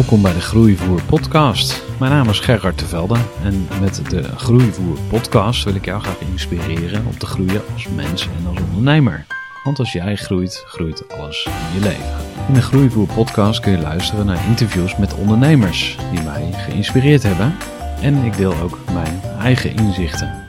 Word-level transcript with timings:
Welkom 0.00 0.22
bij 0.22 0.32
de 0.32 0.40
Groeivoer 0.40 1.02
podcast. 1.02 1.84
Mijn 1.98 2.12
naam 2.12 2.28
is 2.28 2.40
Gerard 2.40 2.78
Tevelde 2.78 3.16
en 3.42 3.66
met 3.80 4.10
de 4.10 4.22
Groeivoer 4.22 4.98
podcast 5.08 5.64
wil 5.64 5.74
ik 5.74 5.84
jou 5.84 6.02
graag 6.02 6.20
inspireren 6.20 7.06
om 7.06 7.18
te 7.18 7.26
groeien 7.26 7.62
als 7.72 7.88
mens 7.88 8.28
en 8.38 8.46
als 8.46 8.58
ondernemer. 8.60 9.26
Want 9.64 9.78
als 9.78 9.92
jij 9.92 10.16
groeit, 10.16 10.62
groeit 10.66 11.08
alles 11.08 11.44
in 11.46 11.80
je 11.80 11.80
leven. 11.80 12.16
In 12.48 12.54
de 12.54 12.62
Groeivoer 12.62 13.06
podcast 13.06 13.60
kun 13.60 13.72
je 13.72 13.78
luisteren 13.78 14.26
naar 14.26 14.46
interviews 14.48 14.96
met 14.96 15.14
ondernemers 15.14 15.98
die 16.12 16.22
mij 16.22 16.52
geïnspireerd 16.52 17.22
hebben. 17.22 17.54
En 18.02 18.24
ik 18.24 18.36
deel 18.36 18.54
ook 18.54 18.78
mijn 18.92 19.20
eigen 19.38 19.76
inzichten. 19.76 20.46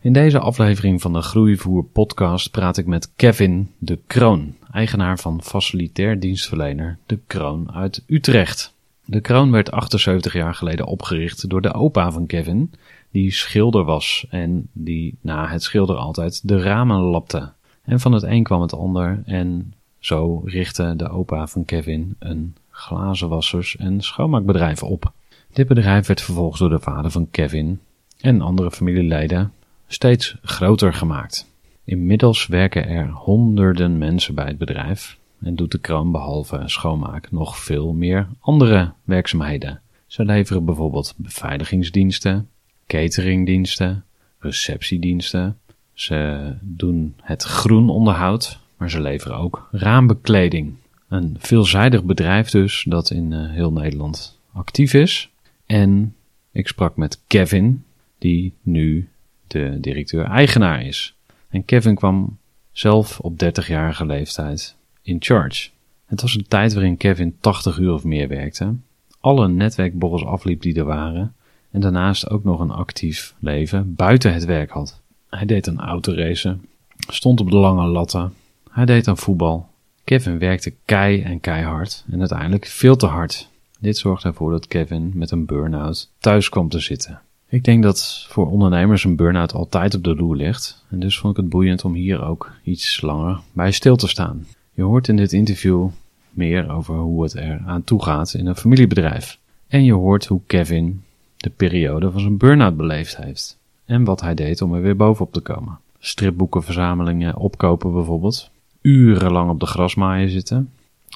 In 0.00 0.12
deze 0.12 0.38
aflevering 0.38 1.00
van 1.00 1.12
de 1.12 1.22
Groeivoer 1.22 1.84
podcast 1.84 2.50
praat 2.50 2.76
ik 2.76 2.86
met 2.86 3.12
Kevin 3.16 3.70
de 3.78 3.98
Kroon, 4.06 4.54
eigenaar 4.76 5.18
van 5.18 5.42
facilitair 5.42 6.20
dienstverlener 6.20 6.98
De 7.06 7.18
Kroon 7.26 7.72
uit 7.72 8.02
Utrecht. 8.06 8.74
De 9.04 9.20
Kroon 9.20 9.50
werd 9.50 9.70
78 9.70 10.32
jaar 10.32 10.54
geleden 10.54 10.86
opgericht 10.86 11.48
door 11.48 11.62
de 11.62 11.74
opa 11.74 12.12
van 12.12 12.26
Kevin, 12.26 12.72
die 13.10 13.32
schilder 13.32 13.84
was 13.84 14.26
en 14.30 14.68
die 14.72 15.14
na 15.20 15.48
het 15.48 15.62
schilderen 15.62 16.00
altijd 16.02 16.48
de 16.48 16.60
ramen 16.60 17.00
lapte. 17.00 17.52
En 17.82 18.00
van 18.00 18.12
het 18.12 18.22
een 18.22 18.42
kwam 18.42 18.60
het 18.60 18.72
ander 18.72 19.22
en 19.24 19.74
zo 19.98 20.42
richtte 20.44 20.94
de 20.96 21.08
opa 21.08 21.46
van 21.46 21.64
Kevin 21.64 22.16
een 22.18 22.54
glazenwassers- 22.70 23.76
en 23.76 24.00
schoonmaakbedrijf 24.00 24.82
op. 24.82 25.12
Dit 25.52 25.68
bedrijf 25.68 26.06
werd 26.06 26.22
vervolgens 26.22 26.60
door 26.60 26.70
de 26.70 26.80
vader 26.80 27.10
van 27.10 27.30
Kevin 27.30 27.80
en 28.20 28.40
andere 28.40 28.70
familieleden 28.70 29.52
steeds 29.86 30.36
groter 30.42 30.94
gemaakt. 30.94 31.54
Inmiddels 31.86 32.46
werken 32.46 32.88
er 32.88 33.10
honderden 33.10 33.98
mensen 33.98 34.34
bij 34.34 34.46
het 34.46 34.58
bedrijf 34.58 35.18
en 35.42 35.54
doet 35.54 35.72
de 35.72 35.78
kroon 35.78 36.12
behalve 36.12 36.62
schoonmaak 36.64 37.30
nog 37.30 37.58
veel 37.58 37.92
meer 37.92 38.28
andere 38.40 38.92
werkzaamheden. 39.04 39.80
Ze 40.06 40.24
leveren 40.24 40.64
bijvoorbeeld 40.64 41.14
beveiligingsdiensten, 41.16 42.48
cateringdiensten, 42.86 44.04
receptiediensten. 44.38 45.58
Ze 45.92 46.52
doen 46.60 47.14
het 47.22 47.42
groen 47.42 47.88
onderhoud, 47.88 48.60
maar 48.76 48.90
ze 48.90 49.00
leveren 49.00 49.36
ook 49.36 49.68
raambekleding. 49.70 50.74
Een 51.08 51.36
veelzijdig 51.38 52.04
bedrijf 52.04 52.50
dus 52.50 52.84
dat 52.88 53.10
in 53.10 53.32
uh, 53.32 53.50
heel 53.50 53.72
Nederland 53.72 54.40
actief 54.52 54.94
is. 54.94 55.30
En 55.66 56.14
ik 56.52 56.68
sprak 56.68 56.96
met 56.96 57.20
Kevin, 57.26 57.84
die 58.18 58.52
nu 58.62 59.08
de 59.46 59.78
directeur-eigenaar 59.80 60.82
is. 60.82 61.15
En 61.48 61.64
Kevin 61.64 61.94
kwam 61.94 62.38
zelf 62.72 63.20
op 63.20 63.44
30-jarige 63.44 64.06
leeftijd 64.06 64.76
in 65.02 65.16
charge. 65.18 65.68
Het 66.06 66.20
was 66.20 66.34
een 66.34 66.48
tijd 66.48 66.74
waarin 66.74 66.96
Kevin 66.96 67.36
80 67.40 67.78
uur 67.78 67.92
of 67.92 68.04
meer 68.04 68.28
werkte, 68.28 68.74
alle 69.20 69.48
netwerkborrels 69.48 70.24
afliep 70.24 70.62
die 70.62 70.74
er 70.74 70.84
waren 70.84 71.34
en 71.70 71.80
daarnaast 71.80 72.30
ook 72.30 72.44
nog 72.44 72.60
een 72.60 72.70
actief 72.70 73.34
leven 73.38 73.94
buiten 73.94 74.32
het 74.32 74.44
werk 74.44 74.70
had. 74.70 75.00
Hij 75.30 75.46
deed 75.46 75.68
aan 75.68 75.80
autoracen, 75.80 76.64
stond 77.08 77.40
op 77.40 77.50
de 77.50 77.56
lange 77.56 77.86
latten, 77.86 78.32
hij 78.70 78.84
deed 78.84 79.08
aan 79.08 79.18
voetbal. 79.18 79.68
Kevin 80.04 80.38
werkte 80.38 80.74
kei 80.84 81.22
en 81.22 81.40
keihard 81.40 82.04
en 82.10 82.18
uiteindelijk 82.18 82.66
veel 82.66 82.96
te 82.96 83.06
hard. 83.06 83.48
Dit 83.80 83.98
zorgde 83.98 84.28
ervoor 84.28 84.50
dat 84.50 84.66
Kevin 84.66 85.12
met 85.14 85.30
een 85.30 85.46
burn-out 85.46 86.10
thuis 86.18 86.48
kwam 86.48 86.68
te 86.68 86.80
zitten. 86.80 87.20
Ik 87.56 87.64
denk 87.64 87.82
dat 87.82 88.26
voor 88.28 88.50
ondernemers 88.50 89.04
een 89.04 89.16
burn-out 89.16 89.52
altijd 89.52 89.94
op 89.94 90.04
de 90.04 90.14
loer 90.14 90.36
ligt. 90.36 90.84
En 90.90 91.00
dus 91.00 91.18
vond 91.18 91.36
ik 91.36 91.42
het 91.42 91.50
boeiend 91.50 91.84
om 91.84 91.94
hier 91.94 92.24
ook 92.24 92.52
iets 92.62 93.00
langer 93.00 93.40
bij 93.52 93.70
stil 93.70 93.96
te 93.96 94.08
staan. 94.08 94.46
Je 94.74 94.82
hoort 94.82 95.08
in 95.08 95.16
dit 95.16 95.32
interview 95.32 95.88
meer 96.30 96.70
over 96.70 96.94
hoe 96.94 97.22
het 97.22 97.34
er 97.34 97.62
aan 97.66 97.84
toe 97.84 98.02
gaat 98.02 98.34
in 98.34 98.46
een 98.46 98.56
familiebedrijf. 98.56 99.38
En 99.68 99.84
je 99.84 99.92
hoort 99.92 100.26
hoe 100.26 100.40
Kevin 100.46 101.02
de 101.36 101.50
periode 101.50 102.10
van 102.10 102.20
zijn 102.20 102.36
burn-out 102.36 102.76
beleefd 102.76 103.16
heeft. 103.16 103.58
En 103.84 104.04
wat 104.04 104.20
hij 104.20 104.34
deed 104.34 104.62
om 104.62 104.74
er 104.74 104.82
weer 104.82 104.96
bovenop 104.96 105.32
te 105.32 105.40
komen. 105.40 105.78
Stripboekenverzamelingen 105.98 107.36
opkopen 107.36 107.92
bijvoorbeeld. 107.92 108.50
Urenlang 108.80 109.50
op 109.50 109.60
de 109.60 109.66
grasmaaien 109.66 110.30
zitten. 110.30 110.70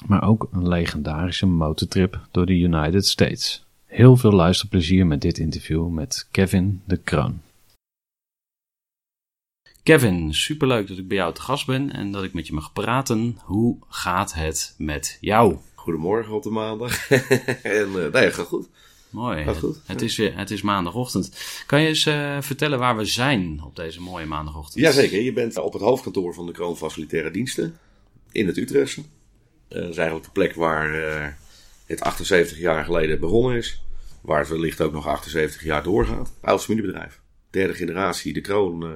Maar 0.05 0.23
ook 0.23 0.49
een 0.51 0.67
legendarische 0.67 1.45
motortrip 1.45 2.19
door 2.31 2.45
de 2.45 2.57
United 2.57 3.07
States. 3.07 3.63
Heel 3.91 4.17
veel 4.17 4.31
luisterplezier 4.31 5.05
met 5.05 5.21
dit 5.21 5.37
interview 5.37 5.87
met 5.87 6.27
Kevin 6.31 6.81
de 6.85 6.97
Kroon. 6.97 7.41
Kevin, 9.83 10.33
superleuk 10.33 10.87
dat 10.87 10.97
ik 10.97 11.07
bij 11.07 11.17
jou 11.17 11.33
te 11.33 11.41
gast 11.41 11.65
ben 11.65 11.91
en 11.91 12.11
dat 12.11 12.23
ik 12.23 12.33
met 12.33 12.47
je 12.47 12.53
mag 12.53 12.73
praten. 12.73 13.37
Hoe 13.43 13.77
gaat 13.89 14.33
het 14.33 14.75
met 14.77 15.17
jou? 15.21 15.57
Goedemorgen 15.75 16.33
op 16.33 16.43
de 16.43 16.49
maandag. 16.49 17.09
en 17.63 17.89
uh, 17.89 18.11
nee, 18.11 18.31
gaat 18.31 18.45
goed. 18.45 18.67
Mooi. 19.09 19.43
Gaat 19.43 19.57
goed. 19.57 19.81
Het, 19.85 20.01
is, 20.01 20.17
weer, 20.17 20.37
het 20.37 20.51
is 20.51 20.61
maandagochtend. 20.61 21.31
Kan 21.65 21.81
je 21.81 21.87
eens 21.87 22.05
uh, 22.05 22.41
vertellen 22.41 22.79
waar 22.79 22.97
we 22.97 23.05
zijn 23.05 23.61
op 23.63 23.75
deze 23.75 24.01
mooie 24.01 24.25
maandagochtend? 24.25 24.83
Jazeker, 24.83 25.21
je 25.21 25.33
bent 25.33 25.57
op 25.57 25.73
het 25.73 25.81
hoofdkantoor 25.81 26.33
van 26.33 26.45
de 26.45 26.51
Kroon 26.51 26.77
Facilitaire 26.77 27.31
Diensten 27.31 27.77
in 28.31 28.47
het 28.47 28.57
Utrechtse. 28.57 28.99
Uh, 28.99 29.05
dat 29.67 29.89
is 29.89 29.97
eigenlijk 29.97 30.25
de 30.25 30.31
plek 30.31 30.55
waar 30.55 31.39
het 31.91 32.01
78 32.01 32.57
jaar 32.57 32.83
geleden 32.83 33.19
begonnen 33.19 33.57
is. 33.57 33.83
Waar 34.21 34.39
het 34.39 34.49
wellicht 34.49 34.81
ook 34.81 34.91
nog 34.91 35.07
78 35.07 35.63
jaar 35.63 35.83
doorgaat. 35.83 36.33
Oud 36.41 36.63
familiebedrijf. 36.63 37.19
Derde 37.49 37.73
generatie, 37.73 38.33
de 38.33 38.41
kroon 38.41 38.83
uh, 38.83 38.89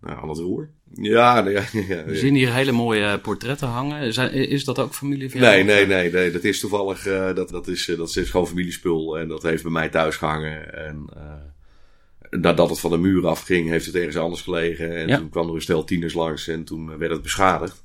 nou, 0.00 0.22
aan 0.22 0.28
het 0.28 0.38
roer. 0.38 0.68
Ja, 0.94 1.38
ja, 1.48 1.62
ja, 1.72 1.80
ja, 1.88 2.04
We 2.04 2.16
zien 2.16 2.34
hier 2.34 2.52
hele 2.54 2.72
mooie 2.72 3.18
portretten 3.18 3.68
hangen. 3.68 4.02
Is, 4.02 4.16
is 4.32 4.64
dat 4.64 4.78
ook 4.78 4.94
familie 4.94 5.30
van 5.30 5.40
Nee, 5.40 5.64
nee, 5.64 5.86
nee, 5.86 6.12
nee. 6.12 6.30
Dat 6.30 6.44
is 6.44 6.60
toevallig, 6.60 7.06
uh, 7.06 7.34
dat, 7.34 7.48
dat, 7.48 7.68
is, 7.68 7.92
dat 7.96 8.16
is 8.16 8.30
gewoon 8.30 8.46
familiespul. 8.46 9.18
En 9.18 9.28
dat 9.28 9.42
heeft 9.42 9.62
bij 9.62 9.72
mij 9.72 9.88
thuis 9.88 10.16
gehangen. 10.16 10.74
En 10.74 11.06
uh, 11.16 12.40
nadat 12.40 12.70
het 12.70 12.80
van 12.80 12.90
de 12.90 12.98
muur 12.98 13.26
afging, 13.26 13.68
heeft 13.68 13.86
het 13.86 13.94
ergens 13.94 14.16
anders 14.16 14.42
gelegen. 14.42 14.96
En 14.96 15.18
toen 15.18 15.30
kwam 15.30 15.48
er 15.48 15.54
een 15.54 15.62
stel 15.62 15.84
tieners 15.84 16.14
langs 16.14 16.48
en 16.48 16.64
toen 16.64 16.98
werd 16.98 17.12
het 17.12 17.22
beschadigd. 17.22 17.84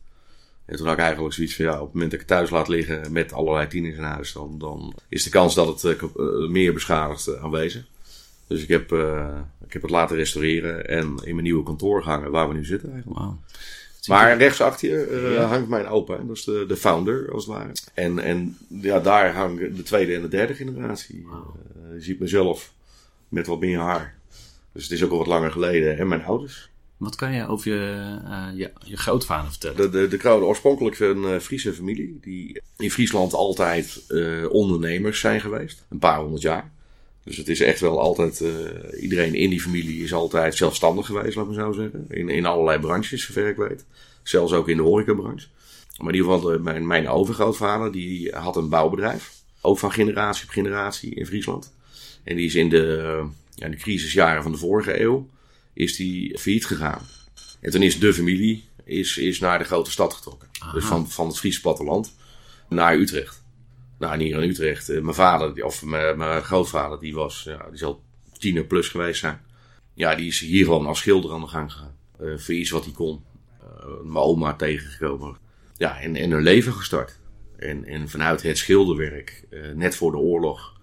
En 0.66 0.76
toen 0.76 0.86
had 0.86 0.96
ik 0.96 1.02
eigenlijk 1.04 1.34
zoiets 1.34 1.56
van, 1.56 1.66
ja, 1.66 1.74
op 1.74 1.86
het 1.86 1.94
moment 1.94 2.12
dat 2.12 2.22
ik 2.22 2.28
het 2.28 2.38
thuis 2.38 2.50
laat 2.50 2.68
liggen 2.68 3.12
met 3.12 3.34
allerlei 3.34 3.68
tieners 3.68 3.96
in 3.96 4.04
huis, 4.04 4.34
dan, 4.34 4.58
dan 4.58 4.94
is 5.10 5.24
de 5.24 5.30
kans 5.30 5.56
dat 5.56 5.82
het 5.82 6.02
uh, 6.02 6.50
meer 6.50 6.74
beschadigd 6.74 7.28
uh, 7.28 7.44
aanwezig. 7.44 7.86
Dus 8.48 8.62
ik 8.62 8.68
heb, 8.68 8.92
uh, 8.92 9.40
ik 9.66 9.74
heb 9.74 9.82
het 9.82 9.92
laten 9.92 10.16
restaureren 10.16 10.88
en 10.88 11.20
in 11.24 11.36
mijn 11.36 11.44
nieuwe 11.44 11.64
kantoor 11.64 12.04
gehangen, 12.04 12.32
waar 12.32 12.48
we 12.48 12.54
nu 12.54 12.66
zitten 12.66 12.92
eigenlijk. 12.92 13.20
Wow. 13.20 13.34
Maar 14.08 14.38
rechts 14.38 14.62
achter 14.62 14.90
je 14.90 15.32
ja. 15.34 15.46
hangt 15.46 15.70
mijn 15.70 15.88
opa, 15.88 16.18
dat 16.18 16.36
is 16.36 16.44
de, 16.44 16.66
de 16.68 16.78
founder 16.78 17.32
als 17.32 17.46
het 17.46 17.56
ware. 17.56 17.72
En, 17.94 18.20
en 18.20 18.58
ja, 18.68 19.00
daar 19.00 19.34
hangen 19.34 19.76
de 19.76 19.84
tweede 19.84 20.16
en 20.16 20.22
de 20.22 20.28
derde 20.28 20.54
generatie. 20.54 21.26
Wow. 21.28 21.56
je 21.94 22.02
ziet 22.02 22.20
mezelf 22.20 22.74
met 23.30 23.48
wat 23.48 23.60
meer 23.60 23.80
haar. 23.80 24.16
Dus 24.72 24.84
het 24.84 24.92
is 24.92 25.04
ook 25.04 25.12
al 25.12 25.18
wat 25.18 25.28
langer 25.28 25.52
geleden. 25.52 25.98
En 25.98 26.08
mijn 26.08 26.24
ouders. 26.24 26.70
Wat 26.98 27.16
kan 27.16 27.34
je 27.34 27.48
over 27.48 27.72
je, 27.72 28.20
uh, 28.26 28.70
je, 28.84 28.98
grootvader 28.98 29.50
vertellen? 29.50 29.92
De, 29.92 30.08
de, 30.08 30.18
de 30.18 30.30
oorspronkelijk 30.30 31.00
een 31.00 31.24
uh, 31.24 31.40
Friese 31.40 31.74
familie. 31.74 32.18
Die 32.22 32.62
in 32.78 32.92
Friesland 32.92 33.34
altijd 33.34 34.04
uh, 34.10 34.50
ondernemers 34.50 35.20
zijn 35.20 35.42
geweest. 35.42 35.86
Een 35.90 36.00
paar 36.00 36.20
honderd 36.20 36.42
jaar. 36.42 36.72
Dus 37.24 37.38
het 37.38 37.48
is 37.48 37.62
echt 37.62 37.80
wel 37.80 38.00
altijd, 38.00 38.44
iedereen 39.00 39.34
in 39.34 39.50
die 39.50 39.62
familie 39.62 40.04
is 40.04 40.14
altijd 40.14 40.56
zelfstandig 40.56 41.06
geweest, 41.06 41.36
laat 41.36 41.48
me 41.48 41.54
zo 41.54 41.72
zeggen. 41.72 42.06
In, 42.10 42.30
in 42.30 42.46
allerlei 42.46 42.80
branches, 42.80 43.26
zover 43.26 43.48
ik 43.48 43.56
weet. 43.56 43.86
Zelfs 44.24 44.54
ook 44.54 44.70
in 44.70 44.78
de 44.78 44.84
horecabranche. 44.84 45.48
Maar 45.98 46.14
in 46.14 46.20
ieder 46.20 46.34
geval, 46.34 46.60
mijn, 46.60 46.88
mijn 46.88 47.08
overgrootvader, 47.08 47.92
die 47.92 48.32
had 48.36 48.56
een 48.56 48.70
bouwbedrijf. 48.70 49.32
Ook 49.62 49.80
van 49.80 49.92
generatie 49.92 50.44
op 50.44 50.50
generatie 50.50 51.16
in 51.16 51.26
Friesland. 51.26 51.74
En 52.24 52.36
die 52.36 52.46
is 52.46 52.56
in 52.56 52.70
de, 52.70 53.24
ja, 53.56 53.70
de 53.70 53.76
crisisjaren 53.76 54.44
van 54.44 54.52
de 54.52 54.58
vorige 54.58 55.02
eeuw, 55.02 55.30
is 55.76 55.96
die 55.96 56.40
failliet 56.40 56.66
gegaan. 56.66 57.02
En 57.60 57.72
toen 57.72 57.82
is 57.82 58.00
de 58.00 58.14
familie 58.14 58.64
is, 58.84 59.18
is 59.18 59.40
naar 59.40 59.60
de 59.60 59.66
grote 59.66 59.92
stad 59.92 60.14
getrokken. 60.14 60.48
Dus 60.74 60.86
van, 60.86 61.10
van 61.10 61.28
het 61.28 61.38
Friese 61.38 61.62
platteland 61.62 62.16
naar 62.70 62.96
Utrecht. 62.96 63.44
Nou, 64.00 64.24
hier 64.24 64.42
in 64.42 64.50
Utrecht. 64.50 64.90
Eh, 64.90 65.02
mijn 65.02 65.16
vader, 65.16 65.66
of 65.66 65.84
mijn, 65.84 66.18
mijn 66.18 66.44
grootvader, 66.44 67.00
die 67.00 67.14
was, 67.14 67.44
ja, 67.44 67.68
die 67.70 67.78
zal 67.78 68.04
tiener 68.38 68.64
plus 68.64 68.88
geweest 68.88 69.20
zijn. 69.20 69.42
Ja, 69.94 70.16
die 70.16 70.28
is 70.28 70.40
hier 70.40 70.64
gewoon 70.64 70.86
als 70.86 71.00
schilder 71.00 71.32
aan 71.32 71.42
de 71.42 71.48
gang 71.48 71.72
gegaan. 71.72 71.96
Uh, 72.22 72.38
voor 72.38 72.54
iets 72.54 72.70
wat 72.70 72.84
hij 72.84 72.94
kon. 72.94 73.24
Uh, 73.64 73.68
mijn 74.04 74.24
oma 74.24 74.54
tegengekomen. 74.54 75.38
Ja, 75.78 76.00
en, 76.00 76.16
en 76.16 76.32
een 76.32 76.42
leven 76.42 76.74
gestart. 76.74 77.20
En, 77.58 77.86
en 77.86 78.10
vanuit 78.10 78.42
het 78.42 78.58
schilderwerk, 78.58 79.48
net 79.76 79.96
voor 79.96 80.12
de 80.12 80.18
oorlog. 80.18 80.75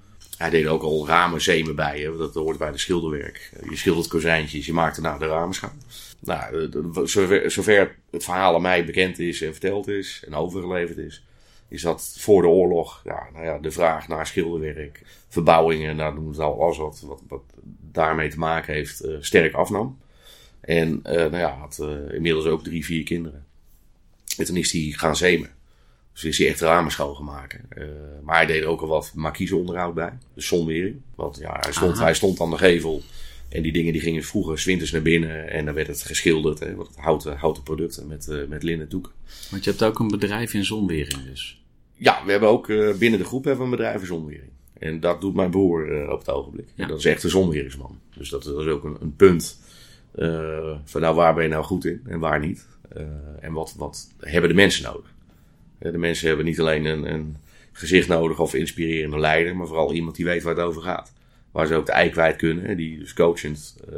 Hij 0.43 0.50
deed 0.50 0.67
ook 0.67 0.83
al 0.83 1.06
ramen 1.06 1.41
zemen 1.41 1.77
bij. 1.77 2.11
Dat 2.19 2.35
hoort 2.35 2.59
bij 2.59 2.73
de 2.73 2.79
schilderwerk. 2.79 3.53
Je 3.71 3.77
schildert 3.77 4.09
kozijntjes, 4.09 4.67
je 4.67 4.73
maakt 4.73 5.03
daarna 5.03 5.19
de 5.19 5.27
ramen 5.27 5.55
schaam. 5.55 5.79
Nou, 6.19 6.69
zover, 7.05 7.50
zover 7.50 7.97
het 8.11 8.25
verhaal 8.25 8.55
aan 8.55 8.62
mij 8.62 8.85
bekend 8.85 9.19
is 9.19 9.43
en 9.43 9.53
verteld 9.53 9.89
is 9.89 10.23
en 10.27 10.35
overgeleverd 10.35 10.99
is, 10.99 11.25
is 11.69 11.83
dat 11.83 12.17
voor 12.19 12.43
de 12.43 12.49
oorlog 12.49 13.00
ja, 13.05 13.29
nou 13.33 13.44
ja, 13.44 13.59
de 13.59 13.71
vraag 13.71 14.09
naar 14.09 14.27
schilderwerk, 14.27 15.03
verbouwingen, 15.29 15.97
nou, 15.97 16.15
noem 16.15 16.35
al 16.35 16.62
alles 16.62 16.77
wat, 16.77 17.05
wat, 17.29 17.43
daarmee 17.81 18.29
te 18.29 18.39
maken 18.39 18.75
heeft, 18.75 19.05
uh, 19.05 19.17
sterk 19.21 19.55
afnam. 19.55 19.99
En 20.61 20.89
uh, 21.06 21.12
nou 21.12 21.37
ja, 21.37 21.56
had 21.56 21.79
uh, 21.83 22.15
inmiddels 22.15 22.44
ook 22.44 22.65
drie, 22.65 22.85
vier 22.85 23.03
kinderen. 23.03 23.47
En 24.37 24.44
toen 24.44 24.56
is 24.56 24.73
hij 24.73 24.93
gaan 24.97 25.17
zemen. 25.17 25.50
Dus 26.12 26.25
is 26.25 26.38
hij 26.38 26.49
echt 26.49 26.61
ramen 26.61 26.93
schoongemaakt. 26.93 27.59
maar 28.23 28.37
hij 28.37 28.47
deed 28.47 28.62
er 28.62 28.69
ook 28.69 28.81
al 28.81 28.88
wat 28.88 29.12
onderhoud 29.53 29.94
bij. 29.94 30.12
De 30.35 30.41
zonwering. 30.41 31.00
Want 31.14 31.38
ja, 31.38 31.56
hij 31.61 31.73
stond, 31.73 31.99
hij 31.99 32.14
stond 32.14 32.41
aan 32.41 32.50
de 32.50 32.59
gevel. 32.59 33.03
En 33.53 33.62
die 33.62 33.73
dingen 33.73 33.93
die 33.93 34.03
gingen 34.03 34.23
vroeger 34.23 34.59
zwinters 34.59 34.91
naar 34.91 35.03
binnen 35.03 35.50
en 35.50 35.64
dan 35.64 35.75
werd 35.75 35.87
het 35.87 36.03
geschilderd. 36.03 36.59
Hè, 36.59 36.75
houten, 36.94 37.37
houten 37.37 37.62
producten 37.62 38.06
met, 38.06 38.26
uh, 38.31 38.49
met 38.49 38.62
linnen 38.62 38.88
doeken. 38.88 39.12
Want 39.50 39.64
je 39.64 39.70
hebt 39.70 39.82
ook 39.85 39.99
een 39.99 40.09
bedrijf 40.09 40.55
in 40.55 40.64
zonwering 40.64 41.25
dus? 41.25 41.62
Ja, 41.94 42.25
we 42.25 42.31
hebben 42.31 42.49
ook 42.49 42.69
uh, 42.69 42.94
binnen 42.94 43.19
de 43.19 43.25
groep 43.25 43.44
hebben 43.44 43.65
we 43.65 43.70
een 43.70 43.76
bedrijf 43.76 44.00
in 44.00 44.06
zonwering. 44.06 44.50
En 44.79 45.00
dat 45.00 45.20
doet 45.20 45.35
mijn 45.35 45.50
broer 45.50 46.03
uh, 46.03 46.11
op 46.11 46.19
het 46.19 46.31
ogenblik. 46.31 46.69
Ja. 46.75 46.87
Dat 46.87 46.99
is 46.99 47.05
echt 47.05 47.23
een 47.23 47.31
zonweringsman. 47.31 47.99
Dus 48.15 48.29
dat, 48.29 48.43
dat 48.43 48.61
is 48.61 48.67
ook 48.67 48.85
een, 48.85 48.97
een 49.00 49.17
punt 49.17 49.61
van 50.85 51.00
nou 51.00 51.15
waar 51.15 51.35
ben 51.35 51.43
je 51.43 51.49
nou 51.49 51.65
goed 51.65 51.85
in 51.85 52.00
en 52.06 52.19
waar 52.19 52.41
niet. 52.41 52.67
en 53.41 53.53
wat, 53.53 53.75
wat 53.76 54.08
hebben 54.19 54.50
de 54.50 54.56
mensen 54.56 54.85
nodig? 54.85 55.12
De 55.82 55.99
mensen 55.99 56.26
hebben 56.26 56.44
niet 56.44 56.61
alleen 56.61 56.84
een, 56.84 57.12
een 57.12 57.37
gezicht 57.73 58.08
nodig 58.08 58.38
of 58.38 58.55
inspirerende 58.55 59.19
leider, 59.19 59.56
maar 59.56 59.67
vooral 59.67 59.93
iemand 59.93 60.17
die 60.17 60.25
weet 60.25 60.43
waar 60.43 60.55
het 60.55 60.64
over 60.64 60.82
gaat 60.82 61.12
waar 61.52 61.67
ze 61.67 61.75
ook 61.75 61.87
de 61.87 61.93
ei 61.93 62.11
kwijt 62.11 62.37
kunnen. 62.37 62.76
Die 62.76 62.99
dus 62.99 63.14
coachend 63.14 63.76
uh, 63.93 63.96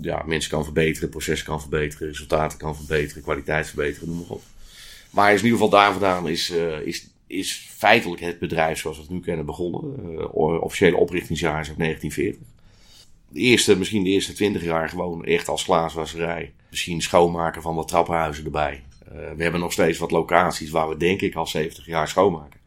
ja, 0.00 0.22
mensen 0.26 0.50
kan 0.50 0.64
verbeteren, 0.64 1.08
processen 1.08 1.46
kan 1.46 1.60
verbeteren, 1.60 2.08
resultaten 2.08 2.58
kan 2.58 2.76
verbeteren, 2.76 3.22
kwaliteit 3.22 3.66
verbeteren, 3.66 4.08
noem 4.08 4.18
maar 4.18 4.28
op. 4.28 4.42
Maar 5.10 5.32
is 5.32 5.38
in 5.38 5.44
ieder 5.44 5.60
geval 5.60 5.78
daar 5.78 5.92
vandaan 5.92 6.28
is, 6.28 6.50
uh, 6.50 6.80
is, 6.80 7.08
is 7.26 7.68
feitelijk 7.70 8.20
het 8.20 8.38
bedrijf 8.38 8.78
zoals 8.78 8.96
we 8.96 9.02
het 9.02 9.12
nu 9.12 9.20
kennen 9.20 9.46
begonnen. 9.46 10.32
Officiële 10.62 10.96
oprichtingsjaar 10.96 11.60
is 11.60 11.68
uit 11.68 11.78
1940. 11.78 12.40
De 13.28 13.40
eerste, 13.40 13.78
misschien 13.78 14.02
de 14.02 14.10
eerste 14.10 14.32
20 14.32 14.62
jaar 14.62 14.88
gewoon 14.88 15.24
echt 15.24 15.48
als 15.48 15.64
glaaswasserij. 15.64 16.52
Misschien 16.70 17.02
schoonmaken 17.02 17.62
van 17.62 17.74
wat 17.74 17.88
trappenhuizen 17.88 18.44
erbij. 18.44 18.82
We 19.12 19.42
hebben 19.42 19.60
nog 19.60 19.72
steeds 19.72 19.98
wat 19.98 20.10
locaties 20.10 20.70
waar 20.70 20.88
we 20.88 20.96
denk 20.96 21.20
ik 21.20 21.34
al 21.34 21.46
70 21.46 21.86
jaar 21.86 22.08
schoonmaken. 22.08 22.60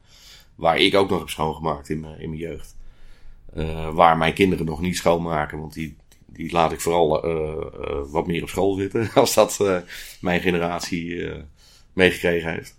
Waar 0.56 0.78
ik 0.78 0.96
ook 0.96 1.10
nog 1.10 1.20
heb 1.20 1.30
schoongemaakt 1.30 1.90
in 1.90 2.00
mijn, 2.00 2.20
in 2.20 2.30
mijn 2.30 2.42
jeugd. 2.42 2.76
Uh, 3.56 3.94
waar 3.94 4.18
mijn 4.18 4.34
kinderen 4.34 4.66
nog 4.66 4.82
niet 4.82 4.98
schoonmaken, 4.98 5.60
want 5.60 5.74
die, 5.74 5.96
die 6.26 6.52
laat 6.52 6.72
ik 6.72 6.82
vooral 6.82 7.26
uh, 7.26 8.12
wat 8.12 8.28
meer 8.28 8.42
op 8.42 8.50
school 8.50 8.76
zitten, 8.76 9.10
als 9.14 9.34
dat 9.34 9.64
mijn 10.22 10.42
generatie 10.42 11.34
meegekregen 11.94 12.52
heeft. 12.52 12.78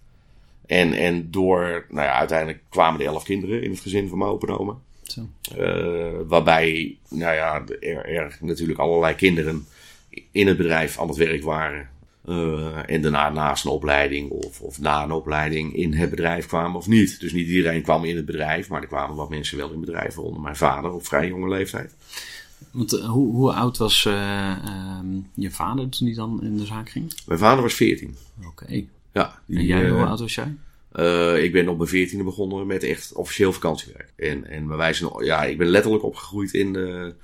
En, 0.66 0.92
en 0.92 1.30
door, 1.30 1.86
nou 1.88 2.06
ja, 2.06 2.12
uiteindelijk 2.12 2.62
kwamen 2.68 3.00
er 3.00 3.06
elf 3.06 3.24
kinderen 3.24 3.62
in 3.62 3.70
het 3.70 3.80
gezin 3.80 4.08
van 4.08 4.18
mijn 4.18 4.30
Zo. 5.02 5.28
waarbij, 6.26 6.98
nou 7.08 7.34
ja, 7.34 7.64
er, 7.80 8.04
er 8.04 8.38
natuurlijk 8.40 8.78
allerlei 8.78 9.14
kinderen 9.14 9.66
in 10.30 10.46
het 10.46 10.56
bedrijf 10.56 10.98
aan 10.98 11.08
het 11.08 11.16
werk 11.16 11.42
waren. 11.42 11.88
Uh, 12.28 12.90
en 12.90 13.02
daarna 13.02 13.30
naast 13.30 13.64
een 13.64 13.70
opleiding 13.70 14.30
of, 14.30 14.60
of 14.60 14.80
na 14.80 15.02
een 15.02 15.12
opleiding 15.12 15.76
in 15.76 15.94
het 15.94 16.10
bedrijf 16.10 16.46
kwamen 16.46 16.76
of 16.76 16.86
niet. 16.86 17.20
Dus 17.20 17.32
niet 17.32 17.46
iedereen 17.46 17.82
kwam 17.82 18.04
in 18.04 18.16
het 18.16 18.24
bedrijf, 18.24 18.68
maar 18.68 18.82
er 18.82 18.88
kwamen 18.88 19.16
wat 19.16 19.28
mensen 19.28 19.56
wel 19.56 19.66
in 19.66 19.76
het 19.76 19.84
bedrijf, 19.84 20.14
waaronder 20.14 20.42
mijn 20.42 20.56
vader 20.56 20.92
op 20.92 21.06
vrij 21.06 21.28
jonge 21.28 21.48
leeftijd. 21.48 21.94
Want 22.70 22.94
uh, 22.94 23.04
hoe, 23.04 23.34
hoe 23.34 23.52
oud 23.52 23.76
was 23.76 24.04
uh, 24.04 24.56
je 25.34 25.50
vader 25.50 25.88
toen 25.88 26.06
hij 26.06 26.16
dan 26.16 26.42
in 26.42 26.56
de 26.56 26.64
zaak 26.64 26.90
ging? 26.90 27.12
Mijn 27.26 27.38
vader 27.38 27.62
was 27.62 27.74
14. 27.74 28.16
Oké. 28.46 28.84
Ja. 29.12 29.40
Die, 29.46 29.58
en 29.58 29.64
jij, 29.64 29.88
hoe 29.88 30.04
oud 30.04 30.20
was 30.20 30.34
jij? 30.34 30.54
ik 31.42 31.52
ben 31.52 31.68
op 31.68 31.78
mijn 31.78 32.08
14e 32.08 32.24
begonnen 32.24 32.66
met 32.66 32.82
echt 32.82 33.12
officieel 33.12 33.52
vakantiewerk. 33.52 34.12
En, 34.16 34.50
en 34.50 34.70
ja, 35.18 35.44
ik 35.44 35.58
ben 35.58 35.68
letterlijk 35.68 36.04
opgegroeid 36.04 36.52
in 36.52 36.72
de, 36.72 37.14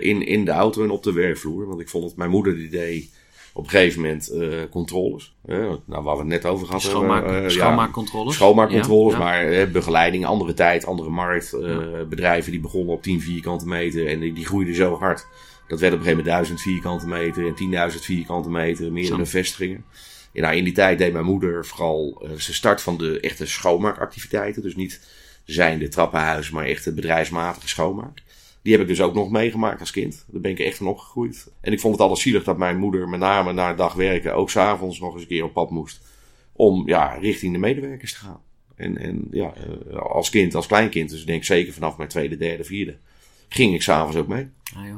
in, 0.00 0.26
in 0.26 0.44
de 0.44 0.50
auto 0.50 0.82
en 0.82 0.90
op 0.90 1.02
de 1.02 1.12
werkvloer. 1.12 1.66
Want 1.66 1.80
ik 1.80 1.88
vond 1.88 2.04
het, 2.04 2.16
mijn 2.16 2.30
moeder 2.30 2.54
die 2.54 2.70
deed 2.70 3.10
op 3.54 3.64
een 3.64 3.70
gegeven 3.70 4.00
moment 4.00 4.32
uh, 4.32 4.58
controles. 4.70 5.34
Uh, 5.46 5.72
nou, 5.84 6.02
waar 6.02 6.14
we 6.14 6.20
het 6.20 6.28
net 6.28 6.46
over 6.46 6.66
gehad 6.66 6.82
Schoonmaak, 6.82 7.24
hebben. 7.24 7.42
Uh, 7.42 7.48
schoonmaakcontroles. 7.48 8.32
Ja, 8.32 8.38
schoonmaakcontroles, 8.38 9.12
ja, 9.12 9.18
maar 9.18 9.70
begeleiding, 9.70 10.26
andere 10.26 10.54
tijd, 10.54 10.86
andere 10.86 11.10
markt. 11.10 11.56
bedrijven 12.08 12.50
die 12.50 12.60
begonnen 12.60 12.94
op 12.94 13.02
10 13.02 13.20
vierkante 13.20 13.66
meter 13.66 14.06
en 14.06 14.20
die, 14.20 14.32
die 14.32 14.46
groeiden 14.46 14.74
zo 14.74 14.98
hard. 14.98 15.26
Dat 15.68 15.80
werd 15.80 15.92
op 15.92 15.98
een 15.98 16.04
gegeven 16.04 16.24
moment 16.24 16.46
1000 16.48 16.60
vierkante 16.60 17.06
meter 17.06 17.46
en 17.46 17.92
10.000 17.92 17.98
vierkante 17.98 18.50
meter, 18.50 18.92
meerdere 18.92 19.26
vestigingen. 19.26 19.84
En 20.32 20.42
nou, 20.42 20.56
in 20.56 20.64
die 20.64 20.72
tijd 20.72 20.98
deed 20.98 21.12
mijn 21.12 21.24
moeder 21.24 21.66
vooral 21.66 22.26
ze 22.38 22.54
start 22.54 22.80
van 22.82 22.98
de 22.98 23.20
echte 23.20 23.46
schoonmaakactiviteiten. 23.46 24.62
Dus 24.62 24.76
niet 24.76 25.00
zijn 25.44 25.78
de 25.78 25.88
trappenhuis, 25.88 26.50
maar 26.50 26.64
echt 26.64 26.84
de 26.84 26.92
bedrijfsmatige 26.92 27.68
schoonmaak. 27.68 28.22
Die 28.62 28.72
heb 28.72 28.80
ik 28.80 28.88
dus 28.88 29.00
ook 29.00 29.14
nog 29.14 29.30
meegemaakt 29.30 29.80
als 29.80 29.90
kind. 29.90 30.24
Daar 30.28 30.40
ben 30.40 30.50
ik 30.50 30.58
echt 30.58 30.76
van 30.76 30.86
opgegroeid. 30.86 31.52
En 31.60 31.72
ik 31.72 31.80
vond 31.80 31.92
het 31.92 32.02
altijd 32.02 32.20
zielig 32.20 32.44
dat 32.44 32.58
mijn 32.58 32.78
moeder 32.78 33.08
met 33.08 33.20
name 33.20 33.52
na 33.52 33.70
een 33.70 33.76
dag 33.76 33.94
werken 33.94 34.34
ook 34.34 34.50
s'avonds 34.50 35.00
nog 35.00 35.12
eens 35.12 35.22
een 35.22 35.28
keer 35.28 35.44
op 35.44 35.52
pad 35.52 35.70
moest. 35.70 36.00
Om 36.52 36.88
ja, 36.88 37.14
richting 37.20 37.52
de 37.52 37.58
medewerkers 37.58 38.12
te 38.12 38.18
gaan. 38.18 38.40
En, 38.74 38.98
en 38.98 39.28
ja, 39.30 39.54
eh, 39.54 39.96
als 39.96 40.30
kind, 40.30 40.54
als 40.54 40.66
kleinkind, 40.66 41.10
dus 41.10 41.20
ik 41.20 41.26
denk 41.26 41.44
zeker 41.44 41.72
vanaf 41.72 41.96
mijn 41.96 42.08
tweede, 42.08 42.36
derde, 42.36 42.64
vierde, 42.64 42.96
ging 43.48 43.74
ik 43.74 43.82
s'avonds 43.82 44.16
ook 44.16 44.28
mee. 44.28 44.48
Ah, 44.76 44.86
joh. 44.86 44.96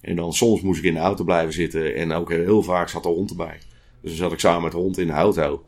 En 0.00 0.16
dan 0.16 0.32
soms 0.32 0.60
moest 0.60 0.78
ik 0.78 0.84
in 0.84 0.94
de 0.94 1.00
auto 1.00 1.24
blijven 1.24 1.52
zitten 1.52 1.94
en 1.94 2.12
ook 2.12 2.30
heel 2.30 2.62
vaak 2.62 2.88
zat 2.88 3.02
de 3.02 3.08
hond 3.08 3.30
erbij. 3.30 3.58
Dus 4.00 4.10
dan 4.10 4.18
zat 4.18 4.32
ik 4.32 4.38
samen 4.38 4.62
met 4.62 4.72
de 4.72 4.78
hond 4.78 4.98
in 4.98 5.06
de 5.06 5.12
auto. 5.12 5.64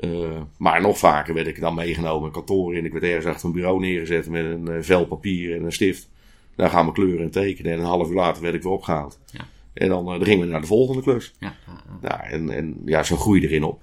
Uh, 0.00 0.40
maar 0.56 0.80
nog 0.80 0.98
vaker 0.98 1.34
werd 1.34 1.46
ik 1.46 1.60
dan 1.60 1.74
meegenomen, 1.74 2.30
kantoor 2.30 2.74
in. 2.74 2.84
Ik 2.84 2.92
werd 2.92 3.04
ergens 3.04 3.26
achter 3.26 3.46
een 3.46 3.52
bureau 3.52 3.80
neergezet 3.80 4.28
met 4.28 4.44
een 4.44 4.66
uh, 4.70 4.76
vel 4.80 5.06
papier 5.06 5.56
en 5.56 5.64
een 5.64 5.72
stift. 5.72 6.08
Daar 6.56 6.70
gaan 6.70 6.86
we 6.86 6.92
kleuren 6.92 7.24
en 7.24 7.30
tekenen. 7.30 7.72
En 7.72 7.78
een 7.78 7.84
half 7.84 8.08
uur 8.08 8.14
later 8.14 8.42
werd 8.42 8.54
ik 8.54 8.62
weer 8.62 8.72
opgehaald. 8.72 9.18
Ja. 9.30 9.48
En 9.72 9.88
dan, 9.88 10.04
dan 10.04 10.24
gingen 10.24 10.46
we 10.46 10.52
naar 10.52 10.60
de 10.60 10.66
volgende 10.66 11.02
klus. 11.02 11.34
Ja, 11.38 11.54
ja, 11.66 11.98
ja. 12.02 12.24
en, 12.24 12.50
en 12.50 12.82
ja, 12.84 13.02
zo 13.02 13.16
groei 13.16 13.40
je 13.40 13.46
erin 13.46 13.64
op. 13.64 13.82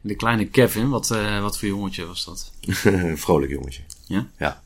De 0.00 0.14
kleine 0.14 0.46
Kevin, 0.46 0.88
wat, 0.88 1.10
uh, 1.10 1.40
wat 1.40 1.58
voor 1.58 1.68
jongetje 1.68 2.06
was 2.06 2.24
dat? 2.24 2.52
vrolijk 3.24 3.50
jongetje. 3.50 3.82
Ja? 4.06 4.26
Ja. 4.38 4.62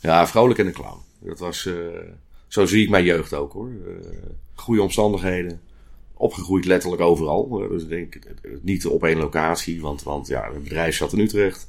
Ja, 0.00 0.26
vrolijk 0.26 0.58
en 0.58 0.66
een 0.66 0.72
clown. 0.72 1.00
Dat 1.18 1.38
was, 1.38 1.64
uh, 1.64 1.74
zo 2.48 2.66
zie 2.66 2.82
ik 2.82 2.90
mijn 2.90 3.04
jeugd 3.04 3.34
ook 3.34 3.52
hoor. 3.52 3.70
goede 4.54 4.82
omstandigheden. 4.82 5.60
Opgegroeid 6.14 6.64
letterlijk 6.64 7.02
overal. 7.02 7.48
dus 7.48 7.82
ik 7.82 7.88
denk 7.88 8.18
niet 8.62 8.86
op 8.86 9.04
één 9.04 9.18
locatie, 9.18 9.80
want, 9.80 10.02
want 10.02 10.26
ja, 10.26 10.52
het 10.52 10.62
bedrijf 10.62 10.96
zat 10.96 11.12
in 11.12 11.18
Utrecht. 11.18 11.68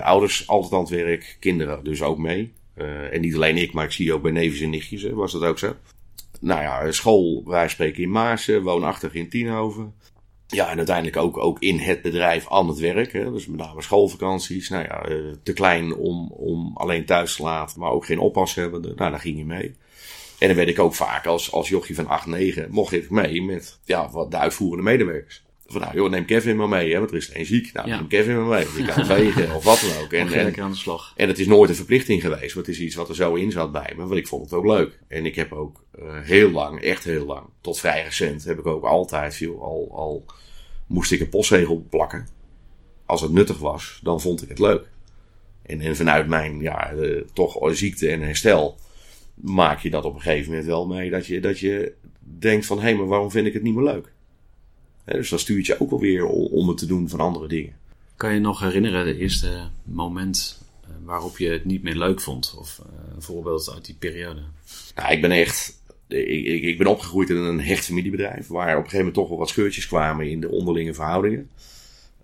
ouders 0.00 0.48
altijd 0.48 0.72
aan 0.72 0.80
het 0.80 0.88
werk, 0.88 1.36
kinderen 1.40 1.84
dus 1.84 2.02
ook 2.02 2.18
mee. 2.18 2.52
Uh, 2.76 3.12
en 3.12 3.20
niet 3.20 3.34
alleen 3.34 3.56
ik, 3.56 3.72
maar 3.72 3.84
ik 3.84 3.92
zie 3.92 4.12
ook 4.12 4.22
bij 4.22 4.32
neefjes 4.32 4.60
en 4.60 4.70
nichtjes, 4.70 5.02
hè, 5.02 5.14
was 5.14 5.32
dat 5.32 5.42
ook 5.42 5.58
zo. 5.58 5.74
Nou 6.40 6.62
ja, 6.62 6.92
school, 6.92 7.42
wij 7.46 7.68
spreken 7.68 8.02
in 8.02 8.10
Maarsen, 8.10 8.62
woonachtig 8.62 9.14
in 9.14 9.28
Tienhoven. 9.28 9.94
Ja, 10.46 10.70
en 10.70 10.76
uiteindelijk 10.76 11.16
ook, 11.16 11.36
ook 11.36 11.60
in 11.60 11.78
het 11.78 12.02
bedrijf 12.02 12.50
aan 12.50 12.68
het 12.68 12.78
werk. 12.78 13.12
Hè. 13.12 13.32
Dus 13.32 13.46
met 13.46 13.60
name 13.60 13.82
schoolvakanties. 13.82 14.68
Nou 14.68 14.84
ja, 14.84 15.08
uh, 15.08 15.32
te 15.42 15.52
klein 15.52 15.94
om, 15.94 16.30
om 16.30 16.76
alleen 16.76 17.04
thuis 17.04 17.36
te 17.36 17.42
laten, 17.42 17.80
maar 17.80 17.90
ook 17.90 18.04
geen 18.04 18.18
oppas 18.18 18.54
hebben. 18.54 18.80
Nou, 18.80 19.10
daar 19.10 19.20
ging 19.20 19.38
je 19.38 19.44
mee. 19.44 19.74
En 20.38 20.46
dan 20.46 20.56
werd 20.56 20.68
ik 20.68 20.78
ook 20.78 20.94
vaak 20.94 21.26
als, 21.26 21.52
als 21.52 21.68
jochie 21.68 21.94
van 21.94 22.06
8, 22.06 22.26
9, 22.26 22.70
mocht 22.70 22.92
ik 22.92 23.10
mee 23.10 23.42
met 23.42 23.78
ja, 23.84 24.10
wat 24.10 24.30
de 24.30 24.36
uitvoerende 24.36 24.82
medewerkers. 24.82 25.44
Van 25.68 25.80
nou 25.80 25.94
joh, 25.94 26.10
neem 26.10 26.24
Kevin 26.24 26.56
maar 26.56 26.68
mee, 26.68 26.92
hè, 26.92 26.98
want 26.98 27.10
er 27.10 27.16
is 27.16 27.26
geen 27.26 27.46
ziek. 27.46 27.72
Nou, 27.72 27.88
neem 27.88 28.06
Kevin 28.06 28.36
maar 28.36 28.58
mee. 28.58 28.84
Je 28.84 28.92
kan 28.92 29.06
vegen 29.16 29.54
of 29.54 29.64
wat 29.64 29.80
dan 29.80 30.04
ook. 30.04 30.12
En, 30.12 30.32
en, 30.32 30.62
aan 30.62 30.70
de 30.70 30.76
slag. 30.76 31.12
En 31.16 31.28
het 31.28 31.38
is 31.38 31.46
nooit 31.46 31.70
een 31.70 31.76
verplichting 31.76 32.20
geweest, 32.20 32.54
maar 32.54 32.64
het 32.64 32.72
is 32.72 32.80
iets 32.80 32.94
wat 32.94 33.08
er 33.08 33.14
zo 33.14 33.34
in 33.34 33.50
zat 33.50 33.72
bij 33.72 33.92
me. 33.96 34.06
Want 34.06 34.18
ik 34.18 34.26
vond 34.26 34.44
het 34.44 34.52
ook 34.52 34.66
leuk. 34.66 34.98
En 35.08 35.26
ik 35.26 35.34
heb 35.34 35.52
ook 35.52 35.84
uh, 35.98 36.20
heel 36.22 36.50
lang, 36.50 36.80
echt 36.80 37.04
heel 37.04 37.26
lang, 37.26 37.46
tot 37.60 37.78
vrij 37.78 38.02
recent, 38.02 38.44
heb 38.44 38.58
ik 38.58 38.66
ook 38.66 38.84
altijd, 38.84 39.34
veel, 39.34 39.62
al, 39.62 39.88
al 39.92 40.24
moest 40.86 41.12
ik 41.12 41.20
een 41.20 41.28
postzegel 41.28 41.86
plakken. 41.90 42.28
Als 43.06 43.20
het 43.20 43.32
nuttig 43.32 43.58
was, 43.58 44.00
dan 44.02 44.20
vond 44.20 44.42
ik 44.42 44.48
het 44.48 44.58
leuk. 44.58 44.88
En, 45.62 45.80
en 45.80 45.96
vanuit 45.96 46.28
mijn 46.28 46.60
ja, 46.60 46.92
uh, 46.92 47.22
toch 47.32 47.76
ziekte 47.76 48.08
en 48.08 48.20
herstel 48.20 48.78
maak 49.34 49.80
je 49.80 49.90
dat 49.90 50.04
op 50.04 50.14
een 50.14 50.20
gegeven 50.20 50.50
moment 50.50 50.66
wel 50.66 50.86
mee. 50.86 51.10
Dat 51.10 51.26
je, 51.26 51.40
dat 51.40 51.58
je 51.58 51.92
denkt 52.20 52.66
van, 52.66 52.76
hé, 52.76 52.82
hey, 52.82 52.94
maar 52.94 53.06
waarom 53.06 53.30
vind 53.30 53.46
ik 53.46 53.52
het 53.52 53.62
niet 53.62 53.74
meer 53.74 53.84
leuk? 53.84 54.12
Dus 55.14 55.28
dan 55.28 55.38
stuurt 55.38 55.66
je 55.66 55.80
ook 55.80 55.90
wel 55.90 56.00
weer 56.00 56.26
om 56.26 56.68
het 56.68 56.78
te 56.78 56.86
doen 56.86 57.08
van 57.08 57.20
andere 57.20 57.48
dingen. 57.48 57.76
Kan 58.16 58.34
je 58.34 58.40
nog 58.40 58.60
herinneren 58.60 59.04
de 59.04 59.18
eerste 59.18 59.68
moment 59.82 60.62
eh, 60.82 60.90
waarop 61.04 61.38
je 61.38 61.48
het 61.48 61.64
niet 61.64 61.82
meer 61.82 61.96
leuk 61.96 62.20
vond? 62.20 62.56
Of 62.58 62.80
uh, 62.80 63.14
een 63.14 63.22
voorbeeld 63.22 63.70
uit 63.74 63.84
die 63.84 63.94
periode? 63.98 64.42
Nou, 64.94 65.12
ik 65.12 65.20
ben 65.20 65.30
echt. 65.30 65.84
Ik, 66.08 66.62
ik, 66.62 66.78
ben 66.78 66.86
opgegroeid 66.86 67.30
in 67.30 67.36
een 67.36 67.60
hecht 67.60 67.84
familiebedrijf. 67.84 68.48
Waar 68.48 68.68
op 68.68 68.84
een 68.84 68.90
gegeven 68.90 68.98
moment 68.98 69.14
toch 69.14 69.28
wel 69.28 69.38
wat 69.38 69.48
scheurtjes 69.48 69.86
kwamen 69.86 70.30
in 70.30 70.40
de 70.40 70.50
onderlinge 70.50 70.94
verhoudingen. 70.94 71.50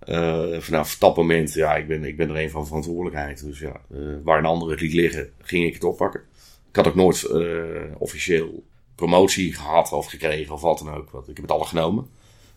Uh, 0.05 0.59
vanaf 0.59 0.97
dat 0.97 1.15
moment, 1.15 1.53
ja, 1.53 1.75
ik 1.75 1.87
ben, 1.87 2.03
ik 2.03 2.17
ben 2.17 2.29
er 2.29 2.43
een 2.43 2.49
van 2.49 2.67
verantwoordelijkheid. 2.67 3.43
Dus 3.45 3.59
ja, 3.59 3.81
waar 4.23 4.37
een 4.37 4.45
ander 4.45 4.69
het 4.69 4.81
liet 4.81 4.93
liggen, 4.93 5.29
ging 5.41 5.65
ik 5.65 5.73
het 5.73 5.83
oppakken. 5.83 6.21
Ik 6.69 6.75
had 6.75 6.87
ook 6.87 6.95
nooit 6.95 7.27
officieel 7.97 8.63
promotie 8.95 9.53
gehad 9.53 9.91
of 9.91 10.05
gekregen 10.05 10.53
of 10.53 10.61
wat 10.61 10.77
dan 10.77 10.93
ook. 10.93 11.09
Want 11.09 11.29
ik 11.29 11.35
heb 11.35 11.45
het 11.45 11.55
alle 11.55 11.65
genomen. 11.65 12.07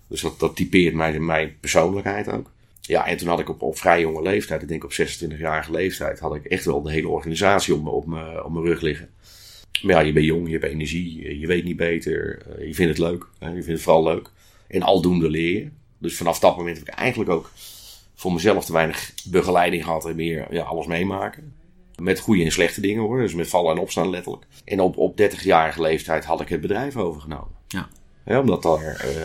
Dus 0.08 0.20
dat, 0.20 0.38
dat 0.38 0.56
typeert 0.56 0.94
mijn, 0.94 1.24
mijn 1.24 1.56
persoonlijkheid 1.60 2.28
ook. 2.28 2.50
Ja, 2.80 3.06
en 3.06 3.16
toen 3.16 3.28
had 3.28 3.40
ik 3.40 3.48
op, 3.48 3.62
op 3.62 3.78
vrij 3.78 4.00
jonge 4.00 4.22
leeftijd, 4.22 4.62
ik 4.62 4.68
denk 4.68 4.84
op 4.84 4.92
26-jarige 4.92 5.70
leeftijd, 5.70 6.18
had 6.18 6.34
ik 6.34 6.44
echt 6.44 6.64
wel 6.64 6.82
de 6.82 6.92
hele 6.92 7.08
organisatie 7.08 7.74
op, 7.74 7.86
op, 7.86 8.04
op 8.44 8.52
mijn 8.52 8.64
rug 8.64 8.80
liggen. 8.80 9.08
Maar 9.82 9.94
ja, 9.94 10.00
je 10.00 10.12
bent 10.12 10.26
jong, 10.26 10.46
je 10.46 10.52
hebt 10.52 10.72
energie, 10.72 11.38
je 11.40 11.46
weet 11.46 11.64
niet 11.64 11.76
beter, 11.76 12.42
eh, 12.46 12.66
je 12.66 12.74
vindt 12.74 12.98
het 12.98 13.08
leuk. 13.08 13.26
Je 13.40 13.46
vindt 13.46 13.66
het 13.66 13.82
vooral 13.82 14.02
leuk. 14.02 14.30
En 14.68 14.82
aldoende 14.82 15.30
leer 15.30 15.52
je. 15.52 15.68
Dus 15.98 16.16
vanaf 16.16 16.38
dat 16.38 16.56
moment 16.56 16.78
heb 16.78 16.88
ik 16.88 16.94
eigenlijk 16.94 17.30
ook 17.30 17.50
voor 18.14 18.32
mezelf 18.32 18.64
te 18.64 18.72
weinig 18.72 19.12
begeleiding 19.24 19.84
gehad 19.84 20.06
en 20.08 20.16
meer 20.16 20.46
ja, 20.50 20.62
alles 20.62 20.86
meemaken. 20.86 21.54
Met 21.96 22.18
goede 22.18 22.44
en 22.44 22.52
slechte 22.52 22.80
dingen 22.80 23.02
hoor, 23.02 23.20
dus 23.20 23.34
met 23.34 23.48
vallen 23.48 23.74
en 23.74 23.80
opstaan 23.80 24.10
letterlijk. 24.10 24.46
En 24.64 24.80
op, 24.80 24.96
op 24.96 25.20
30-jarige 25.20 25.80
leeftijd 25.80 26.24
had 26.24 26.40
ik 26.40 26.48
het 26.48 26.60
bedrijf 26.60 26.96
overgenomen. 26.96 27.54
Ja. 27.68 27.88
ja 28.24 28.40
omdat 28.40 28.62
daar... 28.62 29.04
Uh, 29.04 29.24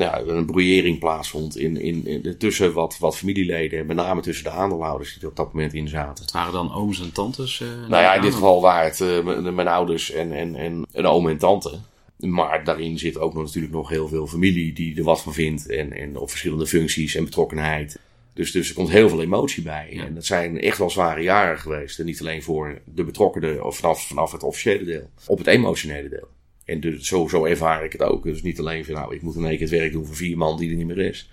ja, 0.00 0.20
een 0.20 0.46
broeiering 0.46 0.98
plaatsvond 0.98 1.56
in, 1.56 1.76
in, 1.76 2.06
in, 2.06 2.38
tussen 2.38 2.72
wat, 2.72 2.98
wat 2.98 3.16
familieleden. 3.16 3.86
Met 3.86 3.96
name 3.96 4.20
tussen 4.20 4.44
de 4.44 4.50
aandeelhouders 4.50 5.12
die 5.12 5.22
er 5.22 5.28
op 5.28 5.36
dat 5.36 5.52
moment 5.52 5.74
in 5.74 5.88
zaten. 5.88 6.24
Het 6.24 6.32
waren 6.32 6.52
dan 6.52 6.74
ooms 6.74 7.00
en 7.00 7.12
tantes? 7.12 7.60
Uh, 7.60 7.68
nou 7.88 8.02
ja, 8.02 8.14
in 8.14 8.22
dit 8.22 8.34
geval 8.34 8.60
waren 8.60 8.90
het 8.90 9.00
uh, 9.00 9.24
mijn, 9.24 9.54
mijn, 9.54 9.68
ouders 9.68 10.10
en, 10.10 10.32
en, 10.32 10.54
en 10.54 10.86
een 10.92 11.06
oom 11.06 11.28
en 11.28 11.38
tante. 11.38 11.78
Maar 12.16 12.64
daarin 12.64 12.98
zit 12.98 13.18
ook 13.18 13.34
nog, 13.34 13.42
natuurlijk 13.42 13.74
nog 13.74 13.88
heel 13.88 14.08
veel 14.08 14.26
familie 14.26 14.72
die 14.72 14.96
er 14.96 15.04
wat 15.04 15.22
van 15.22 15.32
vindt. 15.32 15.68
En, 15.68 15.92
en 15.92 16.16
op 16.16 16.30
verschillende 16.30 16.66
functies 16.66 17.14
en 17.14 17.24
betrokkenheid. 17.24 17.98
Dus, 18.34 18.52
dus 18.52 18.68
er 18.68 18.74
komt 18.74 18.90
heel 18.90 19.08
veel 19.08 19.22
emotie 19.22 19.62
bij. 19.62 20.00
En 20.06 20.14
dat 20.14 20.24
zijn 20.24 20.60
echt 20.60 20.78
wel 20.78 20.90
zware 20.90 21.22
jaren 21.22 21.58
geweest. 21.58 21.98
En 21.98 22.06
niet 22.06 22.20
alleen 22.20 22.42
voor 22.42 22.80
de 22.84 23.04
betrokkenen 23.04 23.64
of 23.64 23.76
vanaf, 23.76 24.06
vanaf 24.06 24.32
het 24.32 24.42
officiële 24.42 24.84
deel. 24.84 25.10
Op 25.26 25.38
het 25.38 25.46
emotionele 25.46 26.08
deel. 26.08 26.28
En 26.70 26.80
dus 26.80 27.06
zo, 27.06 27.28
zo 27.28 27.44
ervaar 27.44 27.84
ik 27.84 27.92
het 27.92 28.02
ook. 28.02 28.24
Dus 28.24 28.42
niet 28.42 28.58
alleen 28.58 28.84
van 28.84 28.94
nou, 28.94 29.14
ik 29.14 29.22
moet 29.22 29.34
in 29.34 29.44
één 29.44 29.50
keer 29.50 29.68
het 29.68 29.78
werk 29.78 29.92
doen 29.92 30.06
voor 30.06 30.16
vier 30.16 30.36
man 30.36 30.56
die 30.56 30.70
er 30.70 30.76
niet 30.76 30.86
meer 30.86 30.98
is. 30.98 31.30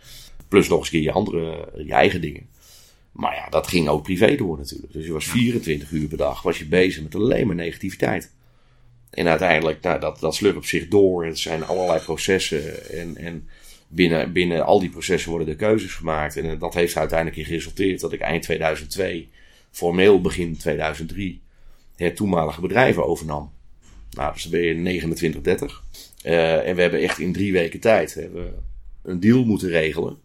Plus 0.47 0.67
nog 0.67 0.79
eens 0.79 0.89
keer 0.89 1.01
je 1.01 1.11
andere, 1.11 1.69
je 1.85 1.93
eigen 1.93 2.21
dingen. 2.21 2.47
Maar 3.11 3.35
ja, 3.35 3.49
dat 3.49 3.67
ging 3.67 3.87
ook 3.87 4.03
privé 4.03 4.35
door 4.35 4.57
natuurlijk. 4.57 4.93
Dus 4.93 5.05
je 5.05 5.11
was 5.11 5.25
24 5.25 5.91
uur 5.91 6.07
per 6.07 6.17
dag 6.17 6.41
was 6.41 6.57
je 6.57 6.65
bezig 6.65 7.03
met 7.03 7.15
alleen 7.15 7.47
maar 7.47 7.55
negativiteit. 7.55 8.33
En 9.09 9.27
uiteindelijk, 9.27 9.81
nou, 9.81 9.99
dat, 9.99 10.19
dat 10.19 10.55
op 10.55 10.65
zich 10.65 10.87
door. 10.87 11.25
Het 11.25 11.39
zijn 11.39 11.65
allerlei 11.65 11.99
processen. 11.99 12.89
En, 12.91 13.17
en 13.17 13.47
binnen, 13.87 14.33
binnen 14.33 14.65
al 14.65 14.79
die 14.79 14.89
processen 14.89 15.29
worden 15.29 15.47
er 15.47 15.55
keuzes 15.55 15.93
gemaakt. 15.93 16.37
En 16.37 16.59
dat 16.59 16.73
heeft 16.73 16.97
uiteindelijk 16.97 17.37
in 17.37 17.45
geresulteerd 17.45 17.99
dat 17.99 18.13
ik 18.13 18.19
eind 18.19 18.43
2002, 18.43 19.27
formeel 19.71 20.21
begin 20.21 20.57
2003, 20.57 21.41
het 21.95 22.15
toenmalige 22.15 22.61
bedrijf 22.61 22.97
overnam. 22.97 23.55
Nou, 24.11 24.33
dus 24.33 24.43
dan 24.43 24.51
ben 24.51 24.61
je 24.61 24.73
29, 24.73 25.41
30. 25.41 25.83
Uh, 26.25 26.67
en 26.67 26.75
we 26.75 26.81
hebben 26.81 26.99
echt 26.99 27.19
in 27.19 27.33
drie 27.33 27.51
weken 27.51 27.79
tijd 27.79 28.13
hebben 28.13 28.63
een 29.03 29.19
deal 29.19 29.45
moeten 29.45 29.69
regelen. 29.69 30.17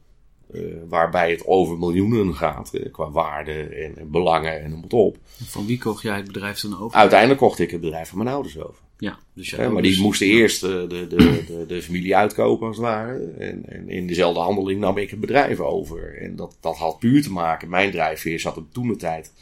Uh, 0.55 0.75
waarbij 0.89 1.31
het 1.31 1.47
over 1.47 1.79
miljoenen 1.79 2.35
gaat 2.35 2.71
uh, 2.75 2.93
qua 2.93 3.11
waarde 3.11 3.53
en, 3.53 3.97
en, 3.97 4.11
belangen 4.11 4.63
en 4.63 4.71
noem 4.71 4.83
het 4.83 4.93
op. 4.93 5.17
Van 5.45 5.67
wie 5.67 5.79
kocht 5.79 6.03
jij 6.03 6.17
het 6.17 6.27
bedrijf 6.27 6.61
dan 6.61 6.81
over? 6.81 6.99
Uiteindelijk 6.99 7.41
kocht 7.41 7.59
ik 7.59 7.71
het 7.71 7.81
bedrijf 7.81 8.09
van 8.09 8.19
mijn 8.19 8.31
ouders 8.31 8.59
over. 8.59 8.83
Ja, 8.99 9.19
dus 9.33 9.51
ja, 9.51 9.69
maar 9.69 9.83
die 9.83 10.01
moesten 10.01 10.27
eerst 10.27 10.61
de, 10.61 10.87
de, 10.89 11.07
de, 11.07 11.65
de, 11.67 11.83
familie 11.83 12.17
uitkopen 12.17 12.67
als 12.67 12.77
het 12.77 12.87
ware. 12.87 13.33
En, 13.39 13.63
en, 13.69 13.89
in 13.89 14.07
dezelfde 14.07 14.41
handeling 14.41 14.81
nam 14.81 14.99
ik 14.99 15.11
het 15.11 15.21
bedrijf 15.21 15.61
over. 15.61 16.19
En 16.19 16.37
dat, 16.37 16.57
dat 16.61 16.77
had 16.77 16.99
puur 16.99 17.23
te 17.23 17.33
maken, 17.33 17.69
mijn 17.69 17.91
drijfveer 17.91 18.41
zat 18.41 18.57
op 18.57 18.73
toen 18.73 18.89
de 18.89 18.97
tijd 18.97 19.33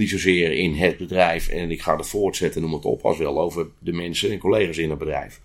niet 0.00 0.10
zozeer 0.10 0.52
in 0.52 0.74
het 0.74 0.96
bedrijf 0.96 1.48
en 1.48 1.70
ik 1.70 1.82
ga 1.82 1.96
het 1.96 2.06
voortzetten, 2.06 2.60
noem 2.60 2.72
het 2.72 2.84
op, 2.84 3.04
als 3.04 3.18
wel 3.18 3.40
over 3.40 3.66
de 3.78 3.92
mensen 3.92 4.30
en 4.30 4.38
collega's 4.38 4.76
in 4.76 4.90
het 4.90 4.98
bedrijf. 4.98 5.40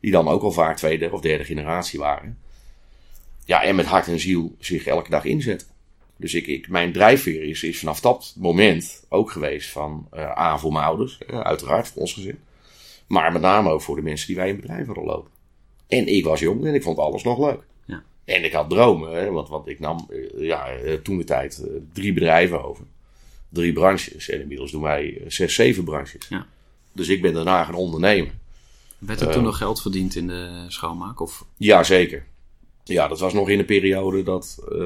Die 0.00 0.10
dan 0.10 0.28
ook 0.28 0.42
al 0.42 0.52
vaak 0.52 0.76
tweede 0.76 1.12
of 1.12 1.20
derde 1.20 1.44
generatie 1.44 1.98
waren. 1.98 2.38
Ja, 3.44 3.62
en 3.62 3.76
met 3.76 3.86
hart 3.86 4.08
en 4.08 4.20
ziel 4.20 4.54
zich 4.58 4.86
elke 4.86 5.10
dag 5.10 5.24
inzetten. 5.24 5.68
Dus 6.16 6.34
ik, 6.34 6.46
ik, 6.46 6.68
mijn 6.68 6.92
drijfveer 6.92 7.42
is, 7.42 7.62
is 7.62 7.78
vanaf 7.78 8.00
dat 8.00 8.34
moment 8.38 9.04
ook 9.08 9.30
geweest 9.30 9.70
van 9.70 10.08
uh, 10.14 10.38
A 10.38 10.58
voor 10.58 10.72
mijn 10.72 10.84
ouders, 10.84 11.18
uh, 11.30 11.40
uiteraard 11.40 11.88
voor 11.88 12.00
ons 12.00 12.12
gezin. 12.12 12.38
Maar 13.06 13.32
met 13.32 13.42
name 13.42 13.70
ook 13.70 13.82
voor 13.82 13.96
de 13.96 14.02
mensen 14.02 14.26
die 14.26 14.36
wij 14.36 14.48
in 14.48 14.52
het 14.52 14.60
bedrijf 14.60 14.86
hadden 14.86 15.04
lopen. 15.04 15.30
En 15.88 16.06
ik 16.06 16.24
was 16.24 16.40
jong 16.40 16.66
en 16.66 16.74
ik 16.74 16.82
vond 16.82 16.98
alles 16.98 17.22
nog 17.22 17.38
leuk. 17.38 17.60
Ja. 17.84 18.02
En 18.24 18.44
ik 18.44 18.52
had 18.52 18.70
dromen, 18.70 19.12
hè, 19.12 19.30
want, 19.30 19.48
want 19.48 19.68
ik 19.68 19.78
nam 19.78 20.08
uh, 20.10 20.46
ja, 20.46 20.68
toen 21.02 21.18
de 21.18 21.24
tijd 21.24 21.64
drie 21.92 22.12
bedrijven 22.12 22.64
over 22.64 22.84
drie 23.48 23.72
branches. 23.72 24.28
En 24.28 24.40
inmiddels 24.40 24.70
doen 24.70 24.82
wij 24.82 25.22
zes, 25.26 25.54
zeven 25.54 25.84
branches. 25.84 26.28
Ja. 26.28 26.46
Dus 26.92 27.08
ik 27.08 27.22
ben 27.22 27.32
daarna 27.32 27.64
gaan 27.64 27.74
ondernemen. 27.74 28.32
Werd 28.98 29.20
er 29.20 29.32
toen 29.32 29.42
nog 29.42 29.56
geld 29.56 29.82
verdiend 29.82 30.14
in 30.14 30.26
de 30.26 30.64
schoonmaak? 30.68 31.20
Of? 31.20 31.44
Ja, 31.56 31.82
zeker. 31.82 32.24
Ja, 32.84 33.08
dat 33.08 33.20
was 33.20 33.32
nog 33.32 33.48
in 33.48 33.58
een 33.58 33.64
periode 33.64 34.22
dat 34.22 34.58
uh, 34.72 34.78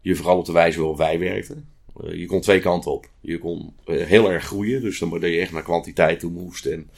je 0.00 0.14
vooral 0.14 0.38
op 0.38 0.44
de 0.44 0.52
wijze 0.52 0.78
waarop 0.78 0.96
wij 0.96 1.18
werkten. 1.18 1.68
Uh, 2.04 2.14
je 2.14 2.26
kon 2.26 2.40
twee 2.40 2.60
kanten 2.60 2.90
op. 2.90 3.08
Je 3.20 3.38
kon 3.38 3.74
heel 3.84 4.30
erg 4.30 4.44
groeien, 4.44 4.80
dus 4.80 4.98
dan 4.98 5.10
dat 5.10 5.22
je 5.22 5.38
echt 5.38 5.52
naar 5.52 5.62
kwantiteit 5.62 6.20
toe 6.20 6.30
moest 6.30 6.66
en 6.66 6.90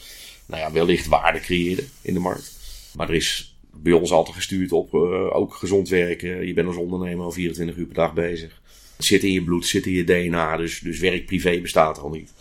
nou 0.46 0.60
ja, 0.60 0.72
wellicht 0.72 1.06
waarde 1.06 1.40
creëren 1.40 1.88
in 2.02 2.14
de 2.14 2.20
markt. 2.20 2.52
Maar 2.96 3.08
er 3.08 3.14
is 3.14 3.56
bij 3.72 3.92
ons 3.92 4.12
altijd 4.12 4.36
gestuurd 4.36 4.72
op 4.72 4.94
ook 5.32 5.54
gezond 5.54 5.88
werken. 5.88 6.46
Je 6.46 6.54
bent 6.54 6.66
als 6.66 6.76
ondernemer 6.76 7.24
al 7.24 7.32
24 7.32 7.76
uur 7.76 7.86
per 7.86 7.94
dag 7.94 8.14
bezig. 8.14 8.62
Zit 8.98 9.22
in 9.22 9.32
je 9.32 9.44
bloed, 9.44 9.66
zit 9.66 9.86
in 9.86 9.92
je 9.92 10.04
DNA, 10.04 10.56
dus, 10.56 10.80
dus 10.80 10.98
werk 10.98 11.26
privé 11.26 11.60
bestaat 11.60 11.98
al 11.98 12.10
niet. 12.10 12.32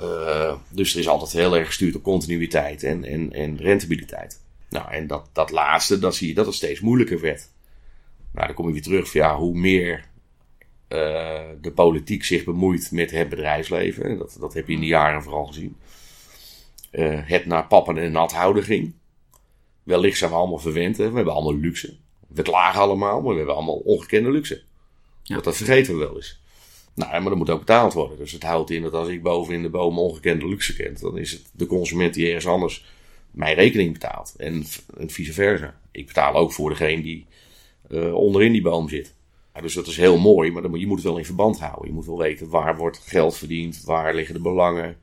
Uh, 0.00 0.54
dus 0.68 0.92
er 0.92 1.00
is 1.00 1.08
altijd 1.08 1.32
heel 1.32 1.56
erg 1.56 1.66
gestuurd 1.66 1.94
op 1.94 2.02
continuïteit 2.02 2.82
en, 2.82 3.04
en, 3.04 3.32
en 3.32 3.56
rentabiliteit. 3.56 4.40
Nou, 4.68 4.92
en 4.92 5.06
dat, 5.06 5.28
dat 5.32 5.50
laatste, 5.50 5.98
dat 5.98 6.14
zie 6.14 6.28
je 6.28 6.34
dat 6.34 6.46
het 6.46 6.54
steeds 6.54 6.80
moeilijker 6.80 7.20
werd. 7.20 7.48
Nou, 8.32 8.46
dan 8.46 8.56
kom 8.56 8.66
je 8.66 8.72
weer 8.72 8.82
terug 8.82 9.10
van 9.10 9.20
ja, 9.20 9.36
hoe 9.36 9.54
meer 9.54 10.04
uh, 10.88 11.40
de 11.60 11.72
politiek 11.74 12.24
zich 12.24 12.44
bemoeit 12.44 12.90
met 12.90 13.10
het 13.10 13.28
bedrijfsleven. 13.28 14.18
Dat, 14.18 14.36
dat 14.40 14.54
heb 14.54 14.66
je 14.68 14.74
in 14.74 14.80
de 14.80 14.86
jaren 14.86 15.22
vooral 15.22 15.46
gezien. 15.46 15.76
Uh, 16.92 17.20
het 17.22 17.46
naar 17.46 17.66
pappen 17.66 17.98
en 17.98 18.12
nat 18.12 18.32
houden 18.32 18.62
ging. 18.62 18.94
Wellicht 19.82 20.18
zijn 20.18 20.30
we 20.30 20.36
allemaal 20.36 20.58
verwend. 20.58 20.96
We 20.96 21.02
hebben 21.02 21.32
allemaal 21.32 21.56
luxe. 21.56 21.96
We 22.28 22.42
klagen 22.42 22.80
allemaal, 22.80 23.20
maar 23.20 23.30
we 23.30 23.36
hebben 23.36 23.54
allemaal 23.54 23.82
ongekende 23.84 24.30
luxe. 24.30 24.62
Dat, 25.40 25.56
vergeten 25.56 25.92
we 25.92 25.98
wel 25.98 26.16
eens. 26.16 26.40
Nou, 26.94 27.10
maar 27.10 27.22
dat 27.22 27.36
moet 27.36 27.50
ook 27.50 27.58
betaald 27.58 27.92
worden. 27.92 28.18
Dus 28.18 28.32
het 28.32 28.42
houdt 28.42 28.70
in 28.70 28.82
dat 28.82 28.92
als 28.92 29.08
ik 29.08 29.22
boven 29.22 29.54
in 29.54 29.62
de 29.62 29.68
boom 29.68 29.98
ongekende 29.98 30.48
luxe 30.48 30.76
kent, 30.76 31.00
dan 31.00 31.18
is 31.18 31.30
het 31.30 31.42
de 31.52 31.66
consument 31.66 32.14
die 32.14 32.26
ergens 32.26 32.46
anders 32.46 32.84
mijn 33.30 33.54
rekening 33.54 33.92
betaalt. 33.92 34.34
En, 34.36 34.64
en 34.98 35.10
vice 35.10 35.32
versa. 35.32 35.80
Ik 35.90 36.06
betaal 36.06 36.34
ook 36.34 36.52
voor 36.52 36.70
degene 36.70 37.02
die 37.02 37.26
uh, 37.90 38.14
onderin 38.14 38.52
die 38.52 38.62
boom 38.62 38.88
zit. 38.88 39.14
Dus 39.60 39.74
dat 39.74 39.86
is 39.86 39.96
heel 39.96 40.18
mooi, 40.18 40.50
maar 40.50 40.62
dan 40.62 40.78
je 40.78 40.86
moet 40.86 40.96
het 40.96 41.06
wel 41.06 41.18
in 41.18 41.24
verband 41.24 41.60
houden. 41.60 41.86
Je 41.86 41.94
moet 41.94 42.06
wel 42.06 42.18
weten 42.18 42.48
waar 42.48 42.76
wordt 42.76 42.98
geld 42.98 43.36
verdiend, 43.36 43.82
waar 43.84 44.14
liggen 44.14 44.34
de 44.34 44.40
belangen. 44.40 44.96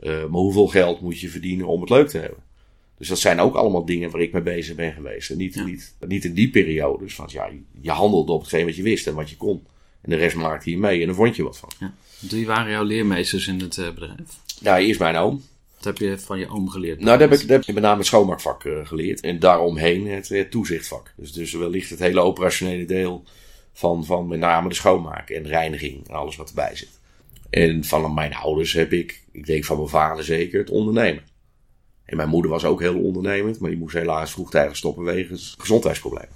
Uh, 0.00 0.10
maar 0.10 0.40
hoeveel 0.40 0.66
geld 0.66 1.00
moet 1.00 1.20
je 1.20 1.28
verdienen 1.28 1.66
om 1.66 1.80
het 1.80 1.90
leuk 1.90 2.08
te 2.08 2.18
hebben. 2.18 2.42
Dus 2.98 3.08
dat 3.08 3.18
zijn 3.18 3.40
ook 3.40 3.54
allemaal 3.54 3.84
dingen 3.84 4.10
waar 4.10 4.20
ik 4.20 4.32
mee 4.32 4.42
bezig 4.42 4.74
ben 4.74 4.92
geweest. 4.92 5.30
En 5.30 5.36
niet, 5.36 5.54
ja. 5.54 5.64
niet, 5.64 5.94
niet 6.06 6.24
in 6.24 6.34
die 6.34 6.50
periode. 6.50 7.04
Dus 7.04 7.14
van, 7.14 7.28
ja, 7.30 7.50
je 7.80 7.90
handelde 7.90 8.32
op 8.32 8.40
hetgeen 8.40 8.64
wat 8.64 8.76
je 8.76 8.82
wist 8.82 9.06
en 9.06 9.14
wat 9.14 9.30
je 9.30 9.36
kon. 9.36 9.66
En 10.00 10.10
de 10.10 10.16
rest 10.16 10.36
maakte 10.36 10.70
je 10.70 10.78
mee 10.78 11.00
en 11.00 11.06
dan 11.06 11.14
vond 11.14 11.36
je 11.36 11.42
wat 11.42 11.58
van. 11.58 11.70
Ja. 11.80 11.94
Wie 12.18 12.46
waren 12.46 12.70
jouw 12.70 12.82
leermeesters 12.82 13.48
in 13.48 13.60
het 13.60 13.76
uh, 13.76 13.90
bedrijf? 13.90 14.38
Ja, 14.60 14.78
eerst 14.78 15.00
mijn 15.00 15.16
oom. 15.16 15.42
Wat 15.74 15.84
heb 15.84 15.98
je 15.98 16.18
van 16.18 16.38
je 16.38 16.48
oom 16.48 16.68
geleerd? 16.68 17.00
Nou, 17.00 17.18
dat 17.18 17.30
heb 17.30 17.40
ik, 17.40 17.48
dat 17.48 17.56
heb 17.56 17.68
ik 17.68 17.74
met 17.74 17.82
name 17.82 17.98
het 17.98 18.06
schoonmaakvak 18.06 18.64
uh, 18.64 18.86
geleerd. 18.86 19.20
En 19.20 19.38
daaromheen 19.38 20.06
het, 20.06 20.28
het 20.28 20.50
toezichtvak. 20.50 21.12
Dus, 21.16 21.32
dus 21.32 21.52
wellicht 21.52 21.90
het 21.90 21.98
hele 21.98 22.20
operationele 22.20 22.84
deel 22.84 23.24
van, 23.72 24.04
van 24.04 24.28
met 24.28 24.38
name 24.38 24.68
de 24.68 24.74
schoonmaak 24.74 25.30
en 25.30 25.42
de 25.42 25.48
reiniging 25.48 26.08
en 26.08 26.14
alles 26.14 26.36
wat 26.36 26.48
erbij 26.48 26.76
zit. 26.76 26.98
En 27.50 27.84
van 27.84 28.14
mijn 28.14 28.34
ouders 28.34 28.72
heb 28.72 28.92
ik, 28.92 29.22
ik 29.32 29.46
denk 29.46 29.64
van 29.64 29.76
mijn 29.76 29.88
vader 29.88 30.24
zeker, 30.24 30.58
het 30.58 30.70
ondernemen. 30.70 31.22
En 32.08 32.16
mijn 32.16 32.28
moeder 32.28 32.50
was 32.50 32.64
ook 32.64 32.80
heel 32.80 32.98
ondernemend, 32.98 33.58
maar 33.58 33.70
die 33.70 33.78
moest 33.78 33.94
helaas 33.94 34.30
vroegtijdig 34.30 34.76
stoppen 34.76 35.04
wegens 35.04 35.54
gezondheidsproblemen. 35.58 36.34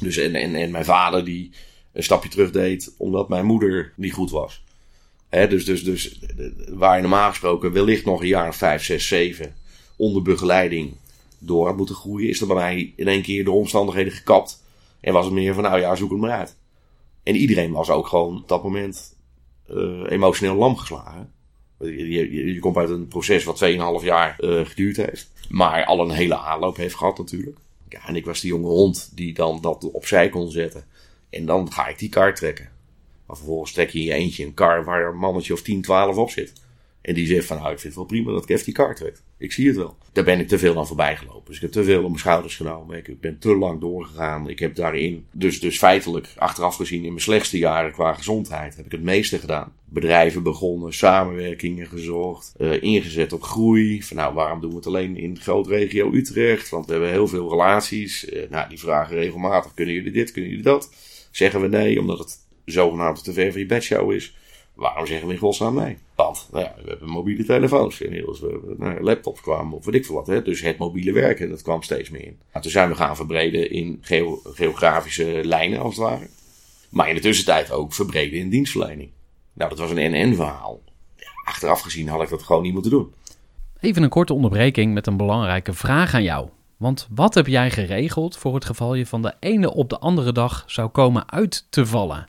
Dus 0.00 0.16
en, 0.16 0.34
en, 0.34 0.54
en 0.54 0.70
mijn 0.70 0.84
vader 0.84 1.24
die 1.24 1.50
een 1.92 2.02
stapje 2.02 2.28
terug 2.28 2.50
deed 2.50 2.94
omdat 2.96 3.28
mijn 3.28 3.44
moeder 3.44 3.92
niet 3.96 4.12
goed 4.12 4.30
was. 4.30 4.64
Dus, 5.28 5.64
dus, 5.64 5.84
dus 5.84 6.20
waar 6.68 6.96
je 6.96 7.02
normaal 7.02 7.28
gesproken 7.28 7.72
wellicht 7.72 8.04
nog 8.04 8.20
een 8.20 8.26
jaar 8.26 8.48
of 8.48 8.56
vijf, 8.56 8.84
zes, 8.84 9.08
zeven 9.08 9.54
onder 9.96 10.22
begeleiding 10.22 10.96
door 11.38 11.66
had 11.66 11.76
moeten 11.76 11.94
groeien, 11.94 12.28
is 12.28 12.40
er 12.40 12.46
bij 12.46 12.56
mij 12.56 12.92
in 12.96 13.08
één 13.08 13.22
keer 13.22 13.44
de 13.44 13.50
omstandigheden 13.50 14.12
gekapt. 14.12 14.62
En 15.00 15.12
was 15.12 15.24
het 15.24 15.34
meer 15.34 15.54
van, 15.54 15.62
nou 15.62 15.80
ja, 15.80 15.94
zoek 15.94 16.10
het 16.10 16.20
maar 16.20 16.30
uit. 16.30 16.56
En 17.22 17.36
iedereen 17.36 17.72
was 17.72 17.90
ook 17.90 18.06
gewoon 18.06 18.36
op 18.36 18.48
dat 18.48 18.62
moment 18.62 19.16
uh, 19.70 20.10
emotioneel 20.10 20.54
lam 20.54 20.76
geslagen. 20.76 21.32
Je, 21.78 22.08
je, 22.08 22.52
je, 22.54 22.58
komt 22.58 22.76
uit 22.76 22.90
een 22.90 23.08
proces 23.08 23.44
wat 23.44 23.64
2,5 24.00 24.04
jaar 24.04 24.36
uh, 24.40 24.66
geduurd 24.66 24.96
heeft. 24.96 25.30
Maar 25.48 25.84
al 25.84 26.00
een 26.00 26.10
hele 26.10 26.38
aanloop 26.38 26.76
heeft 26.76 26.94
gehad 26.94 27.18
natuurlijk. 27.18 27.56
Ja, 27.88 28.06
en 28.06 28.16
ik 28.16 28.24
was 28.24 28.40
die 28.40 28.50
jonge 28.50 28.68
hond 28.68 29.10
die 29.14 29.34
dan 29.34 29.60
dat 29.60 29.90
opzij 29.90 30.28
kon 30.28 30.50
zetten. 30.50 30.84
En 31.30 31.46
dan 31.46 31.72
ga 31.72 31.86
ik 31.86 31.98
die 31.98 32.08
kar 32.08 32.34
trekken. 32.34 32.68
Maar 33.26 33.36
vervolgens 33.36 33.72
trek 33.72 33.90
je 33.90 33.98
in 33.98 34.04
je 34.04 34.12
eentje 34.12 34.44
een 34.44 34.54
kar 34.54 34.84
waar 34.84 35.08
een 35.08 35.18
mannetje 35.18 35.52
of 35.52 35.62
10, 35.62 35.82
12 35.82 36.16
op 36.16 36.30
zit. 36.30 36.52
En 37.00 37.14
die 37.14 37.26
zegt 37.26 37.46
van 37.46 37.56
nou, 37.56 37.72
ik 37.72 37.78
vind 37.78 37.94
het 37.94 37.94
wel 37.94 38.04
prima 38.04 38.32
dat 38.32 38.44
Kev 38.44 38.64
die 38.64 38.74
kar 38.74 38.94
trekt. 38.94 39.22
Ik 39.38 39.52
zie 39.52 39.66
het 39.66 39.76
wel. 39.76 39.96
Daar 40.12 40.24
ben 40.24 40.40
ik 40.40 40.48
te 40.48 40.58
veel 40.58 40.78
aan 40.78 40.86
voorbij 40.86 41.16
gelopen. 41.16 41.44
Dus 41.46 41.56
ik 41.56 41.62
heb 41.62 41.70
te 41.70 41.84
veel 41.84 42.02
op 42.02 42.08
mijn 42.08 42.18
schouders 42.18 42.56
genomen. 42.56 42.96
Ik 42.96 43.20
ben 43.20 43.38
te 43.38 43.56
lang 43.56 43.80
doorgegaan. 43.80 44.48
Ik 44.48 44.58
heb 44.58 44.74
daarin, 44.74 45.26
dus, 45.32 45.60
dus 45.60 45.78
feitelijk, 45.78 46.32
achteraf 46.36 46.76
gezien 46.76 47.02
in 47.02 47.08
mijn 47.08 47.20
slechtste 47.20 47.58
jaren 47.58 47.92
qua 47.92 48.12
gezondheid, 48.12 48.76
heb 48.76 48.86
ik 48.86 48.92
het 48.92 49.02
meeste 49.02 49.38
gedaan. 49.38 49.72
Bedrijven 49.84 50.42
begonnen, 50.42 50.94
samenwerkingen 50.94 51.86
gezocht, 51.86 52.54
uh, 52.58 52.82
ingezet 52.82 53.32
op 53.32 53.42
groei. 53.42 54.02
Van 54.02 54.16
nou, 54.16 54.34
waarom 54.34 54.60
doen 54.60 54.70
we 54.70 54.76
het 54.76 54.86
alleen 54.86 55.16
in 55.16 55.40
grote 55.40 55.68
regio 55.68 56.12
Utrecht? 56.12 56.68
Want 56.68 56.86
we 56.86 56.92
hebben 56.92 57.10
heel 57.10 57.28
veel 57.28 57.50
relaties. 57.50 58.28
Uh, 58.28 58.50
nou, 58.50 58.68
die 58.68 58.78
vragen 58.78 59.16
regelmatig, 59.16 59.74
kunnen 59.74 59.94
jullie 59.94 60.12
dit, 60.12 60.32
kunnen 60.32 60.50
jullie 60.50 60.64
dat? 60.64 60.94
Zeggen 61.30 61.60
we 61.60 61.68
nee, 61.68 62.00
omdat 62.00 62.18
het 62.18 62.38
zogenaamd 62.64 63.24
te 63.24 63.32
ver 63.32 63.50
van 63.52 63.60
je 63.60 63.66
bedshow 63.66 64.12
is. 64.12 64.36
Waarom 64.76 65.06
zeggen 65.06 65.26
we 65.26 65.32
in 65.32 65.38
godsnaam 65.38 65.74
nee? 65.74 65.98
Want 66.14 66.48
nou 66.52 66.64
ja, 66.64 66.74
we 66.82 66.88
hebben 66.88 67.08
mobiele 67.08 67.44
telefoons 67.44 68.00
inmiddels. 68.00 68.40
We 68.40 68.74
nou, 68.78 69.02
laptops 69.02 69.40
kwamen 69.40 69.76
of 69.76 69.84
weet 69.84 69.94
ik 69.94 70.04
veel 70.04 70.14
wat. 70.14 70.26
Hè? 70.26 70.42
Dus 70.42 70.60
het 70.60 70.78
mobiele 70.78 71.12
werken, 71.12 71.48
dat 71.48 71.62
kwam 71.62 71.82
steeds 71.82 72.10
meer 72.10 72.24
in. 72.24 72.38
Nou, 72.52 72.62
toen 72.62 72.72
zijn 72.72 72.88
we 72.88 72.94
gaan 72.94 73.16
verbreden 73.16 73.70
in 73.70 73.98
geo 74.00 74.40
geografische 74.44 75.40
lijnen 75.44 75.80
als 75.80 75.96
het 75.96 76.04
ware. 76.04 76.28
Maar 76.90 77.08
in 77.08 77.14
de 77.14 77.20
tussentijd 77.20 77.70
ook 77.70 77.94
verbreden 77.94 78.38
in 78.38 78.48
dienstverlening. 78.48 79.10
Nou, 79.52 79.70
dat 79.70 79.78
was 79.78 79.90
een 79.90 80.10
NN 80.10 80.34
verhaal. 80.34 80.82
achteraf 81.44 81.80
gezien 81.80 82.08
had 82.08 82.22
ik 82.22 82.28
dat 82.28 82.42
gewoon 82.42 82.62
niet 82.62 82.72
moeten 82.72 82.90
doen. 82.90 83.12
Even 83.80 84.02
een 84.02 84.08
korte 84.08 84.34
onderbreking 84.34 84.94
met 84.94 85.06
een 85.06 85.16
belangrijke 85.16 85.72
vraag 85.72 86.14
aan 86.14 86.22
jou. 86.22 86.48
Want 86.76 87.08
wat 87.10 87.34
heb 87.34 87.46
jij 87.46 87.70
geregeld 87.70 88.36
voor 88.36 88.54
het 88.54 88.64
geval 88.64 88.94
je 88.94 89.06
van 89.06 89.22
de 89.22 89.34
ene 89.40 89.74
op 89.74 89.90
de 89.90 89.98
andere 89.98 90.32
dag 90.32 90.64
zou 90.66 90.88
komen 90.88 91.30
uit 91.30 91.66
te 91.70 91.86
vallen? 91.86 92.28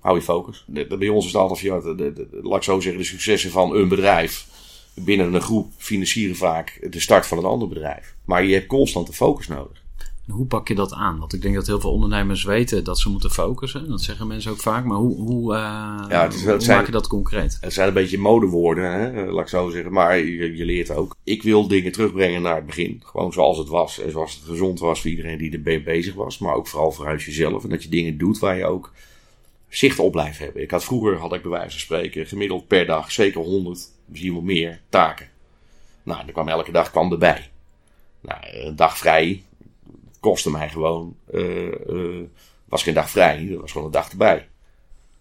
hou 0.00 0.16
je 0.16 0.22
focus. 0.22 0.64
bij 0.98 1.08
ons 1.08 1.26
is 1.26 1.32
het 1.32 1.40
altijd, 1.40 1.60
ja, 1.60 1.80
de, 1.80 2.28
laat 2.42 2.56
ik 2.56 2.62
zo 2.62 2.80
zeggen, 2.80 3.00
de 3.00 3.06
successen 3.06 3.50
van 3.50 3.74
een 3.74 3.88
bedrijf 3.88 4.46
binnen 4.94 5.34
een 5.34 5.40
groep 5.40 5.72
financieren 5.76 6.36
vaak 6.36 6.86
de 6.90 7.00
start 7.00 7.26
van 7.26 7.38
een 7.38 7.44
ander 7.44 7.68
bedrijf. 7.68 8.14
Maar 8.24 8.44
je 8.44 8.54
hebt 8.54 8.66
constant 8.66 9.06
de 9.06 9.12
focus 9.12 9.48
nodig. 9.48 9.78
Hoe 10.30 10.46
pak 10.46 10.68
je 10.68 10.74
dat 10.74 10.92
aan? 10.92 11.18
Want 11.18 11.32
ik 11.32 11.42
denk 11.42 11.54
dat 11.54 11.66
heel 11.66 11.80
veel 11.80 11.92
ondernemers 11.92 12.44
weten 12.44 12.84
dat 12.84 12.98
ze 12.98 13.10
moeten 13.10 13.30
focussen. 13.30 13.88
Dat 13.88 14.00
zeggen 14.00 14.26
mensen 14.26 14.50
ook 14.50 14.60
vaak. 14.60 14.84
Maar 14.84 14.96
hoe, 14.96 15.16
hoe, 15.16 15.52
uh, 15.52 15.58
ja, 16.08 16.22
het 16.22 16.34
is, 16.34 16.44
hoe 16.44 16.66
maak 16.66 16.86
je 16.86 16.92
dat 16.92 17.06
concreet? 17.06 17.58
Het 17.60 17.72
zijn 17.72 17.88
een 17.88 17.94
beetje 17.94 18.18
modewoorden, 18.18 18.92
hè? 18.92 19.24
laat 19.24 19.42
ik 19.42 19.48
zo 19.48 19.70
zeggen. 19.70 19.92
Maar 19.92 20.18
je, 20.18 20.56
je, 20.56 20.64
leert 20.64 20.90
ook. 20.90 21.16
Ik 21.24 21.42
wil 21.42 21.68
dingen 21.68 21.92
terugbrengen 21.92 22.42
naar 22.42 22.56
het 22.56 22.66
begin. 22.66 23.02
Gewoon 23.04 23.32
zoals 23.32 23.58
het 23.58 23.68
was. 23.68 24.00
En 24.00 24.10
zoals 24.10 24.34
het 24.34 24.44
gezond 24.44 24.80
was 24.80 25.00
voor 25.00 25.10
iedereen 25.10 25.38
die 25.38 25.62
er 25.62 25.82
bezig 25.82 26.14
was. 26.14 26.38
Maar 26.38 26.54
ook 26.54 26.68
vooral 26.68 26.92
vooruit 26.92 27.22
jezelf. 27.22 27.62
En 27.62 27.70
dat 27.70 27.82
je 27.82 27.88
dingen 27.88 28.18
doet 28.18 28.38
waar 28.38 28.56
je 28.56 28.66
ook 28.66 28.92
zicht 29.70 29.98
op 29.98 30.12
blijven 30.12 30.44
hebben. 30.44 30.62
Ik 30.62 30.70
had 30.70 30.84
vroeger, 30.84 31.16
had 31.16 31.32
ik 31.32 31.42
bij 31.42 31.50
wijze 31.50 31.70
van 31.70 31.80
spreken, 31.80 32.26
gemiddeld 32.26 32.66
per 32.66 32.86
dag 32.86 33.12
zeker 33.12 33.40
100, 33.40 33.88
misschien 34.04 34.32
wel 34.32 34.42
meer, 34.42 34.80
taken. 34.88 35.28
Nou, 36.02 36.26
er 36.26 36.32
kwam 36.32 36.48
elke 36.48 36.72
dag 36.72 36.90
kwam 36.90 37.12
erbij. 37.12 37.50
Nou, 38.20 38.40
een 38.46 38.76
dag 38.76 38.98
vrij 38.98 39.44
kostte 40.20 40.50
mij 40.50 40.68
gewoon, 40.68 41.16
uh, 41.32 42.22
was 42.64 42.82
geen 42.82 42.94
dag 42.94 43.10
vrij, 43.10 43.48
er 43.50 43.60
was 43.60 43.72
gewoon 43.72 43.86
een 43.86 43.92
dag 43.92 44.10
erbij. 44.10 44.48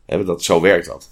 Dat, 0.06 0.44
zo 0.44 0.62
werkt 0.62 0.86
dat. 0.86 1.10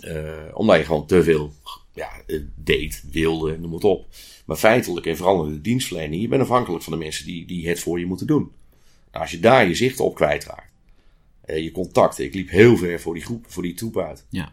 Uh, 0.00 0.32
omdat 0.52 0.76
je 0.76 0.84
gewoon 0.84 1.06
te 1.06 1.22
veel 1.22 1.52
ja, 1.94 2.10
deed, 2.54 3.04
wilde, 3.10 3.58
noem 3.58 3.72
het 3.72 3.84
op. 3.84 4.06
Maar 4.44 4.56
feitelijk 4.56 5.06
en 5.06 5.16
vooral 5.16 5.44
in 5.44 5.52
de 5.52 5.60
dienstverlening, 5.60 6.22
je 6.22 6.28
bent 6.28 6.42
afhankelijk 6.42 6.84
van 6.84 6.92
de 6.92 6.98
mensen 6.98 7.26
die, 7.26 7.46
die 7.46 7.68
het 7.68 7.80
voor 7.80 7.98
je 7.98 8.06
moeten 8.06 8.26
doen. 8.26 8.52
Nou, 9.10 9.22
als 9.22 9.30
je 9.30 9.40
daar 9.40 9.68
je 9.68 9.74
zicht 9.74 10.00
op 10.00 10.14
kwijtraakt, 10.14 10.62
eh, 10.62 10.69
je 11.54 11.70
contacten. 11.70 12.24
Ik 12.24 12.34
liep 12.34 12.50
heel 12.50 12.76
ver 12.76 13.00
voor 13.00 13.14
die 13.14 13.22
groep, 13.22 13.44
voor 13.48 13.62
die 13.62 13.74
troep 13.74 13.98
uit. 13.98 14.26
Ja. 14.28 14.52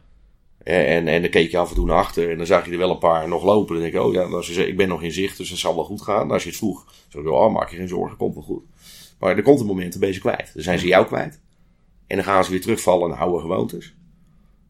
Eh, 0.58 0.96
en, 0.96 1.08
en 1.08 1.22
dan 1.22 1.30
keek 1.30 1.52
je 1.52 1.58
af 1.58 1.70
en 1.70 1.76
toe 1.76 1.86
naar 1.86 1.98
achter 1.98 2.32
en 2.32 2.38
dan 2.38 2.46
zag 2.46 2.66
je 2.66 2.72
er 2.72 2.78
wel 2.78 2.92
een 2.92 2.98
paar 2.98 3.28
nog 3.28 3.44
lopen. 3.44 3.74
Dan 3.74 3.84
denk 3.84 3.96
ik, 3.96 4.02
oh 4.02 4.14
ja, 4.14 4.22
als 4.22 4.48
je 4.48 4.68
ik 4.68 4.78
ben 4.78 4.88
nog 4.88 5.04
in 5.04 5.12
zicht, 5.12 5.38
dus 5.38 5.50
het 5.50 5.60
zal 5.60 5.76
wel 5.76 5.84
goed 5.84 6.02
gaan. 6.02 6.32
als 6.32 6.44
je 6.44 6.50
het 6.50 6.58
vroeg, 6.58 6.94
zo 7.08 7.22
je, 7.22 7.32
oh, 7.32 7.54
maak 7.54 7.70
je 7.70 7.78
geen 7.78 7.88
zorgen, 7.88 8.18
komt 8.18 8.34
wel 8.34 8.44
goed. 8.44 8.64
Maar 9.20 9.38
er 9.38 9.44
komt 9.44 9.60
een 9.60 9.66
moment, 9.66 9.94
een 9.94 10.00
beetje 10.00 10.20
kwijt. 10.20 10.52
Dan 10.54 10.64
zijn 10.64 10.80
ze 10.80 10.88
jou 10.88 11.06
kwijt. 11.06 11.40
En 12.08 12.16
dan 12.16 12.26
gaan 12.26 12.44
ze 12.44 12.52
weer 12.52 12.62
terugvallen 12.62 13.10
naar 13.10 13.20
oude 13.20 13.42
gewoontes. 13.42 13.96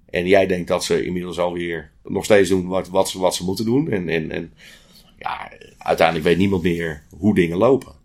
En 0.09 0.27
jij 0.27 0.47
denkt 0.47 0.67
dat 0.67 0.83
ze 0.83 1.05
inmiddels 1.05 1.39
alweer 1.39 1.91
nog 2.03 2.23
steeds 2.23 2.49
doen 2.49 2.67
wat, 2.67 2.89
wat, 2.89 3.09
ze, 3.09 3.19
wat 3.19 3.35
ze 3.35 3.43
moeten 3.43 3.65
doen. 3.65 3.91
En, 3.91 4.09
en, 4.09 4.31
en 4.31 4.53
ja, 5.17 5.51
uiteindelijk 5.77 6.27
weet 6.27 6.37
niemand 6.37 6.63
meer 6.63 7.03
hoe 7.17 7.35
dingen 7.35 7.57
lopen. 7.57 7.95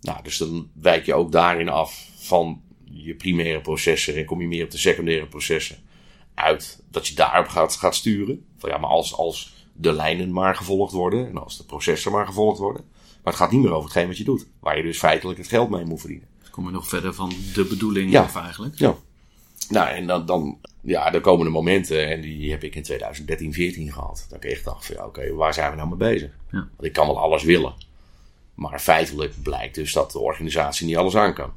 Nou, 0.00 0.22
dus 0.22 0.38
dan 0.38 0.70
wijk 0.74 1.06
je 1.06 1.14
ook 1.14 1.32
daarin 1.32 1.68
af 1.68 2.08
van 2.16 2.62
je 2.94 3.14
primaire 3.14 3.60
processen 3.60 4.16
en 4.16 4.24
kom 4.24 4.40
je 4.40 4.46
meer 4.46 4.64
op 4.64 4.70
de 4.70 4.78
secundaire 4.78 5.26
processen 5.26 5.76
uit. 6.34 6.82
Dat 6.90 7.06
je 7.06 7.14
daarop 7.14 7.48
gaat, 7.48 7.76
gaat 7.76 7.94
sturen. 7.94 8.44
Van 8.58 8.70
ja, 8.70 8.78
maar 8.78 8.90
als, 8.90 9.14
als 9.14 9.54
de 9.72 9.92
lijnen 9.92 10.32
maar 10.32 10.56
gevolgd 10.56 10.92
worden 10.92 11.28
en 11.28 11.38
als 11.38 11.56
de 11.56 11.64
processen 11.64 12.12
maar 12.12 12.26
gevolgd 12.26 12.58
worden. 12.58 12.84
Maar 13.22 13.32
het 13.32 13.42
gaat 13.42 13.50
niet 13.50 13.62
meer 13.62 13.72
over 13.72 13.84
hetgeen 13.84 14.06
wat 14.06 14.16
je 14.16 14.24
doet. 14.24 14.46
Waar 14.60 14.76
je 14.76 14.82
dus 14.82 14.98
feitelijk 14.98 15.38
het 15.38 15.48
geld 15.48 15.70
mee 15.70 15.84
moet 15.84 16.00
verdienen. 16.00 16.28
Kom 16.50 16.64
je 16.64 16.70
nog 16.70 16.88
verder 16.88 17.14
van 17.14 17.32
de 17.54 17.64
bedoeling 17.64 18.10
ja. 18.10 18.22
af 18.22 18.36
eigenlijk. 18.36 18.78
Ja. 18.78 18.96
Nou, 19.68 19.88
en 19.88 20.06
dan, 20.06 20.26
dan, 20.26 20.58
ja, 20.80 21.12
er 21.12 21.20
komen 21.20 21.44
de 21.44 21.52
momenten, 21.52 22.08
en 22.08 22.20
die 22.20 22.50
heb 22.50 22.62
ik 22.62 22.74
in 22.74 22.82
2013, 22.82 23.52
14 23.52 23.92
gehad. 23.92 24.26
Dat 24.28 24.44
ik 24.44 24.50
echt 24.50 24.64
dacht 24.64 24.86
van, 24.86 24.96
ja, 24.96 25.06
oké, 25.06 25.32
waar 25.32 25.54
zijn 25.54 25.70
we 25.70 25.76
nou 25.76 25.88
mee 25.88 25.98
bezig? 25.98 26.30
Ja. 26.50 26.58
Want 26.58 26.84
ik 26.84 26.92
kan 26.92 27.06
wel 27.06 27.18
alles 27.18 27.42
willen. 27.42 27.74
Maar 28.54 28.80
feitelijk 28.80 29.42
blijkt 29.42 29.74
dus 29.74 29.92
dat 29.92 30.12
de 30.12 30.18
organisatie 30.18 30.86
niet 30.86 30.96
alles 30.96 31.16
aan 31.16 31.34
kan. 31.34 31.52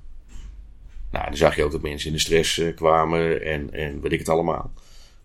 Nou, 1.11 1.25
dan 1.25 1.37
zag 1.37 1.55
je 1.55 1.63
ook 1.63 1.71
dat 1.71 1.81
mensen 1.81 2.07
in 2.07 2.13
de 2.13 2.21
stress 2.21 2.59
eh, 2.59 2.75
kwamen 2.75 3.43
en, 3.43 3.73
en 3.73 4.01
weet 4.01 4.11
ik 4.11 4.19
het 4.19 4.29
allemaal. 4.29 4.71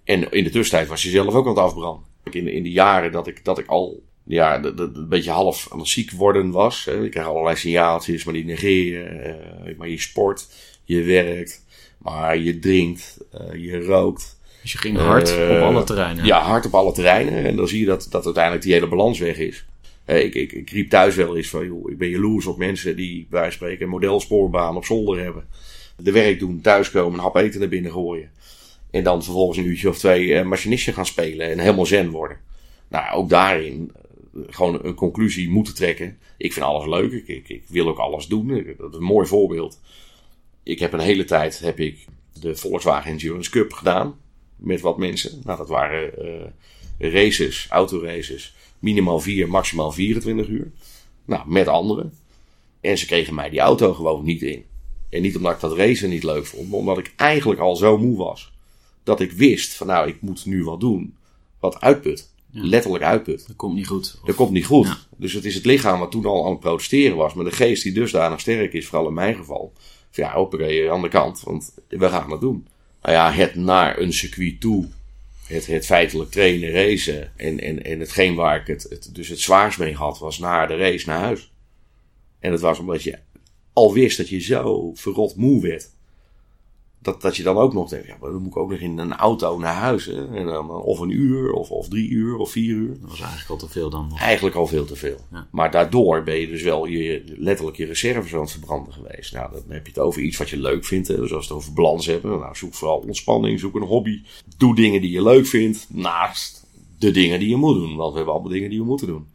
En 0.05 0.31
in 0.31 0.45
de 0.45 0.51
tussentijd 0.51 0.89
was 0.89 1.03
je 1.03 1.11
zelf 1.11 1.35
ook 1.35 1.45
aan 1.45 1.55
het 1.55 1.65
afbranden. 1.65 2.05
In, 2.31 2.49
in 2.49 2.63
de 2.63 2.71
jaren 2.71 3.13
dat 3.13 3.27
ik, 3.27 3.45
dat 3.45 3.59
ik 3.59 3.67
al 3.67 4.03
ja, 4.25 4.59
dat, 4.59 4.77
dat 4.77 4.97
een 4.97 5.09
beetje 5.09 5.31
half 5.31 5.69
aan 5.73 5.79
het 5.79 5.89
ziek 5.89 6.11
worden 6.11 6.51
was. 6.51 6.85
Hè. 6.85 6.93
Je 6.93 7.09
krijgt 7.09 7.29
allerlei 7.29 7.57
signaaltjes, 7.57 8.25
maar 8.25 8.35
die 8.35 8.45
negeer 8.45 8.85
je. 8.85 9.35
Uh, 9.67 9.79
maar 9.79 9.89
je 9.89 10.01
sport, 10.01 10.49
je 10.85 11.03
werkt, 11.03 11.65
maar 11.99 12.39
je 12.39 12.59
drinkt, 12.59 13.19
uh, 13.35 13.63
je 13.63 13.85
rookt. 13.85 14.41
Dus 14.63 14.73
je 14.73 14.79
ging 14.79 14.99
hard 14.99 15.31
uh, 15.31 15.57
op 15.57 15.63
alle 15.63 15.85
terreinen? 15.85 16.25
Ja, 16.25 16.43
hard 16.43 16.67
op 16.67 16.75
alle 16.75 16.93
terreinen. 16.93 17.45
En 17.45 17.57
dan 17.57 17.69
zie 17.69 17.81
je 17.81 17.87
dat, 17.87 18.07
dat 18.11 18.25
uiteindelijk 18.25 18.65
die 18.65 18.73
hele 18.73 18.89
balans 18.89 19.19
weg 19.19 19.37
is. 19.37 19.65
Ik, 20.07 20.35
ik, 20.35 20.53
ik 20.53 20.71
riep 20.71 20.91
thuis 20.91 21.15
wel 21.15 21.37
eens 21.37 21.49
van, 21.49 21.67
joh, 21.67 21.91
ik 21.91 21.99
ben 21.99 22.09
jaloers 22.09 22.47
op 22.47 22.57
mensen 22.59 22.97
die, 22.97 23.27
bij 23.31 23.51
spreken, 23.51 23.85
een 23.85 23.91
modelspoorbaan 23.91 24.77
op 24.77 24.85
zolder 24.85 25.23
hebben. 25.23 25.47
De 25.97 26.13
werk 26.13 26.39
doen, 26.39 26.61
thuiskomen, 26.61 27.19
een 27.19 27.25
hap 27.25 27.37
eten 27.37 27.61
naar 27.61 27.69
binnen 27.69 27.93
gooien. 27.93 28.31
En 28.91 29.05
dan 29.05 29.23
vervolgens 29.23 29.59
een 29.59 29.67
uurtje 29.67 29.89
of 29.89 29.99
twee 29.99 30.27
uh, 30.27 30.43
machinistje 30.43 30.93
gaan 30.93 31.07
spelen 31.07 31.51
en 31.51 31.59
helemaal 31.59 31.87
zen 31.87 32.11
worden. 32.11 32.39
Nou, 32.89 33.15
ook 33.15 33.29
daarin 33.29 33.93
gewoon 34.47 34.85
een 34.85 34.95
conclusie 34.95 35.51
moeten 35.51 35.75
trekken. 35.75 36.19
Ik 36.37 36.53
vind 36.53 36.65
alles 36.65 36.87
leuk. 36.87 37.13
Ik, 37.13 37.29
ik, 37.29 37.49
ik, 37.49 37.65
wil 37.69 37.89
ook 37.89 37.99
alles 37.99 38.27
doen. 38.27 38.75
Dat 38.79 38.91
is 38.93 38.97
een 38.97 39.03
mooi 39.03 39.27
voorbeeld. 39.27 39.81
Ik 40.63 40.79
heb 40.79 40.93
een 40.93 41.01
hele 41.01 41.25
tijd 41.25 41.59
heb 41.59 41.79
ik 41.81 42.05
de 42.41 42.57
Volkswagen 42.57 43.11
Endurance 43.11 43.51
Cup 43.51 43.73
gedaan. 43.73 44.21
Met 44.57 44.81
wat 44.81 44.99
mensen. 44.99 45.41
Nou, 45.45 45.59
dat 45.59 45.69
waren 45.69 46.13
uh, 46.99 47.13
races, 47.13 47.67
autoraces. 47.71 48.55
Minimaal 48.83 49.21
4, 49.21 49.49
maximaal 49.49 49.93
24 49.93 50.49
uur. 50.49 50.73
Nou, 51.25 51.49
met 51.49 51.69
anderen. 51.69 52.15
En 52.81 52.99
ze 52.99 53.07
kregen 53.07 53.35
mij 53.35 53.51
die 53.51 53.61
auto 53.61 53.95
gewoon 53.95 54.25
niet 54.25 54.43
in. 54.43 54.65
En 55.11 55.23
niet 55.23 55.37
omdat 55.37 55.53
ik 55.55 55.61
dat 55.61 55.77
racen 55.77 56.11
niet 56.11 56.23
leuk 56.23 56.47
vond, 56.47 56.71
maar 56.71 56.79
omdat 56.79 56.99
ik 56.99 57.13
eigenlijk 57.17 57.61
al 57.61 57.77
zo 57.77 57.99
moe 57.99 58.17
was. 58.17 58.53
Dat 59.03 59.21
ik 59.21 59.33
wist 59.33 59.75
van 59.75 59.87
nou, 59.87 60.09
ik 60.09 60.21
moet 60.21 60.47
nu 60.47 60.65
wat 60.65 60.81
doen. 60.81 61.17
Wat 61.61 61.81
uitput 61.81 62.33
letterlijk 62.53 63.05
uitput. 63.05 63.47
Dat 63.47 63.57
komt 63.57 63.75
niet 63.75 63.87
goed. 63.87 64.21
Dat 64.25 64.35
komt 64.35 64.51
niet 64.51 64.67
goed. 64.67 65.09
Dus 65.17 65.33
het 65.33 65.45
is 65.45 65.55
het 65.55 65.65
lichaam 65.65 65.99
wat 65.99 66.11
toen 66.11 66.25
al 66.25 66.45
aan 66.45 66.51
het 66.51 66.61
protesteren 66.61 67.17
was. 67.17 67.35
Maar 67.35 67.45
de 67.45 67.51
geest 67.51 67.83
die 67.83 67.93
dusdanig 67.93 68.41
sterk 68.41 68.73
is, 68.73 68.87
vooral 68.87 69.09
in 69.09 69.15
mijn 69.15 69.35
geval. 69.35 69.73
Van 70.11 70.25
ja, 70.25 70.35
hoppakee, 70.35 70.91
aan 70.91 71.03
de 71.03 71.09
kant. 71.09 71.43
Want 71.45 71.75
we 71.89 72.09
gaan 72.09 72.31
het 72.31 72.41
doen. 72.41 72.67
Nou 73.03 73.15
ja, 73.15 73.33
het 73.33 73.55
naar 73.55 73.99
een 73.99 74.13
circuit 74.13 74.61
toe. 74.61 74.89
Het, 75.53 75.67
het 75.67 75.87
feitelijk 75.87 76.31
trainen, 76.31 76.71
racen. 76.71 77.33
En, 77.37 77.61
en, 77.61 77.85
en 77.85 78.01
hetgeen 78.01 78.35
waar 78.35 78.61
ik 78.61 78.67
het, 78.67 79.11
dus 79.13 79.29
het 79.29 79.41
zwaarst 79.41 79.79
mee 79.79 79.95
had, 79.95 80.19
was 80.19 80.39
naar 80.39 80.69
de 80.69 80.77
race 80.77 81.09
naar 81.09 81.21
huis. 81.21 81.53
En 82.39 82.53
het 82.53 82.61
was 82.61 82.79
omdat 82.79 83.03
je 83.03 83.19
al 83.73 83.93
wist 83.93 84.17
dat 84.17 84.29
je 84.29 84.41
zo 84.41 84.93
verrot 84.95 85.37
moe 85.37 85.63
werd 85.63 85.91
dat, 87.03 87.23
dat 87.23 87.37
je 87.37 87.43
dan 87.43 87.57
ook 87.57 87.73
nog 87.73 87.89
denkt, 87.89 88.07
ja, 88.07 88.17
maar 88.21 88.31
dan 88.31 88.43
moet 88.43 88.51
ik 88.51 88.57
ook 88.57 88.71
nog 88.71 88.79
in 88.79 88.99
een 88.99 89.15
auto 89.15 89.59
naar 89.59 89.75
huis. 89.75 90.07
Hè? 90.07 90.37
En 90.37 90.47
dan, 90.47 90.71
of 90.71 90.99
een 90.99 91.11
uur, 91.11 91.53
of, 91.53 91.71
of 91.71 91.89
drie 91.89 92.09
uur, 92.09 92.37
of 92.37 92.51
vier 92.51 92.75
uur. 92.75 93.01
Dat 93.01 93.11
was 93.11 93.21
eigenlijk 93.21 93.51
al 93.51 93.57
te 93.57 93.69
veel 93.69 93.91
dan. 93.91 94.07
Nog. 94.09 94.21
Eigenlijk 94.21 94.57
al 94.57 94.67
veel 94.67 94.85
te 94.85 94.97
veel. 94.97 95.17
Maar 95.51 95.71
daardoor 95.71 96.23
ben 96.23 96.35
je 96.35 96.47
dus 96.47 96.63
wel 96.63 96.87
je, 96.87 97.23
letterlijk 97.37 97.77
je 97.77 97.85
reserves 97.85 98.35
aan 98.35 98.41
het 98.41 98.51
verbranden 98.51 98.93
geweest. 98.93 99.33
Nou, 99.33 99.53
dan 99.53 99.63
heb 99.69 99.87
je 99.87 99.93
het 99.93 100.03
over 100.03 100.23
iets 100.23 100.37
wat 100.37 100.51
je 100.51 100.57
leuk 100.57 100.85
vindt. 100.85 101.09
Hè? 101.09 101.17
Dus 101.17 101.33
als 101.33 101.49
we 101.49 101.55
het 101.55 101.63
over 101.63 101.73
balans 101.73 102.07
hebben, 102.07 102.39
nou, 102.39 102.57
zoek 102.57 102.75
vooral 102.75 102.99
ontspanning, 102.99 103.61
zoek 103.61 103.75
een 103.75 103.83
hobby. 103.83 104.23
Doe 104.57 104.75
dingen 104.75 105.01
die 105.01 105.11
je 105.11 105.23
leuk 105.23 105.47
vindt, 105.47 105.87
naast 105.89 106.67
de 106.99 107.11
dingen 107.11 107.39
die 107.39 107.49
je 107.49 107.57
moet 107.57 107.75
doen. 107.75 107.97
Want 107.97 108.11
we 108.11 108.17
hebben 108.17 108.35
allemaal 108.35 108.53
dingen 108.53 108.71
die 108.71 108.79
we 108.79 108.87
moeten 108.87 109.07
doen. 109.07 109.27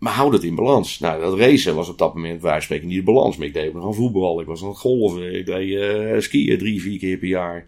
Maar 0.00 0.12
houd 0.12 0.32
het 0.32 0.42
in 0.42 0.54
balans. 0.54 0.98
Nou, 0.98 1.20
dat 1.20 1.38
racen 1.38 1.74
was 1.74 1.88
op 1.88 1.98
dat 1.98 2.14
moment, 2.14 2.42
wij 2.42 2.60
spreken 2.60 2.88
niet 2.88 2.96
de 2.96 3.02
balans. 3.02 3.36
Maar 3.36 3.46
ik 3.46 3.54
deed 3.54 3.74
nog 3.74 3.84
aan 3.84 3.94
voetbal, 3.94 4.40
ik 4.40 4.46
was 4.46 4.62
aan 4.62 4.68
het 4.68 4.78
golven, 4.78 5.34
ik 5.34 5.46
deed 5.46 5.68
uh, 5.68 6.20
skiën 6.20 6.58
drie, 6.58 6.82
vier 6.82 6.98
keer 6.98 7.16
per 7.16 7.28
jaar. 7.28 7.66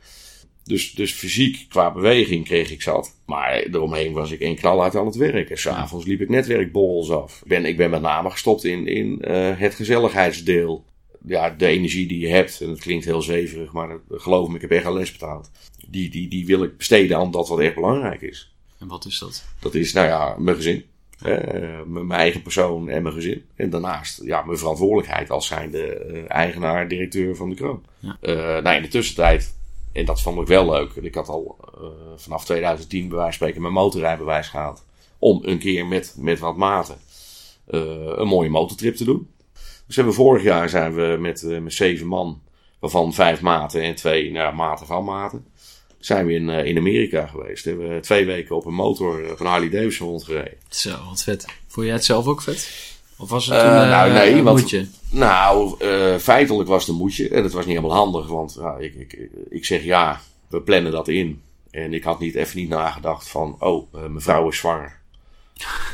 Dus, 0.64 0.92
dus 0.92 1.12
fysiek 1.12 1.66
qua 1.68 1.92
beweging 1.92 2.44
kreeg 2.44 2.70
ik 2.70 2.82
zat. 2.82 3.16
Maar 3.26 3.62
eromheen 3.62 4.12
was 4.12 4.30
ik 4.30 4.40
één 4.40 4.56
knal 4.56 4.82
uit 4.82 4.96
aan 4.96 5.06
het 5.06 5.16
werken. 5.16 5.58
S'avonds 5.58 6.06
liep 6.06 6.20
ik 6.20 6.28
netwerkborrels 6.28 7.10
af. 7.10 7.40
Ik 7.42 7.48
ben, 7.48 7.64
ik 7.64 7.76
ben 7.76 7.90
met 7.90 8.02
name 8.02 8.30
gestopt 8.30 8.64
in, 8.64 8.86
in 8.86 9.18
uh, 9.20 9.58
het 9.58 9.74
gezelligheidsdeel. 9.74 10.84
Ja, 11.26 11.50
de 11.50 11.66
energie 11.66 12.06
die 12.06 12.18
je 12.18 12.28
hebt, 12.28 12.60
en 12.60 12.68
het 12.68 12.80
klinkt 12.80 13.04
heel 13.04 13.22
zeverig, 13.22 13.72
maar 13.72 13.98
geloof 14.10 14.48
me, 14.48 14.54
ik 14.54 14.60
heb 14.60 14.70
echt 14.70 14.84
een 14.84 14.92
les 14.92 15.12
betaald. 15.12 15.50
Die, 15.88 16.10
die, 16.10 16.28
die 16.28 16.46
wil 16.46 16.62
ik 16.62 16.76
besteden 16.76 17.16
aan 17.16 17.30
dat 17.30 17.48
wat 17.48 17.60
echt 17.60 17.74
belangrijk 17.74 18.20
is. 18.20 18.54
En 18.78 18.88
wat 18.88 19.04
is 19.04 19.18
dat? 19.18 19.44
Dat 19.60 19.74
is, 19.74 19.92
nou 19.92 20.06
ja, 20.06 20.36
mijn 20.38 20.56
gezin. 20.56 20.84
Uh, 21.26 21.80
mijn 21.86 22.20
eigen 22.20 22.42
persoon 22.42 22.88
en 22.88 23.02
mijn 23.02 23.14
gezin. 23.14 23.44
En 23.56 23.70
daarnaast 23.70 24.22
ja, 24.24 24.42
mijn 24.42 24.58
verantwoordelijkheid 24.58 25.30
als 25.30 25.46
zijnde 25.46 26.06
uh, 26.06 26.22
eigenaar, 26.28 26.88
directeur 26.88 27.36
van 27.36 27.48
de 27.48 27.54
kroon. 27.54 27.84
Ja. 27.98 28.16
Uh, 28.20 28.62
nou, 28.62 28.76
in 28.76 28.82
de 28.82 28.88
tussentijd, 28.88 29.54
en 29.92 30.04
dat 30.04 30.22
vond 30.22 30.40
ik 30.40 30.46
wel 30.46 30.70
leuk. 30.70 30.92
Ik 30.94 31.14
had 31.14 31.28
al 31.28 31.56
vanaf 32.16 32.44
2010 32.44 33.00
bij 33.00 33.08
wijze 33.08 33.22
van 33.22 33.32
spreken 33.32 33.62
mijn 33.62 33.74
motorrijbewijs 33.74 34.48
gehaald. 34.48 34.84
Om 35.18 35.40
een 35.44 35.58
keer 35.58 35.86
met, 35.86 36.14
met 36.18 36.38
wat 36.38 36.56
maten 36.56 36.96
een 37.66 38.28
mooie 38.28 38.48
motortrip 38.48 38.96
te 38.96 39.04
doen. 39.04 39.28
Dus 39.86 39.96
hebben 39.96 40.14
vorig 40.14 40.42
jaar 40.42 40.68
zijn 40.68 40.94
we 40.94 41.16
met, 41.20 41.42
met 41.62 41.74
zeven 41.74 42.06
man, 42.06 42.42
waarvan 42.78 43.14
vijf 43.14 43.40
maten 43.40 43.82
en 43.82 43.94
twee 43.94 44.30
nou, 44.30 44.54
maten 44.54 44.86
van 44.86 45.04
maten 45.04 45.46
zijn 46.04 46.26
we 46.26 46.32
in, 46.32 46.48
uh, 46.48 46.64
in 46.64 46.76
Amerika 46.76 47.26
geweest. 47.26 47.64
We 47.64 47.70
hebben 47.70 48.02
twee 48.02 48.26
weken 48.26 48.56
op 48.56 48.66
een 48.66 48.74
motor 48.74 49.36
van 49.36 49.46
Harley 49.46 49.70
Davidson 49.70 50.08
rondgereden. 50.08 50.54
Zo, 50.68 50.96
wat 51.08 51.22
vet. 51.22 51.46
Vond 51.68 51.86
jij 51.86 51.94
het 51.94 52.04
zelf 52.04 52.26
ook 52.26 52.42
vet? 52.42 52.90
Of 53.18 53.30
was 53.30 53.46
het 53.46 53.58
toen, 53.60 53.68
uh, 53.68 53.74
nou, 53.74 54.12
nee, 54.12 54.32
een 54.32 54.44
moedje? 54.44 54.86
Nou, 55.10 55.76
feitelijk 56.18 56.68
was 56.68 56.80
het 56.80 56.90
een 56.90 57.00
moedje. 57.00 57.28
En 57.28 57.42
het 57.42 57.52
was 57.52 57.66
niet 57.66 57.76
helemaal 57.76 57.96
handig, 57.96 58.26
want 58.26 58.60
ik, 58.78 58.94
ik, 58.94 59.28
ik 59.48 59.64
zeg 59.64 59.82
ja, 59.82 60.20
we 60.48 60.60
plannen 60.60 60.92
dat 60.92 61.08
in. 61.08 61.42
En 61.70 61.94
ik 61.94 62.02
had 62.02 62.20
niet 62.20 62.34
even 62.34 62.58
niet 62.58 62.68
nagedacht 62.68 63.28
van, 63.28 63.56
oh, 63.58 63.92
mijn 63.92 64.20
vrouw 64.20 64.48
is 64.48 64.56
zwanger. 64.56 65.00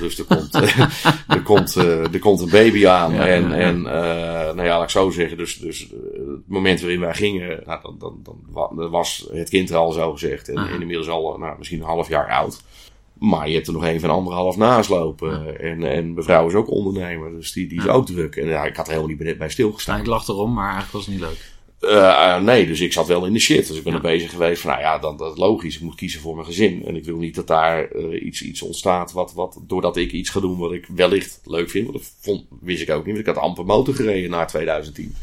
Dus 0.00 0.18
er 0.18 0.24
komt, 0.24 0.54
er, 1.28 1.42
komt, 1.42 1.74
er 1.74 2.18
komt 2.18 2.40
een 2.40 2.50
baby 2.50 2.87
aan. 2.87 3.12
Ja, 3.12 3.26
en, 3.26 3.48
ja, 3.48 3.54
ja. 3.54 3.61
en 3.61 3.83
nou 3.83 4.62
ja, 4.62 4.76
laat 4.76 4.83
ik 4.83 4.90
zo 4.90 5.11
zeggen. 5.11 5.37
Dus, 5.37 5.59
dus 5.59 5.81
het 5.81 6.48
moment 6.48 6.81
waarin 6.81 7.00
wij 7.00 7.14
gingen, 7.14 7.62
nou, 7.66 7.83
dan, 7.83 7.96
dan, 7.98 8.22
dan, 8.52 8.90
was 8.90 9.28
het 9.33 9.48
kind 9.48 9.70
er 9.70 9.76
al 9.76 9.92
zo 9.92 10.12
gezegd. 10.12 10.48
En, 10.48 10.57
en 10.57 10.81
inmiddels 10.81 11.09
al 11.09 11.38
nou, 11.38 11.59
misschien 11.59 11.81
een 11.81 11.87
half 11.87 12.09
jaar 12.09 12.31
oud. 12.31 12.62
Maar 13.18 13.48
je 13.48 13.54
hebt 13.54 13.66
er 13.66 13.72
nog 13.72 13.85
een 13.85 14.00
van 14.00 14.11
anderhalf 14.11 14.57
naast 14.57 14.90
lopen. 14.90 15.61
En, 15.61 15.83
en 15.83 16.12
mijn 16.12 16.24
vrouw 16.24 16.46
is 16.46 16.54
ook 16.54 16.70
ondernemer, 16.70 17.31
dus 17.31 17.52
die, 17.52 17.68
die 17.68 17.78
is 17.78 17.88
ook 17.88 18.07
druk. 18.07 18.37
En 18.37 18.46
ja, 18.46 18.64
ik 18.64 18.76
had 18.76 18.87
er 18.87 18.92
helemaal 18.92 19.16
niet 19.16 19.38
bij 19.38 19.50
stilgestaan. 19.50 19.94
Nou, 19.94 20.07
ik 20.07 20.12
lach 20.12 20.28
erom, 20.28 20.52
maar 20.52 20.72
eigenlijk 20.72 20.92
was 20.92 21.07
het 21.07 21.14
niet 21.14 21.24
leuk. 21.24 21.58
Uh, 21.81 22.41
nee, 22.41 22.67
dus 22.67 22.81
ik 22.81 22.93
zat 22.93 23.07
wel 23.07 23.27
in 23.27 23.33
de 23.33 23.38
shit. 23.38 23.67
Dus 23.67 23.77
ik 23.77 23.83
ben 23.83 23.93
ja. 23.93 23.99
er 23.99 24.05
bezig 24.05 24.31
geweest 24.31 24.61
van, 24.61 24.71
nou 24.71 24.83
ja, 24.83 24.99
dan, 24.99 25.17
dat 25.17 25.33
is 25.33 25.38
logisch. 25.38 25.77
Ik 25.77 25.83
moet 25.83 25.95
kiezen 25.95 26.21
voor 26.21 26.35
mijn 26.35 26.47
gezin. 26.47 26.85
En 26.87 26.97
ik 26.97 27.05
wil 27.05 27.17
niet 27.17 27.35
dat 27.35 27.47
daar 27.47 27.93
uh, 27.93 28.25
iets, 28.25 28.43
iets 28.43 28.62
ontstaat 28.62 29.12
wat, 29.12 29.33
wat, 29.33 29.61
doordat 29.67 29.97
ik 29.97 30.12
iets 30.12 30.31
ga 30.31 30.41
doen 30.41 30.59
wat 30.59 30.73
ik 30.73 30.87
wellicht 30.95 31.41
leuk 31.45 31.71
vind. 31.71 31.87
Want 31.87 31.99
dat 31.99 32.12
vond, 32.21 32.45
wist 32.61 32.83
ik 32.83 32.91
ook 32.91 33.05
niet, 33.05 33.14
want 33.14 33.27
ik 33.29 33.35
had 33.35 33.45
amper 33.45 33.64
motor 33.64 33.95
gereden 33.95 34.31
na 34.31 34.45
2010. 34.45 35.14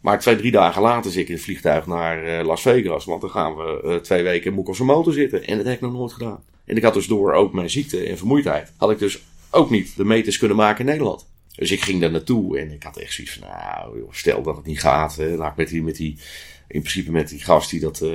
Maar 0.00 0.20
twee, 0.20 0.36
drie 0.36 0.50
dagen 0.50 0.82
later 0.82 1.10
zit 1.10 1.22
ik 1.22 1.28
in 1.28 1.34
het 1.34 1.44
vliegtuig 1.44 1.86
naar 1.86 2.44
Las 2.44 2.62
Vegas. 2.62 3.04
Want 3.04 3.20
dan 3.20 3.30
gaan 3.30 3.56
we 3.56 3.98
twee 4.02 4.22
weken 4.22 4.52
in 4.52 4.58
op 4.58 4.74
zijn 4.74 4.88
motor 4.88 5.12
zitten. 5.12 5.44
En 5.44 5.56
dat 5.56 5.66
heb 5.66 5.74
ik 5.74 5.80
nog 5.80 5.92
nooit 5.92 6.12
gedaan. 6.12 6.44
En 6.64 6.76
ik 6.76 6.82
had 6.82 6.94
dus 6.94 7.06
door 7.06 7.32
ook 7.32 7.52
mijn 7.52 7.70
ziekte 7.70 8.02
en 8.02 8.18
vermoeidheid, 8.18 8.72
had 8.76 8.90
ik 8.90 8.98
dus 8.98 9.22
ook 9.50 9.70
niet 9.70 9.96
de 9.96 10.04
meters 10.04 10.38
kunnen 10.38 10.56
maken 10.56 10.80
in 10.80 10.86
Nederland. 10.86 11.26
Dus 11.56 11.70
ik 11.70 11.80
ging 11.80 12.00
daar 12.00 12.10
naartoe 12.10 12.58
en 12.58 12.70
ik 12.72 12.82
had 12.82 12.96
echt 12.96 13.12
zoiets 13.12 13.32
van, 13.34 13.48
nou, 13.48 13.98
joh, 13.98 14.12
stel 14.12 14.42
dat 14.42 14.56
het 14.56 14.66
niet 14.66 14.80
gaat. 14.80 15.16
Hè. 15.16 15.36
Nou, 15.36 15.52
met 15.56 15.68
die, 15.68 15.82
met 15.82 15.96
die, 15.96 16.18
in 16.68 16.80
principe 16.80 17.10
met 17.10 17.28
die 17.28 17.42
gast 17.42 17.70
die 17.70 17.80
dat, 17.80 18.00
uh, 18.00 18.10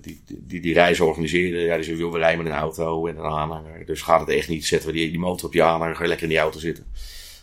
die, 0.00 0.22
die, 0.26 0.60
die 0.60 0.74
reis 0.74 1.00
organiseerde. 1.00 1.58
Ja, 1.58 1.74
die 1.74 1.84
zei, 1.84 1.96
joh, 1.96 2.12
we 2.12 2.18
rijden 2.18 2.44
met 2.44 2.52
een 2.52 2.58
auto 2.58 3.06
en 3.06 3.16
een 3.16 3.24
aanhanger. 3.24 3.86
Dus 3.86 4.02
gaat 4.02 4.20
het 4.20 4.28
echt 4.28 4.48
niet, 4.48 4.66
zetten 4.66 4.88
we 4.88 4.94
die, 4.94 5.10
die 5.10 5.18
motor 5.18 5.46
op 5.46 5.54
je 5.54 5.62
aanhanger, 5.62 5.96
ga 5.96 6.02
je 6.02 6.08
lekker 6.08 6.26
in 6.26 6.32
die 6.32 6.42
auto 6.42 6.58
zitten. 6.58 6.86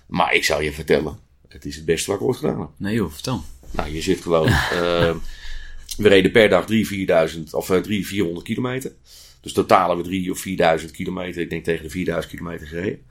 Maar 0.07 0.33
ik 0.33 0.43
zal 0.43 0.61
je 0.61 0.71
vertellen, 0.71 1.19
het 1.47 1.65
is 1.65 1.75
het 1.75 1.85
beste 1.85 2.11
wat 2.11 2.19
ik 2.19 2.25
ooit 2.25 2.37
gedaan 2.37 2.59
heb. 2.59 2.69
Nee 2.77 2.95
joh, 2.95 3.11
vertel. 3.11 3.41
Nou, 3.71 3.93
je 3.93 4.01
zit 4.01 4.21
gewoon, 4.21 4.47
uh, 4.47 4.71
we 5.97 6.07
reden 6.07 6.31
per 6.31 6.49
dag 6.49 6.65
3, 6.65 7.07
4.000 7.35 7.41
of 7.51 7.69
uh, 7.69 7.77
3, 7.77 8.07
400 8.07 8.45
kilometer. 8.45 8.91
Dus 9.41 9.53
totaal 9.53 9.87
hebben 9.87 10.05
we 10.05 10.11
3 10.11 10.31
of 10.31 10.39
4000 10.39 10.91
kilometer, 10.91 11.41
ik 11.41 11.49
denk 11.49 11.63
tegen 11.63 11.83
de 11.83 11.89
4000 11.89 12.33
kilometer 12.33 12.67
gereden. 12.67 13.01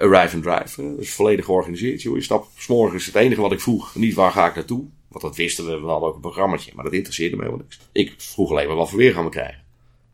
Arrive 0.00 0.34
and 0.34 0.42
drive, 0.42 0.96
dus 0.96 1.10
volledig 1.10 1.44
georganiseerd. 1.44 2.02
Joh. 2.02 2.16
Je 2.16 2.22
stapt 2.22 2.48
s'morgens, 2.56 3.06
het 3.06 3.14
enige 3.14 3.40
wat 3.40 3.52
ik 3.52 3.60
vroeg, 3.60 3.94
niet 3.94 4.14
waar 4.14 4.32
ga 4.32 4.48
ik 4.48 4.54
naartoe. 4.54 4.84
Want 5.08 5.24
dat 5.24 5.36
wisten 5.36 5.66
we, 5.66 5.80
we 5.80 5.86
hadden 5.86 6.08
ook 6.08 6.14
een 6.14 6.20
programmaatje, 6.20 6.72
maar 6.74 6.84
dat 6.84 6.92
interesseerde 6.92 7.36
me 7.36 7.42
helemaal 7.42 7.64
niks. 7.64 7.80
Ik 7.92 8.14
vroeg 8.16 8.50
alleen 8.50 8.66
maar 8.66 8.76
wat 8.76 8.88
voor 8.88 8.98
weer 8.98 9.12
gaan 9.12 9.24
we 9.24 9.30
krijgen. 9.30 9.62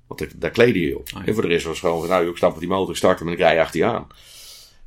Want 0.06 0.40
daar 0.40 0.50
kleden 0.50 0.82
je 0.82 0.98
op. 0.98 1.08
Oh, 1.14 1.20
ja. 1.20 1.26
En 1.26 1.34
voor 1.34 1.42
de 1.42 1.48
rest 1.48 1.64
was 1.64 1.80
het 1.80 1.90
gewoon, 1.90 2.08
nou, 2.08 2.28
ik 2.28 2.36
stap 2.36 2.54
op 2.54 2.58
die 2.58 2.68
motor, 2.68 2.96
starten 2.96 3.26
en 3.26 3.32
ik 3.32 3.38
rij 3.38 3.60
achter 3.60 3.80
je 3.80 3.86
aan. 3.86 4.06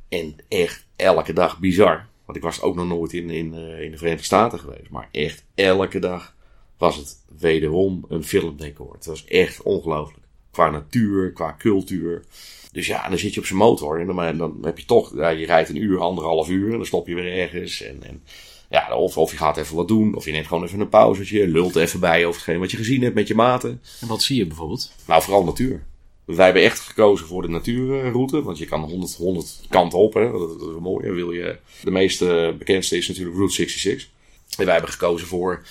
En 0.08 0.36
echt 0.48 0.86
elke 0.96 1.32
dag 1.32 1.58
bizar. 1.58 2.06
Want 2.24 2.36
ik 2.36 2.44
was 2.44 2.60
ook 2.60 2.74
nog 2.74 2.86
nooit 2.86 3.12
in, 3.12 3.30
in, 3.30 3.54
uh, 3.54 3.82
in 3.82 3.90
de 3.90 3.98
Verenigde 3.98 4.24
Staten 4.24 4.58
geweest. 4.58 4.90
Maar 4.90 5.08
echt 5.12 5.44
elke 5.54 5.98
dag 5.98 6.34
was 6.78 6.96
het 6.96 7.16
wederom 7.38 8.04
een 8.08 8.24
filmdecor. 8.24 8.92
Het 8.92 9.06
was 9.06 9.24
echt 9.24 9.62
ongelooflijk. 9.62 10.26
Qua 10.50 10.70
natuur, 10.70 11.32
qua 11.32 11.54
cultuur. 11.58 12.24
Dus 12.72 12.86
ja, 12.86 13.08
dan 13.08 13.18
zit 13.18 13.34
je 13.34 13.40
op 13.40 13.46
zijn 13.46 13.58
motor 13.58 14.00
en 14.00 14.06
dan, 14.06 14.38
dan 14.38 14.58
heb 14.62 14.78
je 14.78 14.84
toch, 14.84 15.14
ja, 15.16 15.28
je 15.28 15.46
rijdt 15.46 15.68
een 15.68 15.82
uur, 15.82 16.00
anderhalf 16.00 16.48
uur 16.48 16.70
en 16.70 16.76
dan 16.76 16.86
stop 16.86 17.06
je 17.06 17.14
weer 17.14 17.32
ergens. 17.32 17.82
En, 17.82 18.02
en 18.02 18.22
ja, 18.70 18.96
of, 18.96 19.18
of 19.18 19.30
je 19.30 19.36
gaat 19.36 19.56
even 19.56 19.76
wat 19.76 19.88
doen, 19.88 20.14
of 20.14 20.24
je 20.24 20.32
neemt 20.32 20.46
gewoon 20.46 20.64
even 20.64 20.80
een 20.80 20.88
pauze, 20.88 21.36
je 21.36 21.46
lult 21.46 21.76
even 21.76 22.00
bij 22.00 22.26
over 22.26 22.40
hetgeen 22.40 22.60
wat 22.60 22.70
je 22.70 22.76
gezien 22.76 23.02
hebt 23.02 23.14
met 23.14 23.28
je 23.28 23.34
maten. 23.34 23.80
En 24.00 24.08
wat 24.08 24.22
zie 24.22 24.36
je 24.36 24.46
bijvoorbeeld? 24.46 24.92
Nou, 25.06 25.22
vooral 25.22 25.44
natuur. 25.44 25.84
Wij 26.24 26.44
hebben 26.44 26.62
echt 26.62 26.80
gekozen 26.80 27.26
voor 27.26 27.42
de 27.42 27.48
natuurroute, 27.48 28.42
want 28.42 28.58
je 28.58 28.66
kan 28.66 28.80
100, 28.80 29.14
100 29.14 29.60
kanten 29.68 29.98
op. 29.98 30.14
Hè. 30.14 30.32
Dat, 30.32 30.60
dat 30.60 30.68
is 30.68 30.80
mooi. 30.80 31.10
Wil 31.10 31.32
je, 31.32 31.58
de 31.82 31.90
meest 31.90 32.18
bekendste 32.58 32.96
is 32.96 33.08
natuurlijk 33.08 33.36
Route 33.36 33.54
66. 33.54 34.08
En 34.56 34.64
wij 34.64 34.74
hebben 34.74 34.92
gekozen 34.92 35.26
voor 35.26 35.62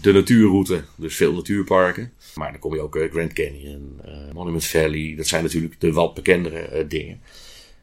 de 0.00 0.12
natuurroute, 0.12 0.84
dus 0.96 1.16
veel 1.16 1.32
natuurparken. 1.32 2.12
Maar 2.34 2.50
dan 2.50 2.60
kom 2.60 2.74
je 2.74 2.80
ook 2.80 3.08
Grand 3.10 3.32
Canyon, 3.32 4.00
Monument 4.32 4.64
Valley. 4.64 5.14
Dat 5.16 5.26
zijn 5.26 5.42
natuurlijk 5.42 5.80
de 5.80 5.92
wat 5.92 6.14
bekendere 6.14 6.86
dingen. 6.86 7.20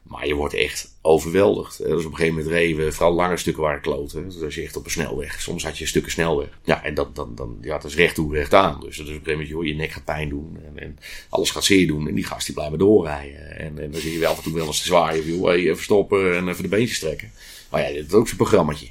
Maar 0.04 0.26
je 0.26 0.34
wordt 0.34 0.54
echt 0.54 0.94
overweldigd. 1.02 1.78
Dus 1.78 2.04
op 2.04 2.10
een 2.10 2.16
gegeven 2.16 2.34
moment 2.34 2.46
reden 2.46 2.84
we 2.84 2.92
vooral 2.92 3.14
lange 3.14 3.36
stukken 3.36 3.62
waar 3.62 3.80
kloten. 3.80 4.24
Dus 4.24 4.42
als 4.42 4.54
je 4.54 4.62
echt 4.62 4.76
op 4.76 4.84
een 4.84 4.90
snelweg. 4.90 5.40
Soms 5.40 5.64
had 5.64 5.78
je 5.78 5.86
stukken 5.86 6.12
snelweg. 6.12 6.48
Ja, 6.64 6.84
en 6.84 6.94
dat, 6.94 7.16
dan, 7.16 7.34
dan, 7.34 7.58
ja, 7.60 7.78
dat 7.78 7.84
is 7.84 7.96
recht 7.96 8.14
toe, 8.14 8.34
recht 8.34 8.54
aan. 8.54 8.80
Dus, 8.80 8.96
dus 8.96 8.98
op 8.98 9.06
een 9.06 9.12
gegeven 9.12 9.32
moment, 9.32 9.48
joh, 9.48 9.64
je 9.64 9.74
nek 9.74 9.90
gaat 9.90 10.04
pijn 10.04 10.28
doen. 10.28 10.58
En, 10.74 10.98
alles 11.28 11.50
gaat 11.50 11.64
zeer 11.64 11.86
doen. 11.86 12.08
En 12.08 12.14
die 12.14 12.24
gast 12.24 12.46
die 12.46 12.54
blijven 12.54 12.78
doorrijden. 12.78 13.58
En, 13.58 13.90
dan 13.90 14.00
zie 14.00 14.12
je 14.12 14.18
wel 14.18 14.30
af 14.30 14.36
en 14.36 14.42
toe 14.42 14.54
wel 14.54 14.66
eens 14.66 14.80
te 14.80 14.86
zwaaien. 14.86 15.48
Even 15.48 15.82
stoppen 15.82 16.36
en 16.36 16.48
even 16.48 16.62
de 16.62 16.68
beentjes 16.68 16.98
trekken. 16.98 17.30
Maar 17.70 17.80
ja, 17.80 17.92
dit 17.92 18.06
is 18.06 18.12
ook 18.12 18.28
zo'n 18.28 18.36
programmaatje. 18.36 18.88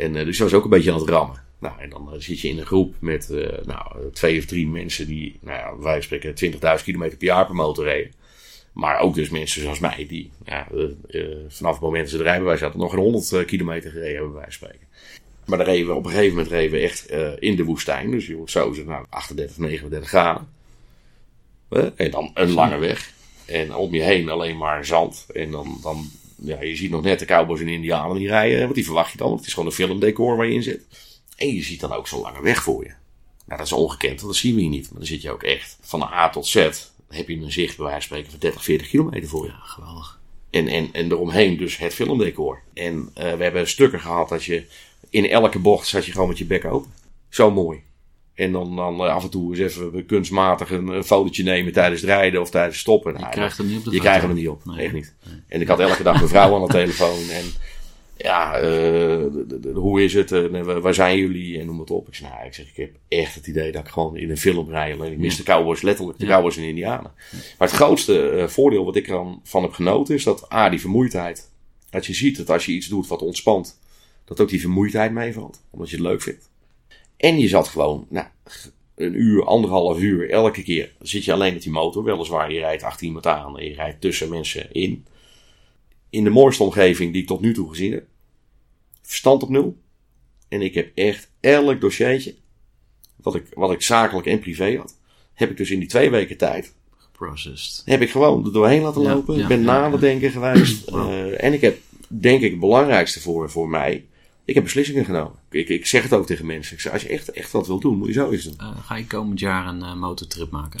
En 0.00 0.16
uh, 0.16 0.24
dus 0.24 0.38
dat 0.38 0.50
was 0.50 0.58
ook 0.58 0.64
een 0.64 0.70
beetje 0.70 0.92
aan 0.92 0.98
het 0.98 1.08
rammen. 1.08 1.42
Nou, 1.58 1.80
en 1.80 1.90
dan 1.90 2.10
uh, 2.12 2.20
zit 2.20 2.40
je 2.40 2.48
in 2.48 2.58
een 2.58 2.66
groep 2.66 2.94
met 2.98 3.28
uh, 3.30 3.48
nou, 3.64 4.10
twee 4.12 4.38
of 4.38 4.44
drie 4.44 4.68
mensen 4.68 5.06
die, 5.06 5.38
nou 5.40 5.58
ja, 5.58 5.82
wij 5.82 6.00
spreken 6.00 6.52
20.000 6.78 6.84
kilometer 6.84 7.18
per 7.18 7.26
jaar 7.26 7.46
per 7.46 7.54
motor 7.54 7.84
reden. 7.84 8.12
Maar 8.72 9.00
ook 9.00 9.14
dus 9.14 9.28
mensen 9.28 9.62
zoals 9.62 9.78
mij, 9.78 10.06
die 10.08 10.30
ja, 10.44 10.66
vanaf 11.48 11.72
het 11.72 11.80
moment 11.80 12.02
dat 12.02 12.10
ze 12.10 12.16
de 12.16 12.22
rijbewijs 12.22 12.60
hadden, 12.60 12.80
nog 12.80 12.92
een 12.92 12.98
100 12.98 13.44
kilometer 13.44 13.90
gereden 13.90 14.14
hebben, 14.14 14.32
bij 14.32 14.50
spreken. 14.50 14.86
Maar 15.46 15.58
dan 15.58 15.66
reden 15.66 15.86
we 15.86 15.94
op 15.94 16.04
een 16.04 16.10
gegeven 16.10 16.34
moment 16.34 16.52
reden 16.52 16.70
we 16.70 16.84
echt 16.84 17.10
in 17.38 17.56
de 17.56 17.64
woestijn. 17.64 18.10
Dus 18.10 18.26
je 18.26 18.34
wordt 18.34 18.50
zo 18.50 18.74
nou, 18.86 19.04
38, 19.08 19.58
39 19.58 20.08
graden. 20.08 20.48
en 21.96 22.10
dan 22.10 22.30
een 22.34 22.50
lange 22.50 22.78
weg. 22.78 23.12
En 23.46 23.74
om 23.74 23.94
je 23.94 24.02
heen 24.02 24.28
alleen 24.28 24.56
maar 24.56 24.84
zand. 24.84 25.26
En 25.32 25.50
dan, 25.50 25.78
dan 25.82 26.10
ja, 26.42 26.62
je 26.62 26.76
ziet 26.76 26.90
nog 26.90 27.02
net 27.02 27.18
de 27.18 27.24
cowboys 27.24 27.60
en 27.60 27.68
indianen 27.68 28.16
die 28.16 28.28
rijden. 28.28 28.60
Want 28.60 28.74
die 28.74 28.84
verwacht 28.84 29.12
je 29.12 29.18
dan. 29.18 29.32
Het 29.32 29.46
is 29.46 29.52
gewoon 29.52 29.68
een 29.68 29.74
filmdecor 29.74 30.36
waar 30.36 30.46
je 30.46 30.54
in 30.54 30.62
zit. 30.62 30.86
En 31.36 31.54
je 31.54 31.62
ziet 31.62 31.80
dan 31.80 31.92
ook 31.92 32.08
zo'n 32.08 32.20
lange 32.20 32.42
weg 32.42 32.62
voor 32.62 32.84
je. 32.84 32.92
Nou, 33.46 33.58
dat 33.58 33.66
is 33.66 33.72
ongekend, 33.72 34.20
dat 34.20 34.36
zien 34.36 34.54
we 34.54 34.60
hier 34.60 34.70
niet. 34.70 34.90
Maar 34.90 34.98
dan 34.98 35.08
zit 35.08 35.22
je 35.22 35.30
ook 35.30 35.42
echt 35.42 35.78
van 35.80 36.02
A 36.02 36.30
tot 36.30 36.46
Z 36.46 36.68
heb 37.08 37.28
je 37.28 37.36
een 37.36 37.52
zicht 37.52 37.76
bij 37.76 37.86
wijze 37.86 38.08
van 38.08 38.16
spreken 38.16 38.30
van 38.30 38.40
30, 38.40 38.64
40 38.64 38.88
kilometer 38.88 39.28
voor 39.28 39.44
je. 39.44 39.50
Ja, 39.50 39.58
geweldig. 39.62 40.20
En, 40.50 40.68
en, 40.68 40.88
en 40.92 41.10
eromheen 41.10 41.56
dus 41.56 41.76
het 41.76 41.94
filmdecor. 41.94 42.62
En 42.74 42.94
uh, 42.94 43.14
we 43.14 43.42
hebben 43.42 43.68
stukken 43.68 44.00
gehad 44.00 44.28
dat 44.28 44.44
je 44.44 44.64
in 45.10 45.28
elke 45.28 45.58
bocht 45.58 45.86
zat 45.86 46.06
je 46.06 46.12
gewoon 46.12 46.28
met 46.28 46.38
je 46.38 46.44
bek 46.44 46.64
open. 46.64 46.92
Zo 47.28 47.50
mooi. 47.50 47.82
En 48.34 48.52
dan, 48.52 48.76
dan 48.76 48.94
uh, 48.94 49.14
af 49.14 49.22
en 49.24 49.30
toe 49.30 49.50
eens 49.50 49.58
even 49.74 50.06
kunstmatig 50.06 50.70
een, 50.70 50.88
een 50.88 51.04
fotootje 51.04 51.42
nemen 51.42 51.72
tijdens 51.72 52.00
het 52.00 52.10
rijden 52.10 52.40
of 52.40 52.50
tijdens 52.50 52.78
stoppen. 52.78 53.12
Je 53.12 53.18
Nou, 53.18 53.30
krijgt 53.30 53.56
hem 53.58 53.66
niet 53.66 53.76
op 53.78 53.84
je 53.84 53.90
foto. 53.90 54.02
krijgt 54.02 54.20
hem 54.20 54.30
er 54.30 54.36
niet 54.36 54.48
op. 54.48 54.64
Nee. 54.64 54.84
Echt 54.84 54.92
niet. 54.92 55.14
Nee. 55.26 55.40
En 55.48 55.60
ik 55.60 55.68
had 55.68 55.80
elke 55.80 56.02
dag 56.02 56.14
mijn 56.14 56.28
vrouw 56.28 56.54
aan 56.54 56.66
de 56.66 56.72
telefoon. 56.72 57.18
En 57.30 57.44
ja, 58.16 58.54
eh, 58.56 58.62
de- 58.62 59.44
de- 59.48 59.60
de- 59.60 59.70
hoe 59.70 60.02
is 60.04 60.14
het? 60.14 60.32
En, 60.32 60.54
eh, 60.54 60.78
waar 60.78 60.94
zijn 60.94 61.18
jullie? 61.18 61.58
En 61.60 61.66
noem 61.66 61.80
het 61.80 61.90
op. 61.90 62.08
Ik 62.08 62.14
zeg, 62.14 62.28
nou, 62.30 62.46
ik 62.46 62.54
zeg, 62.54 62.68
ik 62.68 62.76
heb 62.76 62.90
echt 63.08 63.34
het 63.34 63.46
idee 63.46 63.72
dat 63.72 63.80
ik 63.82 63.88
gewoon 63.88 64.16
in 64.16 64.30
een 64.30 64.36
film 64.38 64.68
rij. 64.70 64.92
Alleen 64.94 65.12
ik 65.12 65.18
mis 65.18 65.36
de 65.36 65.42
cowboys, 65.42 65.82
letterlijk 65.82 66.18
de 66.18 66.26
Ja. 66.26 66.32
cowboys 66.32 66.56
en 66.56 66.62
indianen. 66.62 67.12
Maar 67.58 67.68
het 67.68 67.76
grootste 67.76 68.28
eh, 68.30 68.46
voordeel 68.48 68.84
wat 68.84 68.96
ik 68.96 69.06
er 69.06 69.12
dan 69.12 69.40
van 69.44 69.62
heb 69.62 69.72
genoten 69.72 70.14
is 70.14 70.24
dat 70.24 70.52
A, 70.52 70.68
die 70.68 70.80
vermoeidheid. 70.80 71.50
Dat 71.90 72.06
je 72.06 72.14
ziet 72.14 72.36
dat 72.36 72.50
als 72.50 72.66
je 72.66 72.72
iets 72.72 72.86
doet 72.88 73.06
wat 73.06 73.22
ontspant, 73.22 73.78
dat 74.24 74.40
ook 74.40 74.48
die 74.48 74.60
vermoeidheid 74.60 75.12
meevalt. 75.12 75.62
Omdat 75.70 75.90
je 75.90 75.96
het 75.96 76.04
leuk 76.04 76.22
vindt. 76.22 76.49
En 77.20 77.38
je 77.38 77.48
zat 77.48 77.68
gewoon, 77.68 78.06
nou, 78.08 78.26
een 78.94 79.20
uur, 79.20 79.44
anderhalf 79.44 79.98
uur, 79.98 80.30
elke 80.30 80.62
keer 80.62 80.92
zit 81.00 81.24
je 81.24 81.32
alleen 81.32 81.52
met 81.52 81.62
die 81.62 81.72
motor. 81.72 82.04
Weliswaar, 82.04 82.52
je 82.52 82.58
rijdt 82.58 82.82
achter 82.82 83.06
iemand 83.06 83.26
aan 83.26 83.58
en 83.58 83.64
je 83.64 83.74
rijdt 83.74 84.00
tussen 84.00 84.28
mensen 84.28 84.72
in. 84.72 85.06
In 86.10 86.24
de 86.24 86.30
mooiste 86.30 86.62
omgeving 86.62 87.12
die 87.12 87.22
ik 87.22 87.28
tot 87.28 87.40
nu 87.40 87.54
toe 87.54 87.68
gezien 87.68 87.92
heb. 87.92 88.06
Verstand 89.02 89.42
op 89.42 89.48
nul. 89.48 89.78
En 90.48 90.62
ik 90.62 90.74
heb 90.74 90.90
echt 90.94 91.30
elk 91.40 91.80
dossiertje, 91.80 92.34
wat 93.16 93.34
ik, 93.34 93.46
wat 93.54 93.72
ik 93.72 93.82
zakelijk 93.82 94.26
en 94.26 94.38
privé 94.38 94.76
had, 94.76 94.96
heb 95.32 95.50
ik 95.50 95.56
dus 95.56 95.70
in 95.70 95.78
die 95.78 95.88
twee 95.88 96.10
weken 96.10 96.36
tijd 96.36 96.74
Processed. 97.12 97.82
heb 97.84 98.00
ik 98.00 98.10
gewoon 98.10 98.44
er 98.44 98.52
doorheen 98.52 98.82
laten 98.82 99.02
lopen. 99.02 99.36
ja, 99.36 99.42
ik 99.42 99.48
ben 99.48 99.60
ja, 99.60 99.64
na 99.64 99.84
ja. 99.84 99.90
het 99.90 100.00
denken 100.00 100.30
geweest. 100.30 100.88
Eh, 100.88 101.44
en 101.44 101.52
ik 101.52 101.60
heb, 101.60 101.78
denk 102.08 102.42
ik, 102.42 102.50
het 102.50 102.60
belangrijkste 102.60 103.20
voor, 103.20 103.50
voor 103.50 103.68
mij. 103.68 104.04
Ik 104.44 104.54
heb 104.54 104.64
beslissingen 104.64 105.04
genomen. 105.04 105.38
Ik, 105.50 105.68
ik 105.68 105.86
zeg 105.86 106.02
het 106.02 106.12
ook 106.12 106.26
tegen 106.26 106.46
mensen. 106.46 106.74
Ik 106.74 106.80
zeg, 106.80 106.92
als 106.92 107.02
je 107.02 107.08
echt, 107.08 107.30
echt 107.30 107.52
wat 107.52 107.66
wilt 107.66 107.82
doen, 107.82 107.98
moet 107.98 108.06
je 108.06 108.12
zo 108.12 108.30
eens 108.30 108.44
doen. 108.44 108.54
Eh, 108.58 108.84
ga 108.84 108.96
je 108.96 109.06
komend 109.06 109.40
jaar 109.40 109.66
een 109.66 109.82
eh, 109.82 109.94
motortrip 109.94 110.50
maken? 110.50 110.80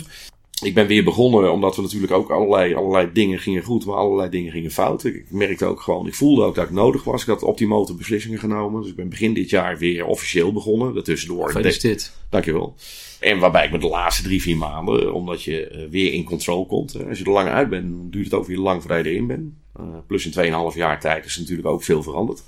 Ik 0.62 0.74
ben 0.74 0.86
weer 0.86 1.04
begonnen, 1.04 1.52
omdat 1.52 1.76
we 1.76 1.82
natuurlijk 1.82 2.12
ook 2.12 2.30
allerlei, 2.30 2.74
allerlei 2.74 3.12
dingen 3.12 3.38
gingen 3.38 3.62
goed, 3.62 3.86
maar 3.86 3.96
allerlei 3.96 4.30
dingen 4.30 4.52
gingen 4.52 4.70
fout. 4.70 5.04
Ik, 5.04 5.14
ik 5.14 5.30
merkte 5.30 5.64
ook 5.64 5.80
gewoon, 5.80 6.06
ik 6.06 6.14
voelde 6.14 6.42
ook 6.42 6.54
dat 6.54 6.64
ik 6.64 6.70
nodig 6.70 7.04
was. 7.04 7.22
Ik 7.22 7.28
had 7.28 7.42
op 7.42 7.58
die 7.58 7.66
motor 7.66 7.96
beslissingen 7.96 8.38
genomen. 8.38 8.80
Dus 8.80 8.90
ik 8.90 8.96
ben 8.96 9.08
begin 9.08 9.34
dit 9.34 9.50
jaar 9.50 9.78
weer 9.78 10.04
officieel 10.04 10.52
begonnen. 10.52 10.94
Daartussendoor. 10.94 11.46
Gefeliciteerd. 11.46 12.12
Dankjewel. 12.30 12.74
En 13.20 13.38
waarbij 13.38 13.64
ik 13.64 13.72
me 13.72 13.78
de 13.78 13.88
laatste 13.88 14.22
drie, 14.22 14.42
vier 14.42 14.56
maanden, 14.56 15.14
omdat 15.14 15.42
je 15.42 15.66
eh, 15.66 15.88
weer 15.90 16.12
in 16.12 16.24
control 16.24 16.66
komt. 16.66 17.06
Als 17.08 17.18
je 17.18 17.24
er 17.24 17.30
lang 17.30 17.48
uit 17.48 17.68
bent, 17.68 17.88
dan 17.88 18.10
duurt 18.10 18.24
het 18.24 18.34
ook 18.34 18.46
weer 18.46 18.58
lang 18.58 18.80
voordat 18.82 19.04
je 19.04 19.10
erin 19.10 19.26
bent. 19.26 19.52
Eh, 19.76 19.84
plus 20.06 20.26
in 20.26 20.32
2,5 20.72 20.76
jaar 20.76 21.00
tijd 21.00 21.24
is 21.24 21.38
natuurlijk 21.38 21.68
ook 21.68 21.82
veel 21.82 22.02
veranderd. 22.02 22.42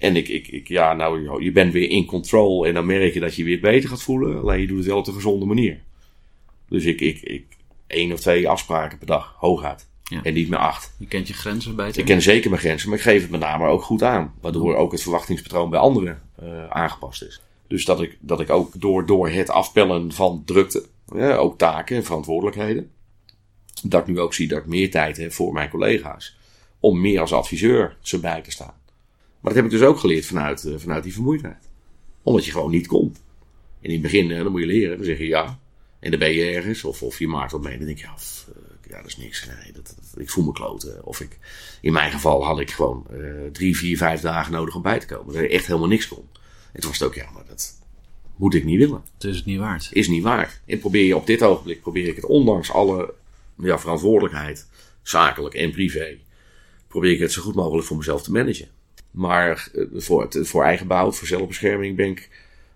En 0.00 0.16
ik, 0.16 0.28
ik, 0.28 0.48
ik, 0.48 0.68
ja, 0.68 0.92
nou, 0.92 1.42
je 1.42 1.52
bent 1.52 1.72
weer 1.72 1.90
in 1.90 2.04
control 2.04 2.66
en 2.66 2.74
dan 2.74 2.86
merk 2.86 3.14
je 3.14 3.20
dat 3.20 3.34
je 3.34 3.44
weer 3.44 3.60
beter 3.60 3.88
gaat 3.88 4.02
voelen. 4.02 4.40
Alleen 4.40 4.60
je 4.60 4.66
doet 4.66 4.76
het 4.76 4.86
wel 4.86 4.98
op 4.98 5.06
een 5.06 5.14
gezonde 5.14 5.44
manier. 5.44 5.80
Dus 6.68 6.84
ik, 6.84 7.00
ik, 7.00 7.20
ik, 7.22 7.44
één 7.86 8.12
of 8.12 8.20
twee 8.20 8.48
afspraken 8.48 8.98
per 8.98 9.06
dag, 9.06 9.34
hooguit. 9.38 9.86
Ja. 10.04 10.22
En 10.22 10.34
niet 10.34 10.48
meer 10.48 10.58
acht. 10.58 10.94
Je 10.98 11.06
kent 11.06 11.28
je 11.28 11.34
grenzen 11.34 11.76
beter. 11.76 11.98
Ik 12.00 12.04
ken 12.04 12.22
zeker 12.22 12.50
mijn 12.50 12.62
grenzen, 12.62 12.88
maar 12.88 12.98
ik 12.98 13.04
geef 13.04 13.22
het 13.22 13.30
met 13.30 13.40
name 13.40 13.66
ook 13.66 13.82
goed 13.82 14.02
aan. 14.02 14.34
Waardoor 14.40 14.76
ook 14.76 14.92
het 14.92 15.02
verwachtingspatroon 15.02 15.70
bij 15.70 15.80
anderen 15.80 16.22
eh, 16.36 16.68
aangepast 16.68 17.22
is. 17.22 17.40
Dus 17.68 17.84
dat 17.84 18.00
ik, 18.00 18.18
dat 18.20 18.40
ik 18.40 18.50
ook 18.50 18.80
door, 18.80 19.06
door 19.06 19.28
het 19.28 19.50
afpellen 19.50 20.12
van 20.12 20.42
drukte, 20.44 20.86
ja, 21.14 21.34
ook 21.34 21.58
taken 21.58 21.96
en 21.96 22.04
verantwoordelijkheden, 22.04 22.90
dat 23.82 24.00
ik 24.00 24.06
nu 24.06 24.20
ook 24.20 24.34
zie 24.34 24.48
dat 24.48 24.58
ik 24.58 24.66
meer 24.66 24.90
tijd 24.90 25.16
heb 25.16 25.32
voor 25.32 25.52
mijn 25.52 25.70
collega's. 25.70 26.36
Om 26.80 27.00
meer 27.00 27.20
als 27.20 27.32
adviseur 27.32 27.96
ze 28.00 28.20
bij 28.20 28.42
te 28.42 28.50
staan. 28.50 28.74
Maar 29.44 29.52
dat 29.54 29.62
heb 29.62 29.72
ik 29.72 29.78
dus 29.78 29.88
ook 29.88 29.98
geleerd 29.98 30.26
vanuit, 30.26 30.64
eh, 30.64 30.74
vanuit 30.76 31.02
die 31.02 31.12
vermoeidheid. 31.12 31.68
Omdat 32.22 32.44
je 32.44 32.50
gewoon 32.50 32.70
niet 32.70 32.86
kon. 32.86 33.16
En 33.80 33.88
in 33.88 33.92
het 33.92 34.02
begin, 34.02 34.28
dan 34.28 34.50
moet 34.52 34.60
je 34.60 34.66
leren. 34.66 34.96
Dan 34.96 35.06
zeg 35.06 35.18
je 35.18 35.26
ja. 35.26 35.58
En 36.00 36.10
dan 36.10 36.18
ben 36.18 36.32
je 36.32 36.44
ergens. 36.44 36.84
Of, 36.84 37.02
of 37.02 37.18
je 37.18 37.28
maakt 37.28 37.52
wat 37.52 37.62
mee. 37.62 37.76
Dan 37.76 37.86
denk 37.86 37.98
je, 37.98 38.04
ja, 38.04 38.14
ja 38.88 38.96
dat 38.96 39.06
is 39.06 39.16
niks. 39.16 39.46
Nee, 39.46 39.72
dat, 39.72 39.94
dat- 39.96 40.20
ik 40.22 40.30
voel 40.30 40.44
me 40.44 40.52
kloten. 40.52 41.04
Of 41.06 41.20
ik, 41.20 41.38
in 41.80 41.92
mijn 41.92 42.12
geval 42.12 42.44
had 42.44 42.60
ik 42.60 42.70
gewoon 42.70 43.06
eh, 43.10 43.18
drie, 43.52 43.76
vier, 43.76 43.96
vijf 43.96 44.20
dagen 44.20 44.52
nodig 44.52 44.74
om 44.74 44.82
bij 44.82 44.98
te 45.00 45.06
komen. 45.06 45.34
Dat 45.34 45.42
ik 45.42 45.50
echt 45.50 45.66
helemaal 45.66 45.88
niks 45.88 46.08
kon. 46.08 46.28
En 46.72 46.80
toen 46.80 46.90
was 46.90 46.98
het 46.98 47.08
ook, 47.08 47.14
ja, 47.14 47.30
maar 47.30 47.44
dat 47.46 47.78
moet 48.36 48.54
ik 48.54 48.64
niet 48.64 48.78
willen. 48.78 49.02
Het 49.14 49.24
is 49.24 49.36
het 49.36 49.44
niet 49.44 49.58
waard. 49.58 49.88
Is 49.92 50.08
niet 50.08 50.22
waar. 50.22 50.60
En 50.66 50.78
probeer 50.78 51.04
je 51.06 51.16
op 51.16 51.26
dit 51.26 51.42
ogenblik, 51.42 51.80
probeer 51.80 52.06
ik 52.08 52.16
het 52.16 52.24
ondanks 52.24 52.70
alle 52.70 53.14
ja, 53.58 53.78
verantwoordelijkheid, 53.78 54.68
zakelijk 55.02 55.54
en 55.54 55.70
privé, 55.70 56.16
probeer 56.88 57.12
ik 57.12 57.18
het 57.20 57.32
zo 57.32 57.42
goed 57.42 57.54
mogelijk 57.54 57.86
voor 57.86 57.96
mezelf 57.96 58.22
te 58.22 58.32
managen. 58.32 58.68
Maar 59.14 59.68
eh, 59.74 59.84
voor, 59.94 60.22
het, 60.22 60.38
voor 60.42 60.64
eigen 60.64 60.86
behoud, 60.86 61.16
voor 61.16 61.26
zelfbescherming 61.26 61.96
ben 61.96 62.06
ik 62.08 62.28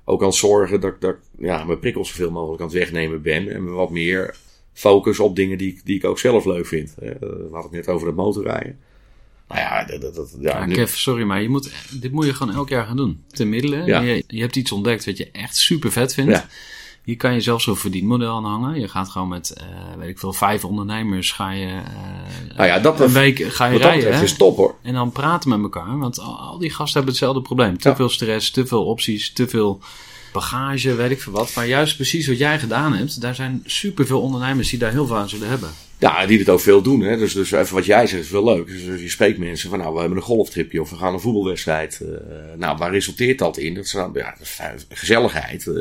ook 0.05 0.21
aan 0.21 0.27
het 0.27 0.37
zorgen 0.37 0.81
dat, 0.81 0.93
ik- 0.93 1.01
dat 1.01 1.11
ik 1.15 1.21
ja, 1.39 1.65
mijn 1.65 1.79
prikkels 1.79 2.09
zoveel 2.09 2.31
mogelijk 2.31 2.61
aan 2.63 2.69
het 2.69 2.77
wegnemen 2.77 3.23
ben. 3.23 3.49
En 3.55 3.65
me 3.65 3.71
wat 3.71 3.91
meer 3.91 4.37
focus 4.73 5.19
op 5.21 5.37
dingen 5.37 5.59
die, 5.59 5.73
ik- 5.73 5.85
die 5.85 5.97
ik 5.97 6.05
ook 6.05 6.19
zelf 6.19 6.45
leuk 6.45 6.67
vind. 6.67 6.95
Eh, 6.99 7.11
We 7.21 7.39
hadden 7.53 7.63
het 7.63 7.71
net 7.71 7.89
over 7.89 8.07
dat 8.07 8.17
motorrijden. 8.17 8.79
Nou 9.49 9.61
ja, 9.61 9.85
dat, 9.85 10.01
dat, 10.01 10.15
dat- 10.15 10.37
ja, 10.41 10.67
nu- 10.67 10.75
Kev, 10.75 10.95
sorry, 10.95 11.23
maar 11.25 11.43
je 11.43 11.49
moet, 11.49 11.73
dit 12.01 12.13
moet 12.13 12.25
je 12.25 12.35
gewoon 12.35 12.55
elk 12.55 12.69
jaar 12.69 12.87
gaan 12.87 12.97
doen. 12.97 13.25
Te 13.31 13.45
middelen. 13.45 13.87
Ja. 13.87 14.01
Je, 14.01 14.25
je 14.27 14.41
hebt 14.41 14.57
iets 14.57 14.73
ontdekt 14.73 15.05
wat 15.05 15.17
je 15.17 15.31
echt 15.31 15.57
super 15.57 15.93
vet 15.93 16.15
vindt. 16.15 16.31
Ja. 16.31 16.47
Hier 17.09 17.17
kan 17.17 17.35
je 17.35 17.41
zelfs 17.41 17.65
zo'n 17.65 17.77
verdienmodel 17.77 18.35
aan 18.37 18.45
hangen. 18.45 18.81
Je 18.81 18.89
gaat 18.89 19.09
gewoon 19.09 19.29
met, 19.29 19.51
eh, 19.51 19.65
weet 19.99 20.09
ik 20.09 20.19
veel, 20.19 20.33
vijf 20.33 20.65
ondernemers 20.65 21.33
ga 21.33 21.51
je 21.51 21.67
eh, 21.67 22.57
nou 22.57 22.69
ja, 22.69 22.79
dat 22.79 23.01
een 23.01 23.13
week 23.13 23.39
ga 23.39 23.67
je 23.67 23.79
dat 23.79 23.91
rijden. 23.91 24.23
is 24.23 24.37
top 24.37 24.57
hoor. 24.57 24.75
En 24.83 24.95
dan 24.95 25.13
praten 25.13 25.51
met 25.51 25.61
elkaar. 25.63 25.99
Want 25.99 26.21
al, 26.21 26.39
al 26.39 26.59
die 26.59 26.71
gasten 26.71 26.93
hebben 26.95 27.11
hetzelfde 27.11 27.43
probleem. 27.43 27.79
Te 27.79 27.89
Ja. 27.89 27.97
veel 27.97 28.09
stress, 28.09 28.51
te 28.51 28.67
veel 28.67 28.85
opties, 28.85 29.33
te 29.33 29.49
veel 29.49 29.81
bagage, 30.33 30.95
weet 30.95 31.11
ik 31.11 31.21
veel 31.21 31.33
wat. 31.33 31.55
Maar 31.55 31.67
juist 31.67 31.97
precies 31.97 32.27
wat 32.27 32.39
jij 32.39 32.59
gedaan 32.59 32.95
hebt, 32.95 33.21
daar 33.21 33.35
zijn 33.35 33.63
superveel 33.65 34.21
ondernemers 34.21 34.71
die 34.71 34.79
daar 34.79 34.93
heel 34.93 35.07
veel 35.07 35.17
aan 35.17 35.29
zullen 35.29 35.49
hebben. 35.49 35.71
Ja, 35.99 36.27
die 36.27 36.39
het 36.39 36.49
ook 36.49 36.61
veel 36.61 36.83
doen. 36.83 37.01
Hè. 37.01 37.17
Dus, 37.17 37.33
dus 37.33 37.51
even 37.51 37.75
wat 37.75 37.85
jij 37.85 38.07
zegt 38.07 38.23
is 38.23 38.31
wel 38.31 38.45
leuk. 38.45 38.67
Dus 38.67 39.01
je 39.01 39.09
spreekt 39.09 39.39
mensen 39.39 39.71
van, 39.71 39.79
nou, 39.79 39.95
we 39.95 40.01
hebben 40.01 40.19
een 40.19 40.25
golftripje 40.25 40.81
of 40.81 40.91
we 40.91 40.97
gaan 40.97 41.13
een 41.15 41.21
voetbalwedstrijd. 41.21 42.01
Eh, 42.01 42.09
nou, 42.57 42.77
waar 42.77 42.91
resulteert 42.91 43.39
dat 43.39 43.57
in? 43.57 43.75
Dat 43.75 43.85
is, 43.85 43.93
ja, 44.15 44.35
gezelligheid, 44.89 45.67
eh, 45.67 45.75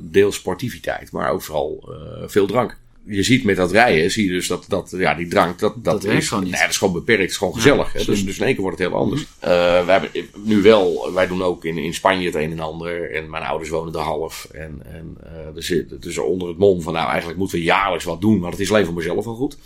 deels 0.00 0.36
sportiviteit, 0.36 1.12
maar 1.12 1.30
ook 1.30 1.42
vooral 1.42 1.94
veel 2.26 2.46
drank. 2.46 2.76
Je 3.06 3.22
ziet 3.22 3.44
met 3.44 3.56
dat 3.56 3.70
rijden, 3.70 4.10
zie 4.10 4.24
je 4.26 4.32
dus 4.32 4.46
dat, 4.46 4.64
dat 4.68 4.94
ja, 4.96 5.14
die 5.14 5.28
drank, 5.28 5.58
dat, 5.58 5.84
dat, 5.84 6.04
is, 6.04 6.28
gewoon 6.28 6.42
niet. 6.42 6.52
Nee, 6.52 6.60
dat 6.60 6.70
is 6.70 6.76
gewoon 6.76 6.94
beperkt, 6.94 7.22
het 7.22 7.30
is 7.30 7.36
gewoon 7.36 7.54
gezellig. 7.54 7.92
Hè? 7.92 8.04
Dus, 8.04 8.24
dus 8.24 8.38
in 8.38 8.44
één 8.44 8.52
keer 8.52 8.62
wordt 8.62 8.78
het 8.78 8.88
heel 8.88 8.98
anders. 8.98 9.26
We 9.40 9.84
hebben 9.86 10.10
nu 10.44 10.62
wel, 10.62 11.12
wij 11.12 11.26
doen 11.26 11.42
ook 11.42 11.64
in, 11.64 11.78
in 11.78 11.94
Spanje 11.94 12.26
het 12.26 12.34
een 12.34 12.50
en 12.50 12.60
ander. 12.60 13.10
En 13.10 13.30
mijn 13.30 13.44
ouders 13.44 13.70
wonen 13.70 13.94
er 13.94 14.00
half. 14.00 14.48
En, 14.52 14.82
en 14.84 15.16
er 15.56 15.62
zit 15.62 16.02
dus 16.02 16.18
onder 16.18 16.48
het 16.48 16.58
mom 16.58 16.82
van, 16.82 16.92
nou 16.92 17.08
eigenlijk 17.08 17.38
moeten 17.38 17.58
we 17.58 17.64
jaarlijks 17.64 18.04
wat 18.04 18.20
doen, 18.20 18.38
maar 18.38 18.50
dat 18.50 18.60
is 18.60 18.70
alleen 18.70 18.84
voor 18.84 18.94
mezelf 18.94 19.24
wel 19.24 19.34
goed. 19.34 19.56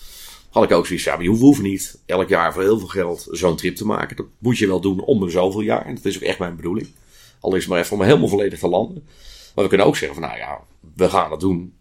Had 0.50 0.64
ik 0.64 0.72
ook 0.72 0.86
zoiets, 0.86 1.04
ja, 1.04 1.14
maar 1.14 1.24
je 1.24 1.30
hoeft 1.30 1.62
niet 1.62 1.98
elk 2.06 2.28
jaar 2.28 2.52
voor 2.52 2.62
heel 2.62 2.78
veel 2.78 2.88
geld 2.88 3.26
zo'n 3.30 3.56
trip 3.56 3.76
te 3.76 3.86
maken. 3.86 4.16
Dat 4.16 4.26
moet 4.38 4.58
je 4.58 4.66
wel 4.66 4.80
doen 4.80 5.00
om 5.00 5.20
de 5.20 5.30
zoveel 5.30 5.60
jaar. 5.60 5.86
En 5.86 5.94
dat 5.94 6.04
is 6.04 6.16
ook 6.16 6.22
echt 6.22 6.38
mijn 6.38 6.56
bedoeling. 6.56 6.88
Al 7.40 7.54
is 7.54 7.60
het 7.60 7.70
maar 7.70 7.80
even 7.80 7.96
om 7.96 8.02
helemaal 8.02 8.28
volledig 8.28 8.58
te 8.58 8.68
landen. 8.68 9.02
Maar 9.54 9.64
we 9.64 9.68
kunnen 9.68 9.86
ook 9.86 9.96
zeggen 9.96 10.18
van, 10.18 10.28
nou 10.28 10.38
ja, 10.38 10.60
we 10.94 11.08
gaan 11.08 11.30
dat 11.30 11.40
doen 11.40 11.72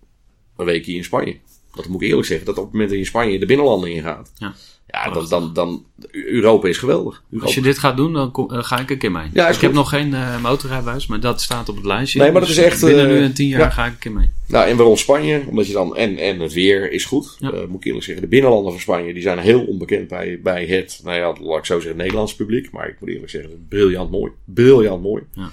een 0.57 0.65
weekje 0.65 0.93
in 0.93 1.03
Spanje. 1.03 1.37
Dat 1.83 1.91
moet 1.91 2.01
ik 2.01 2.07
eerlijk 2.07 2.27
zeggen, 2.27 2.45
dat 2.45 2.57
op 2.57 2.63
het 2.63 2.71
moment 2.71 2.89
dat 2.89 2.99
je 2.99 3.03
in 3.05 3.09
Spanje 3.09 3.39
de 3.39 3.45
binnenlanden 3.45 3.91
ingaat. 3.91 4.31
Ja. 4.35 4.53
Ja, 4.87 5.09
dan, 5.09 5.27
dan, 5.29 5.53
dan, 5.53 5.85
Europa 6.11 6.67
is 6.67 6.77
geweldig. 6.77 7.21
Europa. 7.25 7.45
Als 7.45 7.55
je 7.55 7.61
dit 7.61 7.77
gaat 7.77 7.97
doen, 7.97 8.13
dan 8.13 8.31
kom- 8.31 8.51
eh, 8.51 8.63
ga 8.63 8.79
ik 8.79 8.89
een 8.89 8.97
keer 8.97 9.11
mee. 9.11 9.29
Ja, 9.33 9.47
ik 9.47 9.61
heb 9.61 9.73
nog 9.73 9.89
geen 9.89 10.13
eh, 10.13 10.41
motorrijbewijs, 10.41 11.07
maar 11.07 11.19
dat 11.19 11.41
staat 11.41 11.69
op 11.69 11.75
het 11.75 11.85
lijstje. 11.85 12.19
Nee, 12.19 12.31
maar 12.31 12.39
dat 12.39 12.49
Dus 12.49 12.57
is 12.57 12.63
echt, 12.65 12.81
Binnen 12.85 13.05
eh, 13.05 13.11
nu 13.11 13.21
en 13.23 13.33
tien 13.33 13.47
jaar 13.47 13.59
ja. 13.59 13.69
ga 13.69 13.85
ik 13.85 13.91
een 13.91 13.97
keer 13.97 14.11
mee. 14.11 14.29
Nou, 14.47 14.67
en 14.69 14.77
waarom 14.77 14.97
Spanje? 14.97 15.43
Omdat 15.49 15.67
je 15.67 15.73
dan, 15.73 15.95
en, 15.95 16.17
en 16.17 16.39
het 16.39 16.53
weer 16.53 16.91
is 16.91 17.05
goed. 17.05 17.35
Ja. 17.39 17.51
Moet 17.51 17.79
ik 17.79 17.85
eerlijk 17.85 18.03
zeggen, 18.05 18.23
de 18.23 18.29
binnenlanden 18.29 18.71
van 18.71 18.81
Spanje, 18.81 19.13
die 19.13 19.21
zijn 19.21 19.37
heel 19.39 19.61
onbekend 19.65 20.07
bij, 20.07 20.39
bij 20.43 20.65
het, 20.65 20.99
nou 21.03 21.17
ja, 21.17 21.35
laat 21.41 21.57
ik 21.57 21.65
zo 21.65 21.79
zeggen, 21.79 21.97
Nederlands 21.97 22.35
publiek. 22.35 22.71
Maar 22.71 22.87
ik 22.87 22.95
moet 22.99 23.09
eerlijk 23.09 23.29
zeggen, 23.29 23.65
briljant 23.69 24.11
mooi. 24.11 24.31
Briljant 24.45 25.01
mooi. 25.03 25.23
Ja. 25.33 25.49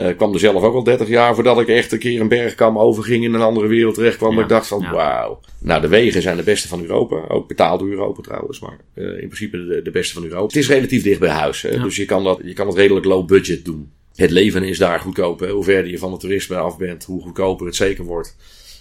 Eh, 0.00 0.08
ik 0.08 0.16
kwam 0.16 0.32
er 0.32 0.38
zelf 0.38 0.62
ook 0.62 0.74
al 0.74 0.84
30 0.84 1.08
jaar 1.08 1.34
voordat 1.34 1.60
ik 1.60 1.68
echt 1.68 1.92
een 1.92 1.98
keer 1.98 2.20
een 2.20 2.28
bergkam 2.28 2.78
overging 2.78 3.24
in 3.24 3.34
een 3.34 3.40
andere 3.40 3.66
wereld 3.66 3.94
terecht 3.94 4.16
kwam. 4.16 4.36
Ja, 4.36 4.42
ik 4.42 4.48
dacht 4.48 4.66
van, 4.66 4.80
ja. 4.80 4.92
wauw. 4.92 5.40
Nou, 5.58 5.80
de 5.80 5.88
wegen 5.88 6.22
zijn 6.22 6.36
de 6.36 6.42
beste 6.42 6.68
van 6.68 6.80
Europa. 6.80 7.24
Ook 7.28 7.48
betaald 7.48 7.80
door 7.80 7.88
Europa 7.88 8.22
trouwens, 8.22 8.60
maar 8.60 8.78
eh, 8.94 9.04
in 9.04 9.28
principe 9.28 9.66
de, 9.66 9.82
de 9.82 9.90
beste 9.90 10.14
van 10.14 10.22
Europa. 10.24 10.46
Het 10.46 10.56
is 10.56 10.68
relatief 10.68 11.02
dicht 11.02 11.20
bij 11.20 11.28
huis, 11.28 11.62
hè? 11.62 11.68
Ja. 11.68 11.82
dus 11.82 11.96
je 11.96 12.04
kan, 12.04 12.24
dat, 12.24 12.40
je 12.44 12.52
kan 12.52 12.66
het 12.66 12.76
redelijk 12.76 13.06
low 13.06 13.26
budget 13.26 13.64
doen. 13.64 13.90
Het 14.14 14.30
leven 14.30 14.62
is 14.62 14.78
daar 14.78 15.00
goedkoop. 15.00 15.40
Hè? 15.40 15.50
Hoe 15.50 15.64
verder 15.64 15.90
je 15.90 15.98
van 15.98 16.10
het 16.10 16.20
toerisme 16.20 16.56
af 16.56 16.78
bent, 16.78 17.04
hoe 17.04 17.22
goedkoper 17.22 17.66
het 17.66 17.76
zeker 17.76 18.04
wordt. 18.04 18.36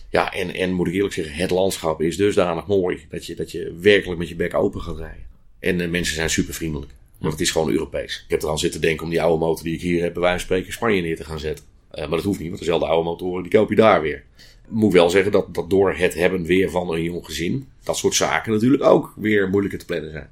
Ja, 0.09 0.33
en, 0.33 0.53
en 0.53 0.73
moet 0.73 0.87
ik 0.87 0.93
eerlijk 0.93 1.13
zeggen, 1.13 1.33
het 1.33 1.51
landschap 1.51 2.01
is 2.01 2.17
dusdanig 2.17 2.67
mooi 2.67 3.05
dat 3.09 3.25
je, 3.25 3.35
dat 3.35 3.51
je 3.51 3.73
werkelijk 3.81 4.19
met 4.19 4.29
je 4.29 4.35
bek 4.35 4.53
open 4.53 4.81
gaat 4.81 4.97
rijden. 4.97 5.25
En 5.59 5.77
de 5.77 5.87
mensen 5.87 6.15
zijn 6.15 6.29
super 6.29 6.53
vriendelijk. 6.53 6.91
Want 7.19 7.33
het 7.33 7.41
is 7.41 7.51
gewoon 7.51 7.71
Europees. 7.71 8.23
Ik 8.25 8.31
heb 8.31 8.41
er 8.41 8.49
al 8.49 8.57
zitten 8.57 8.81
denken 8.81 9.03
om 9.03 9.09
die 9.09 9.21
oude 9.21 9.45
motor 9.45 9.63
die 9.63 9.73
ik 9.73 9.81
hier 9.81 10.01
heb, 10.01 10.13
bij 10.13 10.21
wijze 10.21 10.37
van 10.37 10.45
spreken, 10.45 10.65
in 10.67 10.73
Spanje 10.73 11.01
neer 11.01 11.15
te 11.15 11.23
gaan 11.23 11.39
zetten. 11.39 11.65
Eh, 11.91 12.07
maar 12.07 12.17
dat 12.17 12.23
hoeft 12.23 12.39
niet, 12.39 12.47
want 12.47 12.59
dezelfde 12.59 12.87
oude 12.87 13.09
motoren, 13.09 13.43
die 13.43 13.51
koop 13.51 13.69
je 13.69 13.75
daar 13.75 14.01
weer. 14.01 14.23
Moet 14.67 14.93
wel 14.93 15.09
zeggen 15.09 15.31
dat, 15.31 15.53
dat 15.53 15.69
door 15.69 15.93
het 15.93 16.13
hebben 16.13 16.43
weer 16.43 16.69
van 16.69 16.93
een 16.93 17.03
jong 17.03 17.25
gezin, 17.25 17.67
dat 17.83 17.97
soort 17.97 18.15
zaken 18.15 18.51
natuurlijk 18.51 18.83
ook 18.83 19.13
weer 19.15 19.49
moeilijker 19.49 19.79
te 19.79 19.85
plannen 19.85 20.11
zijn. 20.11 20.29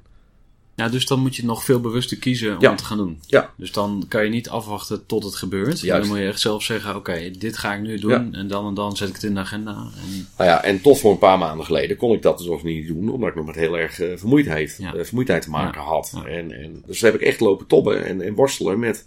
Ja, 0.78 0.88
dus 0.88 1.06
dan 1.06 1.20
moet 1.20 1.36
je 1.36 1.44
nog 1.44 1.64
veel 1.64 1.80
bewuster 1.80 2.16
kiezen 2.16 2.54
om 2.56 2.62
Ja. 2.62 2.74
te 2.74 2.84
gaan 2.84 2.96
doen. 2.96 3.20
Ja. 3.26 3.50
Dus 3.56 3.72
dan 3.72 4.04
kan 4.08 4.24
je 4.24 4.30
niet 4.30 4.48
afwachten 4.48 5.06
tot 5.06 5.24
het 5.24 5.34
gebeurt. 5.34 5.80
Juist. 5.80 6.02
Dan 6.02 6.08
moet 6.16 6.24
je 6.24 6.30
echt 6.30 6.40
zelf 6.40 6.62
zeggen, 6.62 6.96
oké, 6.96 7.30
dit 7.38 7.56
ga 7.56 7.74
ik 7.74 7.80
nu 7.80 7.98
doen. 7.98 8.10
Ja. 8.10 8.28
En 8.32 8.48
dan 8.48 8.66
en 8.66 8.74
dan 8.74 8.96
zet 8.96 9.08
ik 9.08 9.14
het 9.14 9.22
in 9.22 9.34
de 9.34 9.40
agenda. 9.40 9.70
En, 9.70 10.26
Nou 10.36 10.50
ja, 10.50 10.62
en 10.64 10.80
tot 10.80 10.98
voor 10.98 11.10
een 11.10 11.18
paar 11.18 11.38
maanden 11.38 11.66
geleden 11.66 11.96
kon 11.96 12.12
ik 12.12 12.22
dat 12.22 12.38
dus 12.38 12.46
nog 12.46 12.62
niet 12.62 12.86
doen, 12.86 13.08
omdat 13.08 13.28
ik 13.28 13.34
nog 13.34 13.46
met 13.46 13.54
heel 13.54 13.78
erg 13.78 14.00
eh, 14.00 14.08
vermoeidheid, 14.16 14.78
eh, 14.80 15.04
vermoeidheid 15.04 15.42
te 15.42 15.50
maken 15.50 15.80
had. 15.82 16.12
En, 16.26 16.52
en, 16.62 16.82
dus 16.86 17.00
heb 17.00 17.14
ik 17.14 17.20
echt 17.20 17.40
lopen 17.40 17.66
tobben 17.66 18.04
en, 18.04 18.20
en 18.20 18.34
worstelen 18.34 18.78
met 18.78 19.06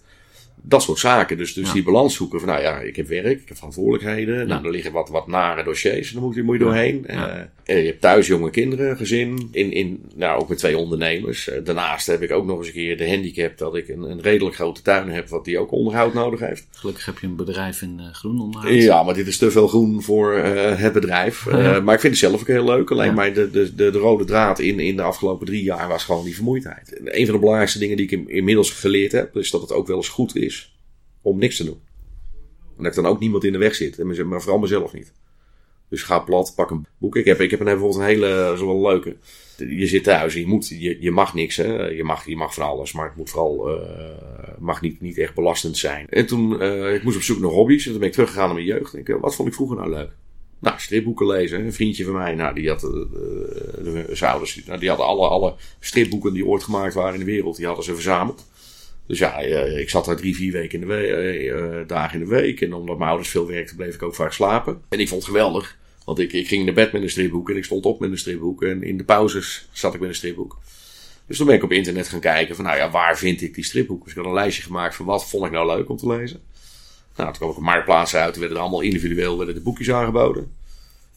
dat 0.61 0.83
soort 0.83 0.99
zaken. 0.99 1.37
Dus, 1.37 1.53
dus 1.53 1.67
Ja. 1.67 1.73
die 1.73 1.83
balans 1.83 2.15
zoeken 2.15 2.39
van, 2.39 2.49
nou 2.49 2.61
ja, 2.61 2.79
ik 2.79 2.95
heb 2.95 3.07
werk, 3.07 3.41
ik 3.41 3.47
heb 3.47 3.57
verantwoordelijkheden. 3.57 4.47
Nou, 4.47 4.65
er 4.65 4.71
liggen 4.71 4.91
wat, 4.91 5.09
wat 5.09 5.27
nare 5.27 5.63
dossiers 5.63 6.07
en 6.07 6.13
dan 6.13 6.23
moet 6.23 6.35
je, 6.35 6.43
moet 6.43 6.57
je 6.57 6.63
doorheen. 6.63 7.03
Ja. 7.07 7.49
Eh, 7.63 7.79
je 7.81 7.85
hebt 7.87 8.01
thuis 8.01 8.27
jonge 8.27 8.49
kinderen, 8.49 8.97
gezin, 8.97 9.47
in, 9.51 9.71
in, 9.71 10.03
nou, 10.15 10.41
ook 10.41 10.49
met 10.49 10.57
twee 10.57 10.77
ondernemers. 10.77 11.49
Eh, 11.49 11.63
daarnaast 11.63 12.07
heb 12.07 12.21
ik 12.21 12.31
ook 12.31 12.45
nog 12.45 12.57
eens 12.57 12.67
een 12.67 12.73
keer 12.73 12.97
de 12.97 13.09
handicap 13.09 13.57
dat 13.57 13.75
ik 13.75 13.87
een, 13.89 14.01
een 14.01 14.21
redelijk 14.21 14.55
grote 14.55 14.81
tuin 14.81 15.09
heb, 15.09 15.29
wat 15.29 15.45
die 15.45 15.59
ook 15.59 15.71
onderhoud 15.71 16.13
nodig 16.13 16.39
heeft. 16.39 16.67
gelukkig 16.71 17.05
heb 17.05 17.19
je 17.19 17.27
een 17.27 17.35
bedrijf 17.35 17.81
in 17.81 17.99
eh, 17.99 18.13
groen 18.13 18.41
onderhoud. 18.41 18.73
Ja, 18.73 19.03
maar 19.03 19.13
dit 19.13 19.27
is 19.27 19.37
te 19.37 19.51
veel 19.51 19.67
groen 19.67 20.01
voor 20.01 20.33
het 20.37 20.93
bedrijf. 20.93 21.45
Ja. 21.51 21.79
maar 21.79 21.93
ik 21.95 21.99
vind 22.01 22.13
het 22.13 22.21
zelf 22.29 22.41
ook 22.41 22.47
heel 22.47 22.63
leuk. 22.65 22.91
Alleen 22.91 23.05
Ja. 23.07 23.13
maar 23.13 23.33
de, 23.33 23.49
de, 23.51 23.75
de, 23.75 23.91
de 23.91 23.97
rode 23.97 24.25
draad 24.25 24.59
in, 24.59 24.79
in 24.79 24.95
de 24.95 25.01
afgelopen 25.01 25.45
drie 25.45 25.63
jaar 25.63 25.87
was 25.87 26.03
gewoon 26.03 26.23
die 26.23 26.35
vermoeidheid. 26.35 26.93
En 26.99 27.19
een 27.19 27.23
van 27.25 27.33
de 27.33 27.39
belangrijkste 27.39 27.79
dingen 27.79 27.97
die 27.97 28.05
ik 28.05 28.11
in- 28.11 28.29
inmiddels 28.29 28.71
geleerd 28.71 29.11
heb, 29.11 29.37
is 29.37 29.51
dat 29.51 29.61
het 29.61 29.71
ook 29.71 29.87
wel 29.87 29.95
eens 29.95 30.09
goed 30.09 30.35
is 30.35 30.50
om 31.21 31.39
niks 31.39 31.57
te 31.57 31.63
doen. 31.63 31.81
En 32.77 32.83
dat 32.83 32.95
er 32.95 33.03
dan 33.03 33.11
ook 33.11 33.19
niemand 33.19 33.43
in 33.43 33.51
de 33.51 33.57
weg 33.57 33.75
zit. 33.75 33.99
En 33.99 34.27
Maar 34.27 34.41
vooral 34.41 34.59
mezelf 34.59 34.93
niet. 34.93 35.13
Dus 35.91 36.03
ga 36.03 36.19
plat, 36.19 36.53
pak 36.55 36.69
een 36.69 36.85
boek. 36.97 37.15
Ik 37.15 37.25
heb, 37.25 37.39
ik 37.39 37.51
heb 37.51 37.59
een, 37.59 37.65
bijvoorbeeld 37.65 37.99
een 37.99 38.05
hele, 38.05 38.27
een 38.59 38.81
leuke. 38.81 39.17
Je 39.57 39.87
zit 39.87 40.03
thuis, 40.03 40.33
je, 40.33 40.47
moet, 40.47 40.67
je, 40.67 40.97
je 40.99 41.11
mag 41.11 41.33
niks. 41.33 41.55
Hè? 41.55 41.87
Je, 41.87 42.03
mag, 42.03 42.25
je 42.25 42.35
mag 42.35 42.53
van 42.53 42.63
alles, 42.63 42.91
maar 42.91 43.05
het 43.05 43.15
moet 43.15 43.29
vooral 43.29 43.69
eh, 43.69 44.57
mag 44.59 44.81
niet, 44.81 45.01
niet 45.01 45.17
echt 45.17 45.35
belastend 45.35 45.77
zijn. 45.77 46.07
En 46.09 46.25
toen, 46.25 46.61
eh, 46.61 46.93
ik 46.93 47.03
moest 47.03 47.15
op 47.15 47.21
zoek 47.21 47.39
naar 47.39 47.49
hobby's. 47.49 47.85
En 47.85 47.89
toen 47.91 47.99
ben 47.99 48.07
ik 48.07 48.13
teruggegaan 48.13 48.45
naar 48.45 48.53
mijn 48.53 48.65
jeugd. 48.65 48.93
En 48.93 48.99
ik, 48.99 49.09
eh, 49.09 49.15
wat 49.19 49.35
vond 49.35 49.47
ik 49.47 49.53
vroeger 49.53 49.77
nou 49.77 49.89
leuk? 49.89 50.11
Nou, 50.59 50.79
stripboeken 50.79 51.27
lezen. 51.27 51.65
Een 51.65 51.73
vriendje 51.73 52.03
van 52.03 52.13
mij, 52.13 52.35
nou, 52.35 52.53
die 52.53 52.69
had, 52.69 52.81
nou, 54.65 54.79
die 54.79 54.89
hadden 54.89 55.05
alle, 55.05 55.27
alle 55.27 55.55
stripboeken 55.79 56.33
die 56.33 56.45
ooit 56.45 56.63
gemaakt 56.63 56.93
waren 56.93 57.13
in 57.13 57.19
de 57.19 57.31
wereld, 57.31 57.55
die 57.55 57.65
hadden 57.65 57.83
ze 57.83 57.93
verzameld. 57.93 58.45
Dus 59.11 59.19
ja, 59.19 59.41
eh, 59.41 59.77
ik 59.79 59.89
zat 59.89 60.05
daar 60.05 60.15
drie, 60.15 60.35
vier 60.35 60.51
weken 60.51 60.81
in 60.81 60.87
de 60.87 60.93
we- 60.93 61.07
eh, 61.07 61.79
eh, 61.79 61.87
dagen 61.87 62.19
in 62.19 62.25
de 62.25 62.31
week. 62.35 62.61
En 62.61 62.73
omdat 62.73 62.97
mijn 62.97 63.09
ouders 63.09 63.29
veel 63.29 63.47
werkten, 63.47 63.75
bleef 63.75 63.95
ik 63.95 64.01
ook 64.03 64.15
vaak 64.15 64.33
slapen. 64.33 64.81
En 64.89 64.99
ik 64.99 65.07
vond 65.07 65.21
het 65.21 65.31
geweldig. 65.31 65.77
Want 66.05 66.19
ik, 66.19 66.33
ik 66.33 66.47
ging 66.47 66.65
naar 66.65 66.73
bed 66.73 66.91
met 66.91 67.01
een 67.01 67.09
stripboek 67.09 67.49
en 67.49 67.55
ik 67.57 67.63
stond 67.63 67.85
op 67.85 67.99
met 67.99 68.11
een 68.11 68.17
stripboek. 68.17 68.63
En 68.63 68.83
in 68.83 68.97
de 68.97 69.03
pauzes 69.03 69.67
zat 69.71 69.93
ik 69.93 69.99
met 69.99 70.09
een 70.09 70.15
stripboek. 70.15 70.57
Dus 71.27 71.37
toen 71.37 71.45
ben 71.45 71.55
ik 71.55 71.63
op 71.63 71.71
internet 71.71 72.07
gaan 72.07 72.19
kijken 72.19 72.55
van, 72.55 72.65
nou 72.65 72.77
ja, 72.77 72.91
waar 72.91 73.17
vind 73.17 73.41
ik 73.41 73.53
die 73.55 73.63
stripboeken? 73.63 74.05
Dus 74.05 74.13
ik 74.13 74.19
had 74.19 74.27
een 74.29 74.39
lijstje 74.39 74.63
gemaakt 74.63 74.95
van 74.95 75.05
wat 75.05 75.29
vond 75.29 75.45
ik 75.45 75.51
nou 75.51 75.67
leuk 75.67 75.89
om 75.89 75.97
te 75.97 76.07
lezen. 76.07 76.41
Nou, 77.15 77.29
toen 77.29 77.37
kwam 77.37 77.49
ik 77.49 77.57
op 77.57 77.63
Marktplaats 77.63 78.15
uit. 78.15 78.37
Werden 78.37 78.55
er 78.57 78.61
allemaal 78.63 78.81
individueel 78.81 79.37
werden 79.37 79.55
de 79.55 79.61
boekjes 79.61 79.91
aangeboden. 79.91 80.51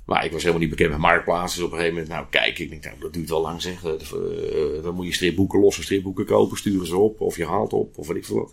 Maar 0.04 0.24
ik 0.24 0.32
was 0.32 0.40
helemaal 0.40 0.62
niet 0.62 0.70
bekend 0.70 0.90
met 0.90 0.98
Marktplaats. 0.98 1.54
Dus 1.54 1.64
op 1.64 1.70
een 1.70 1.78
gegeven 1.78 1.98
moment, 1.98 2.14
nou 2.14 2.26
kijk, 2.30 2.58
ik 2.58 2.70
denk, 2.70 2.84
nou, 2.84 2.96
dat 3.00 3.12
duurt 3.12 3.28
wel 3.28 3.40
lang 3.40 3.62
zeg. 3.62 3.84
Eh, 3.84 3.90
eh, 3.92 4.82
dan 4.82 4.94
moet 4.94 5.06
je 5.06 5.12
stripboeken, 5.12 5.60
losse 5.60 5.82
stripboeken 5.82 6.24
kopen, 6.24 6.56
sturen 6.56 6.86
ze 6.86 6.96
op. 6.96 7.20
Of 7.20 7.36
je 7.36 7.46
haalt 7.46 7.72
op, 7.72 7.98
of 7.98 8.06
weet 8.06 8.16
ik 8.16 8.24
veel 8.24 8.36
wat. 8.36 8.52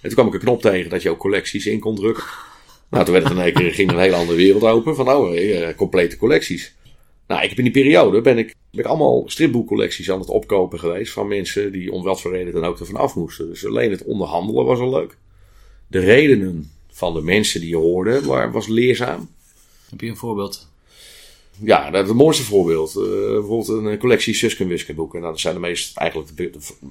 En 0.00 0.08
toen 0.08 0.12
kwam 0.12 0.26
ik 0.26 0.34
een 0.34 0.40
knop 0.40 0.60
tegen 0.60 0.90
dat 0.90 1.02
je 1.02 1.10
ook 1.10 1.18
collecties 1.18 1.66
in 1.66 1.80
kon 1.80 1.94
drukken. 1.94 2.24
Nou, 2.90 3.04
toen 3.04 3.12
werd 3.14 3.28
het 3.28 3.36
in 3.36 3.42
één 3.42 3.52
keer, 3.52 3.72
ging 3.72 3.90
een 3.90 3.98
hele 3.98 4.16
andere 4.16 4.36
wereld 4.36 4.62
open. 4.62 4.94
Van 4.94 5.04
nou, 5.04 5.36
eh, 5.36 5.76
complete 5.76 6.16
collecties. 6.16 6.74
Nou, 7.26 7.42
ik 7.42 7.48
heb 7.48 7.58
in 7.58 7.64
die 7.64 7.72
periode 7.72 8.20
ben 8.20 8.38
ik, 8.38 8.54
ben 8.70 8.80
ik 8.80 8.86
allemaal 8.86 9.24
stripboekcollecties 9.26 10.10
aan 10.10 10.20
het 10.20 10.28
opkopen 10.28 10.78
geweest. 10.78 11.12
Van 11.12 11.28
mensen 11.28 11.72
die 11.72 11.92
om 11.92 12.02
wat 12.02 12.20
voor 12.20 12.30
reden 12.30 12.52
dan 12.52 12.64
ook 12.64 12.78
ervan 12.78 12.96
af 12.96 13.14
moesten. 13.14 13.48
Dus 13.48 13.66
alleen 13.66 13.90
het 13.90 14.04
onderhandelen 14.04 14.64
was 14.64 14.78
al 14.78 14.90
leuk. 14.90 15.16
De 15.86 15.98
redenen 15.98 16.70
van 16.90 17.14
de 17.14 17.22
mensen 17.22 17.60
die 17.60 17.68
je 17.68 17.76
hoorde 17.76 18.50
was 18.52 18.66
leerzaam. 18.66 19.28
Heb 19.90 20.00
je 20.00 20.08
een 20.08 20.16
voorbeeld? 20.16 20.68
Ja, 21.62 21.90
dat 21.90 22.02
is 22.02 22.08
het 22.08 22.16
mooiste 22.16 22.42
voorbeeld. 22.42 22.96
Eh, 22.96 23.02
bijvoorbeeld 23.02 23.68
een 23.68 23.88
eh, 23.88 23.98
collectie 23.98 24.34
Suske 24.34 24.66
Wiske 24.66 24.94
boeken. 24.94 25.20
Nou, 25.20 25.32
dat 25.32 25.40
zijn 25.40 25.54
de 25.54 25.60
meest, 25.60 25.96
eigenlijk 25.96 26.30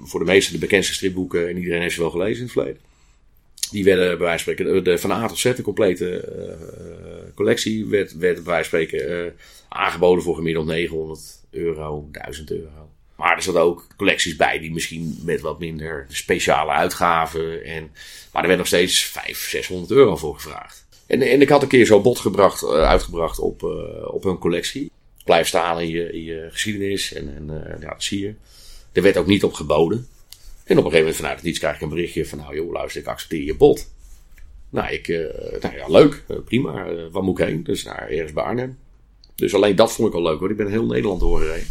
voor 0.03 0.19
de 0.19 0.25
meeste 0.25 0.51
de 0.51 0.57
bekendste 0.57 0.93
stripboeken. 0.93 1.49
En 1.49 1.57
iedereen 1.57 1.81
heeft 1.81 1.93
ze 1.93 2.01
wel 2.01 2.09
gelezen 2.09 2.37
in 2.37 2.43
het 2.43 2.51
verleden. 2.51 2.81
Die 3.71 3.83
werden 3.83 4.07
bij 4.07 4.27
wijze 4.27 4.43
van 4.43 4.53
spreken, 4.53 4.83
de, 4.83 4.97
van 4.97 5.11
A 5.11 5.27
tot 5.27 5.37
Z, 5.37 5.55
de 5.55 5.61
complete 5.61 6.19
eh, 6.19 7.33
collectie, 7.35 7.85
werd, 7.85 8.17
werd 8.17 8.35
bij 8.35 8.43
wijze 8.43 8.69
van 8.69 8.79
spreken 8.79 9.35
aangeboden 9.69 10.23
voor 10.23 10.35
gemiddeld 10.35 10.65
900 10.65 11.21
euro, 11.51 12.07
1000 12.11 12.51
euro. 12.51 12.89
Maar 13.15 13.35
er 13.35 13.41
zaten 13.41 13.61
ook 13.61 13.87
collecties 13.97 14.35
bij 14.35 14.59
die 14.59 14.71
misschien 14.71 15.19
met 15.23 15.41
wat 15.41 15.59
minder 15.59 16.05
speciale 16.09 16.71
uitgaven. 16.71 17.63
En, 17.63 17.91
maar 18.31 18.41
er 18.41 18.47
werd 18.47 18.59
nog 18.59 18.67
steeds 18.67 19.03
500, 19.03 19.49
600 19.49 19.91
euro 19.91 20.15
voor 20.15 20.33
gevraagd. 20.33 20.86
En, 21.07 21.21
en 21.21 21.41
ik 21.41 21.49
had 21.49 21.61
een 21.61 21.67
keer 21.67 21.85
zo'n 21.85 22.01
bod 22.01 22.19
gebracht, 22.19 22.63
eh, 22.63 22.69
uitgebracht 22.69 23.39
op, 23.39 23.63
eh, 23.63 24.13
op 24.13 24.23
hun 24.23 24.37
collectie. 24.37 24.91
Blijf 25.23 25.47
staan 25.47 25.79
in 25.79 25.89
je, 25.89 26.11
in 26.11 26.23
je 26.23 26.47
geschiedenis 26.51 27.13
en, 27.13 27.35
en 27.35 27.65
eh, 27.65 27.81
ja, 27.81 27.89
dat 27.89 28.03
zie 28.03 28.19
je. 28.19 28.33
Er 28.91 29.01
werd 29.01 29.17
ook 29.17 29.27
niet 29.27 29.43
op 29.43 29.53
geboden. 29.53 30.07
En 30.63 30.77
op 30.77 30.83
een 30.85 30.91
gegeven 30.91 30.97
moment 30.99 31.15
vanuit 31.15 31.35
het 31.35 31.45
niets 31.45 31.59
krijg 31.59 31.75
ik 31.75 31.81
een 31.81 31.89
berichtje 31.89 32.25
van... 32.25 32.37
Nou 32.37 32.55
joh, 32.55 32.71
luister, 32.71 33.01
ik 33.01 33.07
accepteer 33.07 33.43
je 33.43 33.55
bod. 33.55 33.91
Nou, 34.69 34.93
ik, 34.93 35.07
nou 35.61 35.75
ja, 35.75 35.87
leuk, 35.87 36.23
prima. 36.45 36.93
Waar 37.11 37.23
moet 37.23 37.39
ik 37.39 37.45
heen? 37.45 37.63
Dus 37.63 37.83
naar 37.83 38.09
ergens 38.09 38.33
bij 38.33 38.43
Arnhem. 38.43 38.77
Dus 39.35 39.53
alleen 39.53 39.75
dat 39.75 39.91
vond 39.91 40.07
ik 40.07 40.13
al 40.13 40.21
leuk 40.21 40.39
hoor. 40.39 40.49
Ik 40.49 40.57
ben 40.57 40.69
heel 40.69 40.85
Nederland 40.85 41.19
doorgereden. 41.19 41.67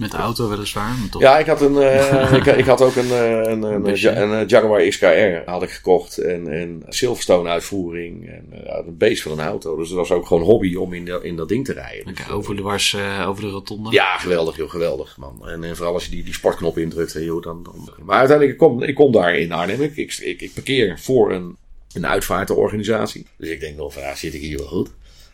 Met 0.00 0.10
de 0.10 0.16
auto 0.16 0.48
weliswaar, 0.48 0.94
maar 0.98 1.08
toch. 1.08 1.22
Ja, 1.22 1.38
ik 1.38 1.46
had, 1.46 1.60
een, 1.60 1.76
eh, 1.76 2.32
ik, 2.38 2.46
ik 2.46 2.64
had 2.64 2.82
ook 2.82 2.96
een, 2.96 3.10
eh, 3.10 3.30
een, 3.30 3.62
een, 3.62 4.32
een, 4.32 4.46
Jaguar 4.46 4.88
XKR 4.88 5.50
had 5.50 5.62
ik 5.62 5.70
gekocht. 5.70 6.18
En, 6.18 6.48
en 6.48 6.82
Silverstone 6.88 7.48
uitvoering. 7.48 8.28
En 8.28 8.46
ja, 8.64 8.78
een 8.86 8.96
beest 8.96 9.22
van 9.22 9.32
een 9.32 9.40
auto. 9.40 9.76
Dus 9.76 9.88
het 9.88 9.96
was 9.96 10.10
ook 10.10 10.26
gewoon 10.26 10.42
hobby 10.42 10.74
om 10.74 10.92
in, 10.92 11.04
de, 11.04 11.20
in 11.22 11.36
dat 11.36 11.48
ding 11.48 11.64
te 11.64 11.72
rijden. 11.72 12.06
Lekker 12.06 12.32
over 12.32 12.56
de 12.56 12.62
wars, 12.62 12.96
over 13.26 13.42
de 13.42 13.50
rotonde. 13.50 13.90
Ja, 13.90 14.16
geweldig, 14.16 14.56
joh, 14.56 14.70
geweldig, 14.70 15.16
man. 15.16 15.48
En, 15.48 15.64
en 15.64 15.76
vooral 15.76 15.94
als 15.94 16.04
je 16.04 16.10
die, 16.10 16.24
die 16.24 16.34
sportknop 16.34 16.78
indrukt, 16.78 17.12
hè, 17.12 17.20
joh, 17.20 17.42
dan, 17.42 17.62
dan... 17.62 17.88
Maar 18.04 18.18
uiteindelijk, 18.18 18.60
ik 18.60 18.66
kom, 18.66 18.82
ik 18.82 18.94
kom 18.94 19.12
daar 19.12 19.34
in 19.34 19.52
Arnhem. 19.52 19.82
Ik, 19.82 19.96
ik, 19.96 20.18
ik, 20.18 20.40
ik 20.40 20.54
parkeer 20.54 20.98
voor 20.98 21.32
een, 21.32 21.56
een 21.92 22.06
uitvaartorganisatie. 22.06 23.26
Dus 23.36 23.48
ik 23.48 23.60
denk 23.60 23.76
nog 23.76 23.92
van, 23.92 24.02
ja, 24.02 24.14
zit 24.14 24.34
ik 24.34 24.40
hier 24.40 24.58
wel 24.58 24.66
goed? 24.66 24.90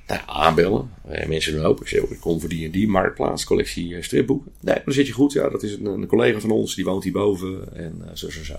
Nou, 0.07 0.21
aanbellen. 0.27 0.91
En 1.09 1.29
mensen 1.29 1.53
doen 1.53 1.65
ook. 1.65 1.81
Ik 1.81 1.89
zeg, 1.89 2.01
ik 2.01 2.21
kom 2.21 2.41
voor 2.41 2.49
die 2.49 2.65
en 2.65 2.71
die 2.71 2.89
marktplaats, 2.89 3.45
collectie 3.45 4.03
stripboeken. 4.03 4.53
Nee, 4.61 4.79
dan 4.85 4.95
zit 4.95 5.07
je 5.07 5.13
goed. 5.13 5.33
Ja, 5.33 5.49
dat 5.49 5.63
is 5.63 5.73
een, 5.73 5.87
een 5.87 6.07
collega 6.07 6.41
van 6.41 6.51
ons, 6.51 6.75
die 6.75 6.85
woont 6.85 7.03
hierboven. 7.03 7.77
En 7.77 8.03
zo, 8.15 8.31
zo, 8.31 8.45
zo. 8.45 8.55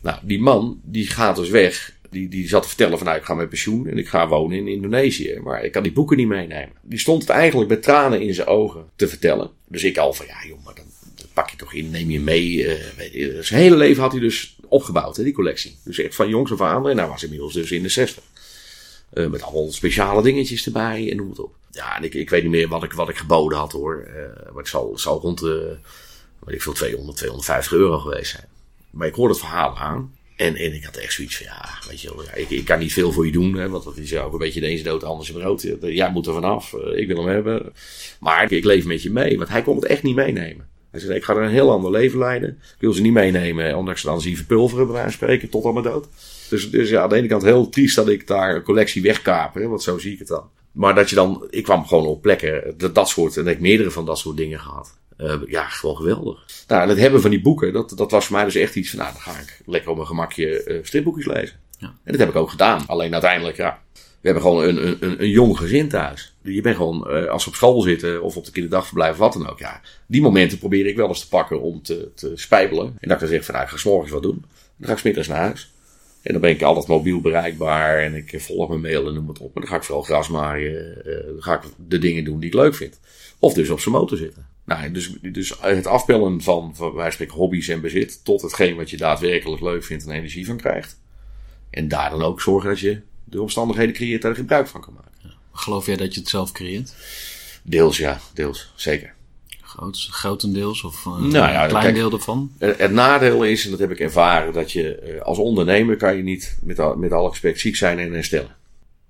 Nou, 0.00 0.18
die 0.22 0.40
man, 0.40 0.80
die 0.84 1.06
gaat 1.06 1.36
dus 1.36 1.48
weg 1.48 1.94
die, 2.14 2.28
die 2.28 2.48
zat 2.48 2.62
te 2.62 2.68
vertellen 2.68 2.98
van 2.98 3.06
nou, 3.06 3.18
ik 3.18 3.24
ga 3.24 3.34
met 3.34 3.48
pensioen 3.48 3.86
en 3.86 3.98
ik 3.98 4.08
ga 4.08 4.28
wonen 4.28 4.58
in 4.58 4.68
Indonesië. 4.68 5.40
Maar 5.42 5.64
ik 5.64 5.72
kan 5.72 5.82
die 5.82 5.92
boeken 5.92 6.16
niet 6.16 6.28
meenemen. 6.28 6.72
Die 6.82 6.98
stond 6.98 7.22
het 7.22 7.30
eigenlijk 7.30 7.70
met 7.70 7.82
tranen 7.82 8.20
in 8.20 8.34
zijn 8.34 8.46
ogen 8.46 8.84
te 8.96 9.08
vertellen. 9.08 9.50
Dus 9.68 9.84
ik 9.84 9.98
al 9.98 10.12
van 10.12 10.26
ja 10.26 10.36
joh, 10.46 10.64
maar 10.64 10.74
dan, 10.74 10.84
pak 11.32 11.50
je 11.50 11.56
toch 11.56 11.74
in, 11.74 11.90
neem 11.90 12.10
je 12.10 12.20
mee. 12.20 12.78
Zijn 13.40 13.60
hele 13.60 13.76
leven 13.76 14.02
had 14.02 14.12
hij 14.12 14.20
dus 14.20 14.56
opgebouwd, 14.68 15.16
hè, 15.16 15.24
die 15.24 15.32
collectie. 15.32 15.76
Dus 15.84 15.98
echt 15.98 16.14
van 16.14 16.28
jongs 16.28 16.52
af 16.52 16.60
aan. 16.60 16.88
En 16.88 16.98
hij 16.98 17.08
was 17.08 17.22
inmiddels 17.22 17.52
dus 17.52 17.70
in 17.70 17.82
de 17.82 17.88
60. 17.88 18.22
Uh, 19.14 19.30
met 19.30 19.42
allemaal 19.42 19.72
speciale 19.72 20.22
dingetjes 20.22 20.66
erbij 20.66 21.10
en 21.10 21.16
noem 21.16 21.28
het 21.28 21.38
op. 21.38 21.54
Ja, 21.70 21.96
en 21.96 22.04
ik, 22.04 22.14
ik 22.14 22.30
weet 22.30 22.42
niet 22.42 22.50
meer 22.50 22.68
wat 22.68 22.82
ik, 22.82 22.92
wat 22.92 23.08
ik 23.08 23.16
geboden 23.16 23.58
had 23.58 23.72
hoor. 23.72 24.06
Uh, 24.08 24.52
maar 24.52 24.62
ik 24.62 24.68
zal, 24.68 24.98
zal 24.98 25.20
rond 25.20 25.38
de, 25.38 25.76
weet 26.38 26.54
ik 26.54 26.62
veel, 26.62 26.72
200, 26.72 27.16
250 27.16 27.72
euro 27.72 27.98
geweest 27.98 28.30
zijn. 28.30 28.46
Maar 28.90 29.06
ik 29.06 29.14
hoorde 29.14 29.32
het 29.32 29.42
verhaal 29.42 29.78
aan. 29.78 30.12
En, 30.36 30.56
en 30.56 30.74
ik 30.74 30.84
had 30.84 30.96
echt 30.96 31.12
zoiets 31.12 31.36
van, 31.36 31.46
ja, 31.46 31.68
weet 31.88 32.00
je 32.00 32.14
wel, 32.14 32.24
ja, 32.24 32.32
ik, 32.32 32.50
ik 32.50 32.64
kan 32.64 32.78
niet 32.78 32.92
veel 32.92 33.12
voor 33.12 33.26
je 33.26 33.32
doen. 33.32 33.54
Hè, 33.54 33.68
want 33.68 33.84
dat 33.84 33.96
is 33.96 34.16
ook 34.16 34.32
een 34.32 34.38
beetje 34.38 34.60
de 34.60 34.66
ene 34.66 34.82
dood, 34.82 35.00
de 35.00 35.06
andere 35.06 35.32
brood. 35.32 35.76
Jij 35.80 36.10
moet 36.10 36.26
er 36.26 36.32
vanaf, 36.32 36.74
eh, 36.74 36.98
ik 36.98 37.06
wil 37.06 37.16
hem 37.16 37.26
hebben. 37.26 37.72
Maar 38.20 38.52
ik 38.52 38.64
leef 38.64 38.84
met 38.84 39.02
je 39.02 39.10
mee, 39.10 39.36
want 39.36 39.48
hij 39.48 39.62
kon 39.62 39.76
het 39.76 39.84
echt 39.84 40.02
niet 40.02 40.14
meenemen. 40.14 40.68
Hij 40.90 41.00
zei, 41.00 41.14
ik 41.14 41.24
ga 41.24 41.34
er 41.34 41.42
een 41.42 41.50
heel 41.50 41.70
ander 41.70 41.90
leven 41.90 42.18
leiden. 42.18 42.48
Ik 42.48 42.80
wil 42.80 42.92
ze 42.92 43.02
niet 43.02 43.12
meenemen, 43.12 43.76
ondanks 43.76 44.00
ze 44.00 44.06
dan 44.06 44.20
zien 44.20 44.36
verpulveren, 44.36 44.86
bij 44.86 45.10
spreken, 45.10 45.48
tot 45.48 45.64
aan 45.64 45.72
mijn 45.72 45.84
dood. 45.84 46.08
Dus, 46.54 46.70
dus 46.70 46.88
ja, 46.88 47.02
aan 47.02 47.08
de 47.08 47.16
ene 47.16 47.26
kant 47.26 47.42
heel 47.42 47.68
triest 47.68 47.96
dat 47.96 48.08
ik 48.08 48.26
daar 48.26 48.54
een 48.54 48.62
collectie 48.62 49.02
wegkaper, 49.02 49.68
want 49.68 49.82
zo 49.82 49.98
zie 49.98 50.12
ik 50.12 50.18
het 50.18 50.28
dan. 50.28 50.50
Maar 50.72 50.94
dat 50.94 51.10
je 51.10 51.14
dan, 51.14 51.46
ik 51.50 51.62
kwam 51.62 51.86
gewoon 51.86 52.06
op 52.06 52.22
plekken, 52.22 52.74
dat, 52.76 52.94
dat 52.94 53.08
soort, 53.08 53.36
en 53.36 53.46
ik 53.46 53.60
meerdere 53.60 53.90
van 53.90 54.06
dat 54.06 54.18
soort 54.18 54.36
dingen 54.36 54.60
gehad. 54.60 54.98
Uh, 55.18 55.34
ja, 55.46 55.68
gewoon 55.68 55.96
geweldig. 55.96 56.46
Nou, 56.68 56.82
en 56.82 56.88
het 56.88 56.98
hebben 56.98 57.20
van 57.20 57.30
die 57.30 57.42
boeken, 57.42 57.72
dat, 57.72 57.92
dat 57.96 58.10
was 58.10 58.26
voor 58.26 58.36
mij 58.36 58.44
dus 58.44 58.54
echt 58.54 58.74
iets 58.74 58.90
van, 58.90 58.98
nou, 58.98 59.12
dan 59.12 59.20
ga 59.20 59.40
ik 59.40 59.60
lekker 59.66 59.90
op 59.90 59.96
mijn 59.96 60.08
gemakje 60.08 60.64
uh, 60.66 60.78
stripboekjes 60.82 61.26
lezen. 61.26 61.56
Ja. 61.78 61.86
En 61.86 62.12
dat 62.12 62.18
heb 62.20 62.28
ik 62.28 62.36
ook 62.36 62.50
gedaan. 62.50 62.86
Alleen 62.86 63.12
uiteindelijk, 63.12 63.56
ja, 63.56 63.82
we 63.92 64.00
hebben 64.20 64.42
gewoon 64.42 64.64
een, 64.64 64.86
een, 64.86 65.22
een 65.22 65.30
jong 65.30 65.58
gezin 65.58 65.88
thuis. 65.88 66.36
Je 66.42 66.60
bent 66.60 66.76
gewoon, 66.76 67.06
uh, 67.08 67.26
als 67.26 67.44
we 67.44 67.50
op 67.50 67.56
school 67.56 67.80
zitten 67.80 68.22
of 68.22 68.36
op 68.36 68.44
de 68.44 68.52
kinderdagverblijf 68.52 69.12
of 69.12 69.18
wat 69.18 69.32
dan 69.32 69.48
ook, 69.48 69.58
ja, 69.58 69.80
die 70.06 70.22
momenten 70.22 70.58
probeer 70.58 70.86
ik 70.86 70.96
wel 70.96 71.08
eens 71.08 71.20
te 71.20 71.28
pakken 71.28 71.60
om 71.60 71.82
te, 71.82 72.10
te 72.14 72.32
spijbelen. 72.34 72.86
En 72.86 73.08
dat 73.08 73.12
ik 73.12 73.18
dan 73.18 73.28
zeg 73.28 73.44
van, 73.44 73.54
nou, 73.54 73.66
ik 73.66 73.72
ga 73.72 73.78
s 73.78 73.84
morgens 73.84 74.12
wat 74.12 74.22
doen. 74.22 74.44
Dan 74.76 74.86
ga 74.86 74.92
ik 74.92 74.98
smiddags 74.98 75.28
naar 75.28 75.38
huis. 75.38 75.72
En 76.24 76.32
dan 76.32 76.40
ben 76.40 76.50
ik 76.50 76.62
altijd 76.62 76.86
mobiel 76.86 77.20
bereikbaar 77.20 77.98
en 77.98 78.14
ik 78.14 78.40
volg 78.40 78.68
mijn 78.68 78.80
mail 78.80 79.08
en 79.08 79.14
noem 79.14 79.28
het 79.28 79.38
op. 79.38 79.54
En 79.54 79.60
dan 79.60 79.70
ga 79.70 79.76
ik 79.76 79.82
vooral 79.82 80.02
gras 80.02 80.28
maaien. 80.28 81.02
dan 81.26 81.42
ga 81.42 81.54
ik 81.54 81.62
de 81.88 81.98
dingen 81.98 82.24
doen 82.24 82.40
die 82.40 82.48
ik 82.48 82.54
leuk 82.54 82.74
vind. 82.74 83.00
Of 83.38 83.54
dus 83.54 83.70
op 83.70 83.80
zijn 83.80 83.94
motor 83.94 84.18
zitten. 84.18 84.46
Nou, 84.64 84.90
dus, 84.90 85.16
dus 85.22 85.54
het 85.60 85.86
afpellen 85.86 86.42
van, 86.42 86.76
van 86.76 86.94
wij 86.94 87.10
spreken 87.10 87.34
hobby's 87.34 87.68
en 87.68 87.80
bezit 87.80 88.24
tot 88.24 88.42
hetgeen 88.42 88.76
wat 88.76 88.90
je 88.90 88.96
daadwerkelijk 88.96 89.62
leuk 89.62 89.84
vindt 89.84 90.06
en 90.06 90.10
energie 90.10 90.46
van 90.46 90.56
krijgt. 90.56 91.00
En 91.70 91.88
daar 91.88 92.10
dan 92.10 92.22
ook 92.22 92.40
zorgen 92.40 92.68
dat 92.68 92.80
je 92.80 93.00
de 93.24 93.42
omstandigheden 93.42 93.94
creëert 93.94 94.22
daar 94.22 94.34
gebruik 94.34 94.66
van 94.66 94.80
kan 94.80 94.94
maken. 94.94 95.38
Geloof 95.52 95.86
jij 95.86 95.96
dat 95.96 96.14
je 96.14 96.20
het 96.20 96.28
zelf 96.28 96.52
creëert? 96.52 96.94
Deels 97.62 97.96
ja, 97.96 98.20
deels, 98.34 98.72
zeker. 98.76 99.14
Groot, 99.76 100.08
grotendeels 100.10 100.82
of 100.82 101.04
uh, 101.04 101.16
nou 101.16 101.30
ja, 101.30 101.62
een 101.62 101.68
klein 101.68 101.84
kijk, 101.84 101.94
deel 101.94 102.12
ervan? 102.12 102.52
Het, 102.58 102.90
nadeel 102.90 103.44
is, 103.44 103.64
en 103.64 103.70
dat 103.70 103.78
heb 103.78 103.90
ik 103.90 104.00
ervaren, 104.00 104.52
dat 104.52 104.72
je 104.72 104.94
eh, 104.94 105.22
als 105.22 105.38
ondernemer 105.38 105.96
kan 105.96 106.16
je 106.16 106.22
niet 106.22 106.58
met, 106.62 106.96
met 106.96 107.12
alle 107.12 107.28
respect 107.28 107.60
ziek 107.60 107.76
zijn 107.76 107.98
en 107.98 108.12
herstellen. 108.12 108.56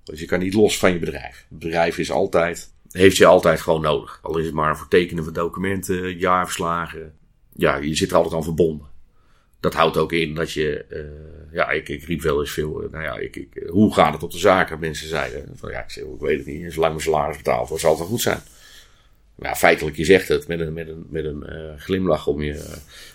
Dus 0.05 0.21
je 0.21 0.27
kan 0.27 0.39
niet 0.39 0.55
los 0.55 0.79
van 0.79 0.93
je 0.93 0.99
bedrijf. 0.99 1.47
Het 1.49 1.59
bedrijf 1.59 1.99
is 1.99 2.11
altijd 2.11 2.73
heeft 2.91 3.17
je 3.17 3.27
altijd 3.27 3.61
gewoon 3.61 3.81
nodig. 3.81 4.19
Al 4.23 4.39
is 4.39 4.45
het 4.45 4.55
maar 4.55 4.77
voor 4.77 4.89
tekenen 4.89 5.25
van 5.25 5.33
documenten, 5.33 6.19
jaarverslagen. 6.19 7.13
Ja, 7.53 7.77
je 7.77 7.95
zit 7.95 8.11
er 8.11 8.17
altijd 8.17 8.35
aan 8.35 8.45
verbonden. 8.45 8.87
Dat 9.61 9.75
houdt 9.75 9.97
ook 9.97 10.13
in 10.13 10.35
dat 10.35 10.53
je, 10.53 10.85
uh, 10.91 11.53
ja, 11.53 11.71
ik, 11.71 11.89
ik 11.89 12.05
riep 12.05 12.23
wel 12.23 12.41
eens 12.41 12.51
veel, 12.51 12.89
nou 12.91 13.05
ja, 13.05 13.17
ik, 13.17 13.37
ik, 13.37 13.63
hoe 13.69 13.95
gaat 13.95 14.13
het 14.13 14.23
op 14.23 14.31
de 14.31 14.39
zaken? 14.39 14.79
Mensen 14.79 15.09
zeiden 15.09 15.53
van 15.55 15.71
ja, 15.71 15.83
ik, 15.83 15.91
zeg, 15.91 16.05
ik 16.05 16.21
weet 16.21 16.39
het 16.39 16.47
niet, 16.47 16.73
zolang 16.73 16.93
mijn 16.93 17.05
salaris 17.05 17.37
betaald 17.37 17.69
wordt, 17.69 17.83
zal 17.83 17.91
het 17.91 18.01
wel 18.01 18.09
goed 18.09 18.21
zijn. 18.21 18.43
Ja, 19.39 19.55
feitelijk, 19.57 19.97
je 19.97 20.05
zegt 20.05 20.29
het 20.29 20.47
met 20.47 20.61
een, 20.61 20.73
met 20.73 20.89
een, 20.89 21.07
met 21.09 21.25
een 21.25 21.45
glimlach 21.79 22.27
om 22.27 22.43
je, 22.43 22.55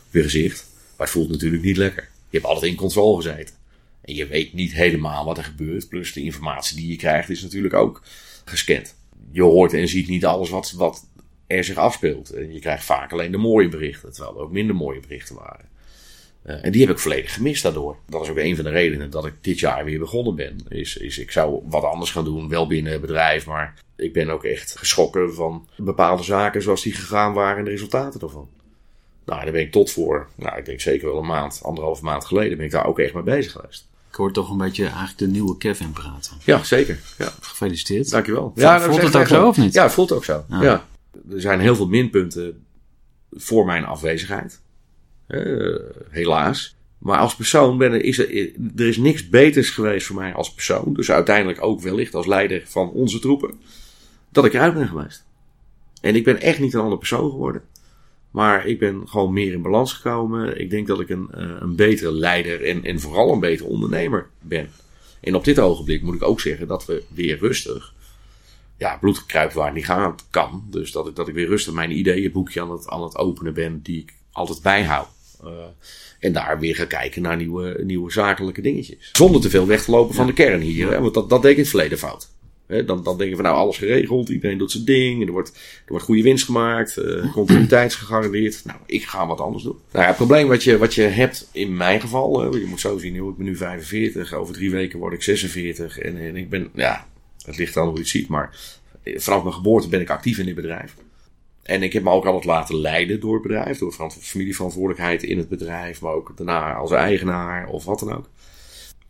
op 0.07 0.13
je 0.13 0.21
gezicht. 0.21 0.65
Maar 0.97 1.07
het 1.07 1.15
voelt 1.15 1.29
natuurlijk 1.29 1.63
niet 1.63 1.77
lekker. 1.77 2.03
Je 2.03 2.37
hebt 2.37 2.49
altijd 2.49 2.71
in 2.71 2.77
controle 2.77 3.21
gezeten. 3.21 3.55
En 4.01 4.15
je 4.15 4.27
weet 4.27 4.53
niet 4.53 4.73
helemaal 4.73 5.25
wat 5.25 5.37
er 5.37 5.43
gebeurt. 5.43 5.89
Plus 5.89 6.13
de 6.13 6.23
informatie 6.23 6.77
die 6.77 6.87
je 6.87 6.95
krijgt 6.95 7.29
is 7.29 7.41
natuurlijk 7.41 7.73
ook 7.73 8.03
gescand 8.45 8.95
je 9.31 9.41
hoort 9.41 9.73
en 9.73 9.87
ziet 9.87 10.07
niet 10.07 10.25
alles 10.25 10.49
wat, 10.49 10.71
wat 10.71 11.07
er 11.47 11.63
zich 11.63 11.75
afspeelt. 11.75 12.29
En 12.29 12.53
je 12.53 12.59
krijgt 12.59 12.85
vaak 12.85 13.11
alleen 13.11 13.31
de 13.31 13.37
mooie 13.37 13.69
berichten, 13.69 14.13
terwijl 14.13 14.35
er 14.35 14.41
ook 14.41 14.51
minder 14.51 14.75
mooie 14.75 14.99
berichten 14.99 15.35
waren. 15.35 15.69
En 16.49 16.71
die 16.71 16.81
heb 16.81 16.89
ik 16.89 16.99
volledig 16.99 17.33
gemist 17.33 17.63
daardoor. 17.63 17.97
Dat 18.07 18.21
is 18.21 18.29
ook 18.29 18.37
een 18.37 18.55
van 18.55 18.63
de 18.63 18.71
redenen 18.71 19.09
dat 19.09 19.25
ik 19.25 19.33
dit 19.41 19.59
jaar 19.59 19.85
weer 19.85 19.99
begonnen 19.99 20.35
ben. 20.35 20.65
Is, 20.67 20.97
is 20.97 21.17
ik 21.17 21.31
zou 21.31 21.61
wat 21.69 21.83
anders 21.83 22.11
gaan 22.11 22.23
doen, 22.23 22.49
wel 22.49 22.67
binnen 22.67 22.91
het 22.91 23.01
bedrijf, 23.01 23.45
maar 23.45 23.73
ik 23.95 24.13
ben 24.13 24.29
ook 24.29 24.43
echt 24.43 24.77
geschrokken 24.77 25.33
van 25.33 25.67
bepaalde 25.77 26.23
zaken 26.23 26.61
zoals 26.61 26.83
die 26.83 26.93
gegaan 26.93 27.33
waren 27.33 27.57
en 27.57 27.63
de 27.63 27.69
resultaten 27.69 28.19
daarvan. 28.19 28.49
Nou, 29.25 29.43
daar 29.43 29.51
ben 29.51 29.61
ik 29.61 29.71
tot 29.71 29.91
voor, 29.91 30.27
nou, 30.35 30.57
ik 30.57 30.65
denk 30.65 30.79
zeker 30.79 31.07
wel 31.07 31.17
een 31.17 31.25
maand, 31.25 31.59
anderhalve 31.63 32.03
maand 32.03 32.25
geleden, 32.25 32.57
ben 32.57 32.65
ik 32.65 32.71
daar 32.71 32.85
ook 32.85 32.99
echt 32.99 33.13
mee 33.13 33.23
bezig 33.23 33.51
geweest. 33.51 33.87
Ik 34.09 34.15
hoor 34.15 34.31
toch 34.31 34.49
een 34.49 34.57
beetje 34.57 34.83
eigenlijk 34.83 35.17
de 35.17 35.27
nieuwe 35.27 35.57
Kevin 35.57 35.91
praten. 35.91 36.37
Ja, 36.45 36.63
zeker. 36.63 36.99
Ja. 37.17 37.31
Gefeliciteerd. 37.41 38.09
Dankjewel. 38.09 38.51
Ja, 38.55 38.81
voelt 38.81 39.01
het 39.01 39.15
ook 39.15 39.27
zo 39.27 39.47
of 39.47 39.57
niet? 39.57 39.73
Ja, 39.73 39.83
het 39.83 39.91
voelt 39.91 40.11
ook 40.11 40.25
zo. 40.25 40.45
Ja. 40.49 40.85
Er 41.31 41.41
zijn 41.41 41.59
heel 41.59 41.75
veel 41.75 41.87
minpunten 41.87 42.65
voor 43.31 43.65
mijn 43.65 43.85
afwezigheid. 43.85 44.61
Uh, 45.29 45.79
helaas. 46.09 46.75
Maar 46.97 47.19
als 47.19 47.35
persoon 47.35 47.77
ben 47.77 47.91
er, 47.91 48.03
is 48.03 48.19
er, 48.19 48.51
er 48.75 48.87
is 48.87 48.97
niks 48.97 49.29
beters 49.29 49.69
geweest 49.69 50.07
voor 50.07 50.15
mij 50.15 50.33
als 50.33 50.53
persoon. 50.53 50.93
Dus 50.93 51.11
uiteindelijk 51.11 51.63
ook 51.63 51.81
wellicht 51.81 52.15
als 52.15 52.25
leider 52.25 52.61
van 52.65 52.91
onze 52.91 53.19
troepen. 53.19 53.53
Dat 54.29 54.45
ik 54.45 54.53
eruit 54.53 54.73
ben 54.73 54.87
geweest. 54.87 55.25
En 56.01 56.15
ik 56.15 56.23
ben 56.23 56.41
echt 56.41 56.59
niet 56.59 56.73
een 56.73 56.79
andere 56.79 56.97
persoon 56.97 57.29
geworden. 57.29 57.61
Maar 58.31 58.65
ik 58.65 58.79
ben 58.79 59.07
gewoon 59.07 59.33
meer 59.33 59.53
in 59.53 59.61
balans 59.61 59.93
gekomen. 59.93 60.59
Ik 60.59 60.69
denk 60.69 60.87
dat 60.87 60.99
ik 60.99 61.09
een, 61.09 61.27
eh, 61.31 61.55
een 61.59 61.75
betere 61.75 62.11
leider 62.11 62.65
en, 62.65 62.83
en 62.83 62.99
vooral 62.99 63.33
een 63.33 63.39
betere 63.39 63.69
ondernemer 63.69 64.29
ben. 64.41 64.69
En 65.21 65.35
op 65.35 65.43
dit 65.43 65.59
ogenblik 65.59 66.01
moet 66.01 66.15
ik 66.15 66.23
ook 66.23 66.39
zeggen 66.39 66.67
dat 66.67 66.85
we 66.85 67.03
weer 67.13 67.37
rustig. 67.37 67.93
Ja, 68.77 68.97
bloedgekruipt 68.97 69.53
waar 69.53 69.73
niet 69.73 69.85
gaan 69.85 70.15
kan. 70.29 70.63
Dus 70.69 70.91
dat 70.91 71.07
ik, 71.07 71.15
dat 71.15 71.27
ik 71.27 71.33
weer 71.33 71.47
rustig 71.47 71.73
mijn 71.73 71.97
ideeënboekje 71.97 72.61
aan 72.61 72.71
het, 72.71 72.87
aan 72.87 73.03
het 73.03 73.17
openen 73.17 73.53
ben, 73.53 73.81
die 73.81 74.01
ik 74.01 74.13
altijd 74.31 74.61
bijhoud. 74.61 75.07
Uh, 75.43 75.49
en 76.19 76.33
daar 76.33 76.59
weer 76.59 76.75
ga 76.75 76.85
kijken 76.85 77.21
naar 77.21 77.37
nieuwe, 77.37 77.79
nieuwe 77.83 78.11
zakelijke 78.11 78.61
dingetjes. 78.61 79.09
Zonder 79.13 79.41
te 79.41 79.49
veel 79.49 79.67
weg 79.67 79.83
te 79.83 79.91
lopen 79.91 80.15
van 80.15 80.27
de 80.27 80.33
kern 80.33 80.61
hier. 80.61 80.91
Hè? 80.91 81.01
Want 81.01 81.13
dat, 81.13 81.29
dat 81.29 81.41
deed 81.41 81.51
ik 81.51 81.57
in 81.57 81.63
het 81.63 81.71
verleden 81.71 81.97
fout 81.97 82.29
dan, 82.69 83.03
dan 83.03 83.17
denken 83.17 83.37
we 83.37 83.43
nou 83.43 83.55
alles 83.55 83.77
geregeld, 83.77 84.29
iedereen 84.29 84.57
doet 84.57 84.71
zijn 84.71 84.85
ding, 84.85 85.25
er 85.25 85.31
wordt, 85.31 85.49
er 85.85 85.91
wordt 85.91 86.05
goede 86.05 86.21
winst 86.21 86.45
gemaakt, 86.45 86.97
uh, 86.97 87.33
continuïteit 87.33 87.93
gegarandeerd. 87.93 88.61
Nou, 88.65 88.79
ik 88.85 89.03
ga 89.03 89.27
wat 89.27 89.39
anders 89.39 89.63
doen. 89.63 89.77
Nou 89.91 90.01
ja, 90.01 90.07
het 90.07 90.17
probleem 90.17 90.47
wat 90.47 90.63
je, 90.63 90.77
wat 90.77 90.93
je 90.93 91.01
hebt 91.01 91.49
in 91.51 91.77
mijn 91.77 92.01
geval, 92.01 92.55
je 92.57 92.65
moet 92.65 92.79
zo 92.79 92.97
zien, 92.97 93.15
ik 93.15 93.35
ben 93.35 93.45
nu 93.45 93.55
45, 93.55 94.33
over 94.33 94.53
drie 94.53 94.71
weken 94.71 94.99
word 94.99 95.13
ik 95.13 95.23
46 95.23 95.99
en, 95.99 96.17
en 96.17 96.35
ik 96.35 96.49
ben, 96.49 96.69
ja, 96.73 97.07
het 97.45 97.57
ligt 97.57 97.77
aan 97.77 97.85
hoe 97.85 97.93
je 97.93 97.99
het 97.99 98.09
ziet, 98.09 98.27
maar 98.27 98.57
vanaf 99.03 99.43
mijn 99.43 99.55
geboorte 99.55 99.89
ben 99.89 100.01
ik 100.01 100.09
actief 100.09 100.37
in 100.37 100.45
dit 100.45 100.55
bedrijf. 100.55 100.95
En 101.69 101.83
ik 101.83 101.93
heb 101.93 102.03
me 102.03 102.09
ook 102.09 102.25
altijd 102.25 102.45
laten 102.45 102.75
leiden 102.75 103.19
door 103.19 103.33
het 103.33 103.41
bedrijf, 103.41 103.77
door 103.77 104.11
familieverantwoordelijkheid 104.19 105.23
in 105.23 105.37
het 105.37 105.49
bedrijf, 105.49 106.01
maar 106.01 106.13
ook 106.13 106.37
daarna 106.37 106.73
als 106.73 106.91
eigenaar 106.91 107.67
of 107.67 107.85
wat 107.85 107.99
dan 107.99 108.13
ook. 108.13 108.29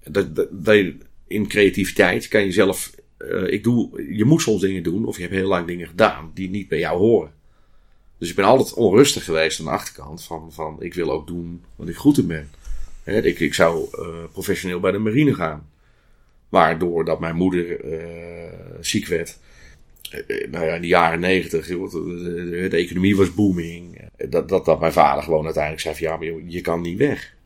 Dat, 0.04 0.36
dat, 0.36 0.86
in 1.28 1.48
creativiteit 1.48 2.28
kan 2.28 2.44
je 2.44 2.52
zelf 2.52 2.92
uh, 3.20 3.54
ik 3.54 3.64
doe, 3.64 4.04
je 4.16 4.26
moet 4.26 4.42
soms 4.42 4.62
dingen 4.62 4.84
doen, 4.84 5.06
of 5.06 5.16
je 5.16 5.22
hebt 5.22 5.34
heel 5.34 5.48
lang 5.48 5.68
dingen 5.68 5.88
gedaan 5.88 6.32
die 6.34 6.50
niet 6.50 6.68
bij 6.68 6.80
jou 6.80 6.98
horen. 6.98 7.34
Dus 8.18 8.30
ik 8.30 8.36
ben 8.36 8.46
altijd 8.46 8.74
onrustig 8.74 9.24
geweest 9.24 9.60
aan 9.60 9.66
de 9.66 9.72
achterkant 9.72 10.24
van, 10.24 10.52
van 10.52 10.76
ik 10.80 10.94
wil 10.94 11.12
ook 11.12 11.28
doen 11.28 11.64
wat 11.76 11.88
ik 11.88 11.96
goed 11.96 12.18
in 12.18 12.28
ben. 12.28 12.50
Ik, 13.04 13.40
ik 13.40 13.54
zou 13.54 13.88
uh, 14.00 14.08
professioneel 14.32 14.80
bij 14.80 14.92
de 14.92 14.98
marine 14.98 15.34
gaan. 15.34 15.70
Maar 16.50 16.80
doordat 16.80 17.20
mijn 17.20 17.36
moeder 17.36 17.86
uh, 17.86 18.52
ziek 18.82 19.08
werd, 19.08 19.38
nou 20.52 20.66
ja, 20.66 20.74
in 20.76 20.82
de 20.82 20.88
jaren 20.88 21.20
negentig, 21.20 21.68
de, 21.68 22.68
de, 22.70 22.78
economie 22.78 23.16
was 23.16 23.34
booming. 23.34 24.02
Dat, 24.30 24.50
dat, 24.50 24.66
dat 24.66 24.80
mijn 24.80 24.94
vader 24.94 25.24
gewoon 25.24 25.46
uiteindelijk 25.46 25.84
zei 25.84 25.96
van 25.96 26.08
ja, 26.08 26.18
maar 26.18 26.42
je 26.52 26.62
kan 26.62 26.82
niet 26.82 26.98
weg. 26.98 27.38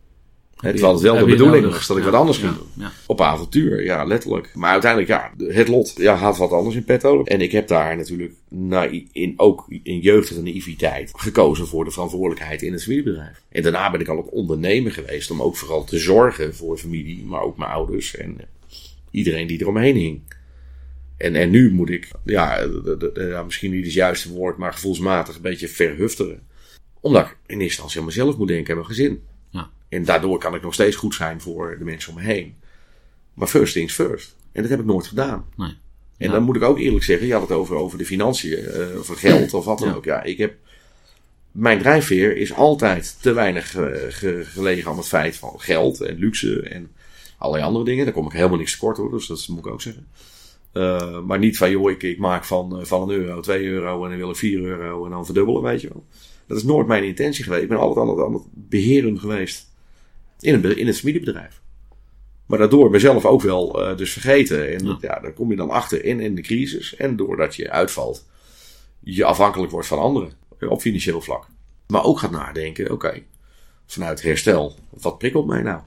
Het 0.63 0.79
was 0.79 1.01
wel 1.01 1.17
de 1.17 1.25
bedoeling 1.25 1.71
was 1.71 1.87
dat 1.87 1.97
ik 1.97 2.03
wat 2.03 2.13
anders 2.13 2.37
ging 2.37 2.55
doen. 2.55 2.87
Op 3.07 3.21
avontuur, 3.21 3.83
ja, 3.83 4.03
letterlijk. 4.03 4.51
Maar 4.53 4.71
uiteindelijk, 4.71 5.11
ja, 5.11 5.31
het 5.53 5.67
lot 5.67 5.93
ja, 5.97 6.15
had 6.15 6.37
wat 6.37 6.51
anders 6.51 6.75
in 6.75 6.83
petto. 6.83 7.23
En 7.23 7.41
ik 7.41 7.51
heb 7.51 7.67
daar 7.67 7.97
natuurlijk 7.97 8.33
in, 9.11 9.33
ook 9.37 9.65
in 9.83 9.99
jeugdige 9.99 10.41
naïviteit 10.41 11.11
gekozen 11.15 11.67
voor 11.67 11.85
de 11.85 11.91
verantwoordelijkheid 11.91 12.61
in 12.61 12.73
het 12.73 12.83
familiebedrijf. 12.83 13.41
En 13.49 13.63
daarna 13.63 13.91
ben 13.91 13.99
ik 13.99 14.07
al 14.07 14.17
een 14.17 14.29
ondernemer 14.29 14.91
geweest 14.91 15.31
om 15.31 15.41
ook 15.41 15.55
vooral 15.55 15.83
te 15.83 15.97
zorgen 15.97 16.55
voor 16.55 16.77
familie, 16.77 17.23
maar 17.25 17.41
ook 17.41 17.57
mijn 17.57 17.71
ouders 17.71 18.15
en 18.15 18.37
iedereen 19.11 19.47
die 19.47 19.61
eromheen 19.61 19.95
hing. 19.95 20.21
En, 21.23 21.35
en 21.35 21.49
nu 21.49 21.71
moet 21.71 21.89
ik, 21.89 22.11
ja, 22.25 22.67
misschien 23.45 23.71
niet 23.71 23.83
het 23.83 23.93
juiste 23.93 24.31
woord, 24.31 24.57
maar 24.57 24.73
gevoelsmatig 24.73 25.35
een 25.35 25.41
beetje 25.41 25.67
verhufteren. 25.67 26.47
Omdat 26.99 27.25
ik 27.25 27.27
in 27.29 27.37
eerste 27.45 27.63
instantie 27.63 27.99
aan 27.99 28.05
mezelf 28.05 28.37
moet 28.37 28.47
denken 28.47 28.69
en 28.69 28.75
mijn 28.75 28.87
gezin. 28.87 29.23
Ja. 29.49 29.69
En 29.89 30.05
daardoor 30.05 30.39
kan 30.39 30.55
ik 30.55 30.61
nog 30.61 30.73
steeds 30.73 30.95
goed 30.95 31.15
zijn 31.15 31.41
voor 31.41 31.75
de 31.77 31.83
mensen 31.83 32.09
om 32.09 32.15
me 32.15 32.23
heen. 32.23 32.55
Maar 33.33 33.47
first 33.47 33.73
things 33.73 33.93
first. 33.93 34.35
En 34.51 34.61
dat 34.61 34.71
heb 34.71 34.79
ik 34.79 34.85
nooit 34.85 35.07
gedaan. 35.07 35.45
Nee. 35.55 35.75
En 36.17 36.31
dan 36.31 36.43
moet 36.43 36.55
ik 36.55 36.63
ook 36.63 36.79
eerlijk 36.79 37.03
zeggen, 37.03 37.27
je 37.27 37.33
had 37.33 37.41
het 37.41 37.51
over, 37.51 37.75
over 37.75 37.97
de 37.97 38.05
financiën, 38.05 38.59
uh, 38.59 38.97
over 38.97 39.17
geld 39.17 39.53
of 39.53 39.65
wat 39.65 39.79
dan 39.79 39.95
ook. 39.95 40.05
Ja, 40.05 40.23
ik 40.23 40.37
heb, 40.37 40.55
mijn 41.51 41.79
drijfveer 41.79 42.37
is 42.37 42.53
altijd 42.53 43.17
te 43.21 43.33
weinig 43.33 43.77
uh, 43.77 43.87
gelegen 44.41 44.91
aan 44.91 44.97
het 44.97 45.07
feit 45.07 45.35
van 45.35 45.61
geld 45.61 46.01
en 46.01 46.17
luxe 46.17 46.61
en 46.61 46.91
allerlei 47.37 47.65
andere 47.67 47.85
dingen. 47.85 48.05
Daar 48.05 48.13
kom 48.13 48.25
ik 48.25 48.31
helemaal 48.31 48.57
niks 48.57 48.71
tekort 48.71 48.97
hoor, 48.97 49.11
dus 49.11 49.27
dat 49.27 49.47
moet 49.47 49.65
ik 49.65 49.71
ook 49.71 49.81
zeggen. 49.81 50.07
Uh, 50.73 51.21
maar 51.21 51.39
niet 51.39 51.57
van, 51.57 51.71
joh, 51.71 51.91
ik, 51.91 52.03
ik 52.03 52.17
maak 52.17 52.45
van, 52.45 52.85
van 52.85 53.09
een 53.09 53.15
euro, 53.15 53.41
twee 53.41 53.65
euro 53.65 54.03
en 54.03 54.09
dan 54.09 54.19
wil 54.19 54.29
ik 54.29 54.35
vier 54.35 54.63
euro 54.63 55.05
en 55.05 55.11
dan 55.11 55.25
verdubbelen, 55.25 55.61
weet 55.61 55.81
je 55.81 55.87
wel. 55.87 56.05
Dat 56.47 56.57
is 56.57 56.63
nooit 56.63 56.87
mijn 56.87 57.03
intentie 57.03 57.43
geweest. 57.43 57.63
Ik 57.63 57.69
ben 57.69 57.77
altijd 57.77 58.19
aan 58.19 58.33
het, 58.33 58.43
beheren 58.51 59.19
geweest 59.19 59.71
in, 60.39 60.53
een, 60.53 60.77
in 60.77 60.87
het 60.87 60.97
familiebedrijf. 60.97 61.61
Maar 62.45 62.59
daardoor 62.59 62.89
mezelf 62.89 63.25
ook 63.25 63.41
wel 63.41 63.81
uh, 63.81 63.97
dus 63.97 64.11
vergeten. 64.13 64.73
En 64.73 64.85
ja. 64.85 64.97
ja. 65.01 65.19
daar 65.19 65.33
kom 65.33 65.49
je 65.49 65.55
dan 65.55 65.69
achter 65.69 66.03
in, 66.03 66.19
in 66.19 66.35
de 66.35 66.41
crisis. 66.41 66.95
En 66.95 67.15
doordat 67.15 67.55
je 67.55 67.69
uitvalt, 67.69 68.27
je 68.99 69.25
afhankelijk 69.25 69.71
wordt 69.71 69.87
van 69.87 69.99
anderen. 69.99 70.31
Op 70.59 70.81
financieel 70.81 71.21
vlak. 71.21 71.47
Maar 71.87 72.03
ook 72.03 72.19
gaat 72.19 72.31
nadenken, 72.31 72.91
oké, 72.91 73.23
vanuit 73.85 74.21
herstel, 74.21 74.75
wat 74.89 75.17
prikkelt 75.17 75.47
mij 75.47 75.61
nou? 75.61 75.81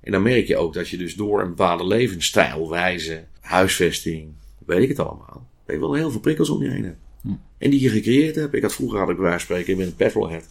En 0.00 0.12
dan 0.12 0.22
merk 0.22 0.46
je 0.46 0.56
ook 0.56 0.74
dat 0.74 0.88
je 0.88 0.96
dus 0.96 1.14
door 1.14 1.40
een 1.40 1.48
bepaalde 1.48 1.86
levensstijl, 1.86 2.70
wijze, 2.70 3.24
huisvesting, 3.48 4.32
weet 4.66 4.82
ik 4.82 4.88
het 4.88 4.98
allemaal, 4.98 5.46
dat 5.66 5.74
je 5.74 5.80
wel 5.80 5.94
heel 5.94 6.10
veel 6.10 6.20
prikkels 6.20 6.50
om 6.50 6.62
je 6.62 6.70
heen 6.70 6.84
hebt. 6.84 6.98
Hm. 7.22 7.28
En 7.58 7.70
die 7.70 7.80
je 7.80 7.88
gecreëerd 7.88 8.34
hebt. 8.34 8.54
Ik 8.54 8.62
had 8.62 8.74
vroeger, 8.74 8.98
had 8.98 9.08
ik 9.08 9.16
bij 9.16 9.24
wijze 9.24 9.46
van 9.46 9.56
spreken, 9.56 9.80
in 9.80 9.86
een 9.86 9.96
petrolhead. 9.96 10.44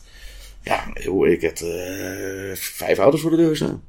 Ja, 0.62 0.96
ik 1.26 1.42
had 1.42 1.62
uh, 1.62 2.56
vijf 2.56 2.98
auto's 2.98 3.22
voor 3.22 3.32
de 3.32 3.38
deur 3.38 3.56
staan 3.56 3.84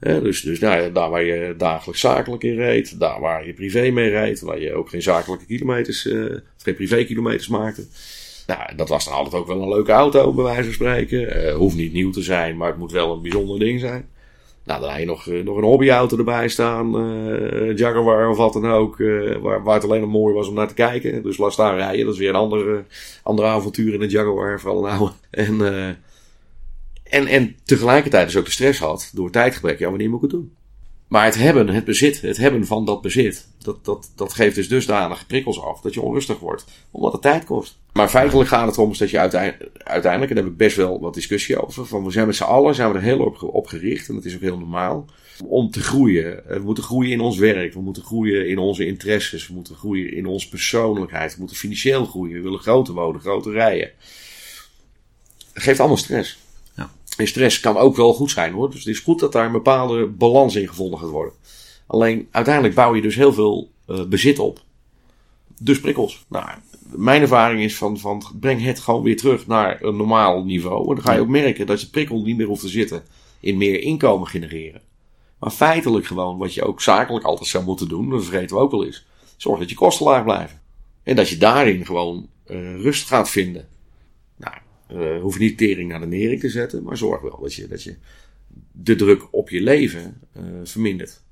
dus 0.00 0.40
dus 0.40 0.58
nou, 0.58 0.92
daar 0.92 1.10
waar 1.10 1.24
je 1.24 1.54
dagelijks 1.56 2.00
zakelijk 2.00 2.42
in 2.42 2.56
reed, 2.56 3.00
daar 3.00 3.20
waar 3.20 3.46
je 3.46 3.52
privé 3.52 3.90
mee 3.90 4.10
reed, 4.10 4.40
waar 4.40 4.60
je 4.60 4.74
ook 4.74 4.88
geen 4.88 5.02
zakelijke 5.02 5.46
kilometers, 5.46 6.04
uh, 6.04 6.36
geen 6.56 6.74
privé 6.74 7.04
kilometers 7.04 7.48
maakte. 7.48 7.86
Nou, 8.46 8.76
dat 8.76 8.88
was 8.88 9.04
dan 9.04 9.14
altijd 9.14 9.34
ook 9.34 9.46
wel 9.46 9.62
een 9.62 9.68
leuke 9.68 9.92
auto, 9.92 10.32
bij 10.32 10.44
wijze 10.44 10.64
van 10.64 10.72
spreken. 10.72 11.46
Uh, 11.46 11.54
hoeft 11.54 11.76
niet 11.76 11.92
nieuw 11.92 12.10
te 12.10 12.22
zijn, 12.22 12.56
maar 12.56 12.68
het 12.68 12.78
moet 12.78 12.92
wel 12.92 13.12
een 13.12 13.22
bijzonder 13.22 13.58
ding 13.58 13.80
zijn. 13.80 14.08
Nou, 14.64 14.80
dan 14.80 14.90
heb 14.90 14.98
je 14.98 15.06
nog, 15.06 15.26
uh, 15.26 15.44
nog 15.44 15.56
een 15.56 15.64
hobbyauto 15.64 16.18
erbij 16.18 16.48
staan, 16.48 16.96
uh, 16.96 17.76
Jaguar 17.76 18.28
of 18.28 18.36
wat 18.36 18.52
dan 18.52 18.66
ook, 18.66 18.96
waar, 19.40 19.62
waar 19.62 19.74
het 19.74 19.84
alleen 19.84 20.00
maar 20.00 20.08
mooi 20.08 20.34
was 20.34 20.48
om 20.48 20.54
naar 20.54 20.68
te 20.68 20.74
kijken. 20.74 21.22
Dus 21.22 21.38
laat 21.38 21.52
staan 21.52 21.76
rijden, 21.76 22.04
dat 22.04 22.14
is 22.14 22.20
weer 22.20 22.28
een 22.28 22.34
ander, 22.34 22.84
ander 23.22 23.44
avontuur 23.44 23.94
in 23.94 24.02
een 24.02 24.08
Jaguar, 24.08 24.60
vooral 24.60 24.86
een 24.86 24.92
oude. 24.92 25.12
En 25.30 25.60
en, 27.10 27.26
en 27.26 27.56
tegelijkertijd 27.64 28.26
dus 28.26 28.36
ook 28.36 28.44
de 28.44 28.50
stress 28.50 28.78
had 28.78 29.10
door 29.14 29.30
tijdgebrek. 29.30 29.78
Ja, 29.78 29.88
wanneer 29.88 30.08
moet 30.08 30.22
ik 30.22 30.30
het 30.30 30.40
doen? 30.40 30.52
Maar 31.10 31.24
het 31.24 31.34
hebben, 31.34 31.68
het 31.68 31.84
bezit, 31.84 32.20
het 32.20 32.36
hebben 32.36 32.66
van 32.66 32.84
dat 32.84 33.02
bezit, 33.02 33.48
dat, 33.58 33.84
dat, 33.84 34.12
dat 34.16 34.32
geeft 34.32 34.54
dus 34.54 34.68
dusdanig 34.68 35.26
prikkels 35.26 35.62
af 35.62 35.80
dat 35.80 35.94
je 35.94 36.00
onrustig 36.00 36.38
wordt, 36.38 36.64
omdat 36.90 37.12
het 37.12 37.22
tijd 37.22 37.44
kost. 37.44 37.78
Maar 37.92 38.08
feitelijk 38.08 38.48
gaat 38.48 38.66
het 38.66 38.76
erom 38.76 38.92
dat 38.98 39.10
je 39.10 39.18
uiteindelijk, 39.18 39.70
uiteindelijk, 39.74 40.30
en 40.30 40.36
daar 40.36 40.44
heb 40.44 40.52
ik 40.52 40.58
best 40.58 40.76
wel 40.76 41.00
wat 41.00 41.14
discussie 41.14 41.62
over, 41.62 41.86
van 41.86 42.04
we 42.04 42.10
zijn 42.10 42.26
met 42.26 42.36
z'n 42.36 42.42
allen 42.42 42.74
zijn 42.74 42.92
we 42.92 42.96
er 42.96 43.02
heel 43.02 43.18
op, 43.18 43.42
op 43.42 43.66
gericht, 43.66 44.08
en 44.08 44.14
dat 44.14 44.24
is 44.24 44.34
ook 44.34 44.40
heel 44.40 44.58
normaal, 44.58 45.06
om 45.44 45.70
te 45.70 45.82
groeien. 45.82 46.42
We 46.46 46.58
moeten 46.58 46.84
groeien 46.84 47.12
in 47.12 47.20
ons 47.20 47.38
werk, 47.38 47.74
we 47.74 47.80
moeten 47.80 48.02
groeien 48.02 48.48
in 48.48 48.58
onze 48.58 48.86
interesses, 48.86 49.48
we 49.48 49.54
moeten 49.54 49.76
groeien 49.76 50.12
in 50.12 50.26
onze 50.26 50.48
persoonlijkheid, 50.48 51.32
we 51.32 51.38
moeten 51.38 51.56
financieel 51.56 52.04
groeien, 52.04 52.34
we 52.34 52.42
willen 52.42 52.60
groter 52.60 52.94
wonen, 52.94 53.20
groter 53.20 53.52
rijden. 53.52 53.90
Het 55.52 55.62
geeft 55.62 55.78
allemaal 55.78 55.96
stress. 55.96 56.38
En 57.20 57.26
stress 57.26 57.60
kan 57.60 57.76
ook 57.76 57.96
wel 57.96 58.12
goed 58.12 58.30
zijn 58.30 58.52
hoor. 58.52 58.70
Dus 58.70 58.78
het 58.78 58.94
is 58.94 58.98
goed 58.98 59.20
dat 59.20 59.32
daar 59.32 59.46
een 59.46 59.52
bepaalde 59.52 60.06
balans 60.06 60.54
in 60.54 60.68
gevonden 60.68 60.98
gaat 60.98 61.08
worden. 61.08 61.34
Alleen 61.86 62.28
uiteindelijk 62.30 62.74
bouw 62.74 62.94
je 62.94 63.02
dus 63.02 63.14
heel 63.14 63.32
veel 63.32 63.70
uh, 63.86 64.04
bezit 64.04 64.38
op. 64.38 64.60
Dus 65.58 65.80
prikkels. 65.80 66.24
Nou, 66.28 66.48
mijn 66.82 67.22
ervaring 67.22 67.62
is 67.62 67.76
van, 67.76 67.98
van 67.98 68.22
breng 68.40 68.62
het 68.62 68.80
gewoon 68.80 69.02
weer 69.02 69.16
terug 69.16 69.46
naar 69.46 69.82
een 69.82 69.96
normaal 69.96 70.44
niveau. 70.44 70.88
En 70.88 70.94
dan 70.94 71.04
ga 71.04 71.12
je 71.12 71.20
ook 71.20 71.28
merken 71.28 71.66
dat 71.66 71.80
je 71.80 71.86
prikkel 71.86 72.22
niet 72.22 72.36
meer 72.36 72.46
hoeft 72.46 72.60
te 72.60 72.68
zitten 72.68 73.02
in 73.40 73.56
meer 73.56 73.80
inkomen 73.80 74.28
genereren. 74.28 74.80
Maar 75.38 75.50
feitelijk 75.50 76.06
gewoon 76.06 76.38
wat 76.38 76.54
je 76.54 76.64
ook 76.64 76.80
zakelijk 76.80 77.24
altijd 77.24 77.48
zou 77.48 77.64
moeten 77.64 77.88
doen, 77.88 78.10
dat 78.10 78.24
vergeten 78.24 78.56
we 78.56 78.62
ook 78.62 78.70
wel 78.70 78.84
eens. 78.84 79.06
Zorg 79.36 79.58
dat 79.58 79.70
je 79.70 79.74
kosten 79.74 80.06
laag 80.06 80.24
blijven. 80.24 80.60
En 81.02 81.16
dat 81.16 81.28
je 81.28 81.36
daarin 81.36 81.86
gewoon 81.86 82.28
uh, 82.46 82.80
rust 82.80 83.06
gaat 83.06 83.30
vinden. 83.30 83.68
Nou, 84.36 84.54
uh, 84.92 85.20
hoef 85.20 85.38
niet 85.38 85.58
tering 85.58 85.88
naar 85.88 86.00
de 86.00 86.06
nering 86.06 86.40
te 86.40 86.48
zetten, 86.48 86.82
maar 86.82 86.96
zorg 86.96 87.20
wel 87.20 87.38
dat 87.40 87.54
je, 87.54 87.68
dat 87.68 87.82
je 87.82 87.96
de 88.72 88.96
druk 88.96 89.28
op 89.30 89.50
je 89.50 89.60
leven 89.60 90.20
uh, 90.36 90.42
vermindert. 90.64 91.22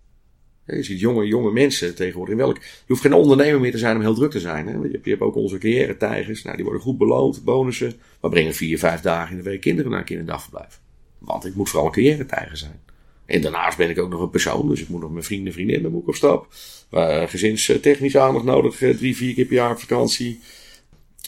Je 0.66 0.82
ziet 0.82 1.00
jonge, 1.00 1.26
jonge 1.26 1.52
mensen 1.52 1.94
tegenwoordig. 1.94 2.34
In 2.34 2.40
welk, 2.40 2.56
je 2.56 2.62
hoeft 2.86 3.00
geen 3.00 3.12
ondernemer 3.12 3.60
meer 3.60 3.70
te 3.70 3.78
zijn 3.78 3.96
om 3.96 4.02
heel 4.02 4.14
druk 4.14 4.30
te 4.30 4.40
zijn. 4.40 4.66
Hè? 4.66 4.72
Je, 4.72 4.88
hebt, 4.92 5.04
je 5.04 5.10
hebt 5.10 5.22
ook 5.22 5.34
onze 5.34 5.58
carrière-tijgers. 5.58 6.42
Nou, 6.42 6.56
die 6.56 6.64
worden 6.64 6.82
goed 6.82 6.98
beloond, 6.98 7.44
bonussen. 7.44 7.92
Maar 8.20 8.30
brengen 8.30 8.54
vier, 8.54 8.78
vijf 8.78 9.00
dagen 9.00 9.30
in 9.30 9.42
de 9.42 9.50
week 9.50 9.60
kinderen 9.60 9.90
naar 9.90 10.00
een 10.00 10.06
kinderdagverblijf. 10.06 10.80
Want 11.18 11.44
ik 11.44 11.54
moet 11.54 11.68
vooral 11.68 11.86
een 11.86 11.92
carrière-tijger 11.92 12.56
zijn. 12.56 12.80
En 13.26 13.40
daarnaast 13.40 13.76
ben 13.76 13.90
ik 13.90 13.98
ook 13.98 14.10
nog 14.10 14.20
een 14.20 14.30
persoon. 14.30 14.68
Dus 14.68 14.80
ik 14.80 14.88
moet 14.88 15.00
nog 15.00 15.10
mijn 15.12 15.24
vrienden, 15.24 15.52
vriendinnen 15.52 15.90
moet 15.90 16.06
op 16.06 16.14
stap. 16.14 16.48
Uh, 16.90 17.22
gezinstechnisch 17.22 18.16
aandacht 18.16 18.44
nodig. 18.44 18.76
Drie, 18.76 19.16
vier 19.16 19.34
keer 19.34 19.44
per 19.44 19.54
jaar 19.54 19.70
op 19.70 19.78
vakantie 19.78 20.40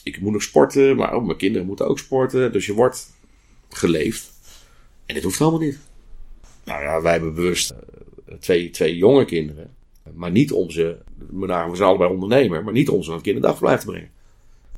ik 0.03 0.21
moet 0.21 0.31
nog 0.31 0.41
sporten, 0.41 0.95
maar 0.95 1.11
ook 1.11 1.25
mijn 1.25 1.37
kinderen 1.37 1.67
moeten 1.67 1.87
ook 1.87 1.99
sporten. 1.99 2.51
Dus 2.51 2.65
je 2.65 2.73
wordt 2.73 3.13
geleefd. 3.69 4.31
En 5.05 5.13
dit 5.13 5.23
hoeft 5.23 5.41
allemaal 5.41 5.59
niet. 5.59 5.79
Nou 6.63 6.83
ja, 6.83 7.01
wij 7.01 7.11
hebben 7.11 7.33
bewust 7.33 7.71
uh, 7.71 8.35
twee, 8.39 8.69
twee 8.69 8.97
jonge 8.97 9.25
kinderen. 9.25 9.75
Maar 10.13 10.31
niet 10.31 10.51
om 10.51 10.69
ze, 10.69 10.97
nou, 11.29 11.69
we 11.69 11.75
zijn 11.75 11.89
allebei 11.89 12.11
ondernemer, 12.13 12.63
maar 12.63 12.73
niet 12.73 12.89
om 12.89 13.01
ze 13.01 13.07
naar 13.07 13.15
het 13.15 13.25
kinderdagverblijf 13.25 13.79
te 13.79 13.85
brengen. 13.85 14.09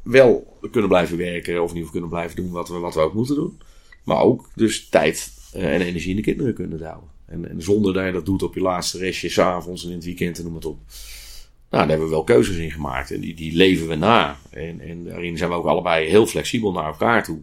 Wel 0.01 0.57
kunnen 0.71 0.89
blijven 0.89 1.17
werken 1.17 1.63
of 1.63 1.74
niet 1.74 1.89
kunnen 1.89 2.09
blijven 2.09 2.36
doen 2.36 2.51
wat 2.51 2.69
we, 2.69 2.78
wat 2.78 2.93
we 2.93 2.99
ook 2.99 3.13
moeten 3.13 3.36
doen. 3.36 3.59
Maar 4.03 4.21
ook 4.21 4.49
dus 4.55 4.89
tijd 4.89 5.32
uh, 5.55 5.74
en 5.74 5.82
energie 5.82 6.09
in 6.09 6.15
de 6.15 6.21
kinderen 6.21 6.53
kunnen 6.53 6.84
houden. 6.84 7.09
En, 7.26 7.49
en, 7.49 7.61
zonder 7.61 7.93
dat 7.93 8.05
je 8.05 8.11
dat 8.11 8.26
doet 8.26 8.43
op 8.43 8.53
je 8.53 8.61
laatste 8.61 8.97
restje, 8.97 9.30
s'avonds 9.30 9.84
en 9.84 9.89
in 9.89 9.95
het 9.95 10.05
weekend 10.05 10.38
en 10.38 10.43
noem 10.43 10.55
het 10.55 10.65
op. 10.65 10.80
Nou, 11.74 11.86
daar 11.86 11.97
hebben 11.97 12.09
we 12.09 12.15
wel 12.15 12.36
keuzes 12.36 12.57
in 12.57 12.71
gemaakt 12.71 13.11
en 13.11 13.19
die, 13.19 13.34
die 13.34 13.55
leven 13.55 13.88
we 13.88 13.95
na. 13.95 14.38
En, 14.49 14.80
en 14.80 15.03
daarin 15.03 15.38
zijn 15.38 15.49
we 15.49 15.55
ook 15.55 15.65
allebei 15.65 16.07
heel 16.07 16.26
flexibel 16.26 16.71
naar 16.71 16.86
elkaar 16.86 17.24
toe. 17.24 17.41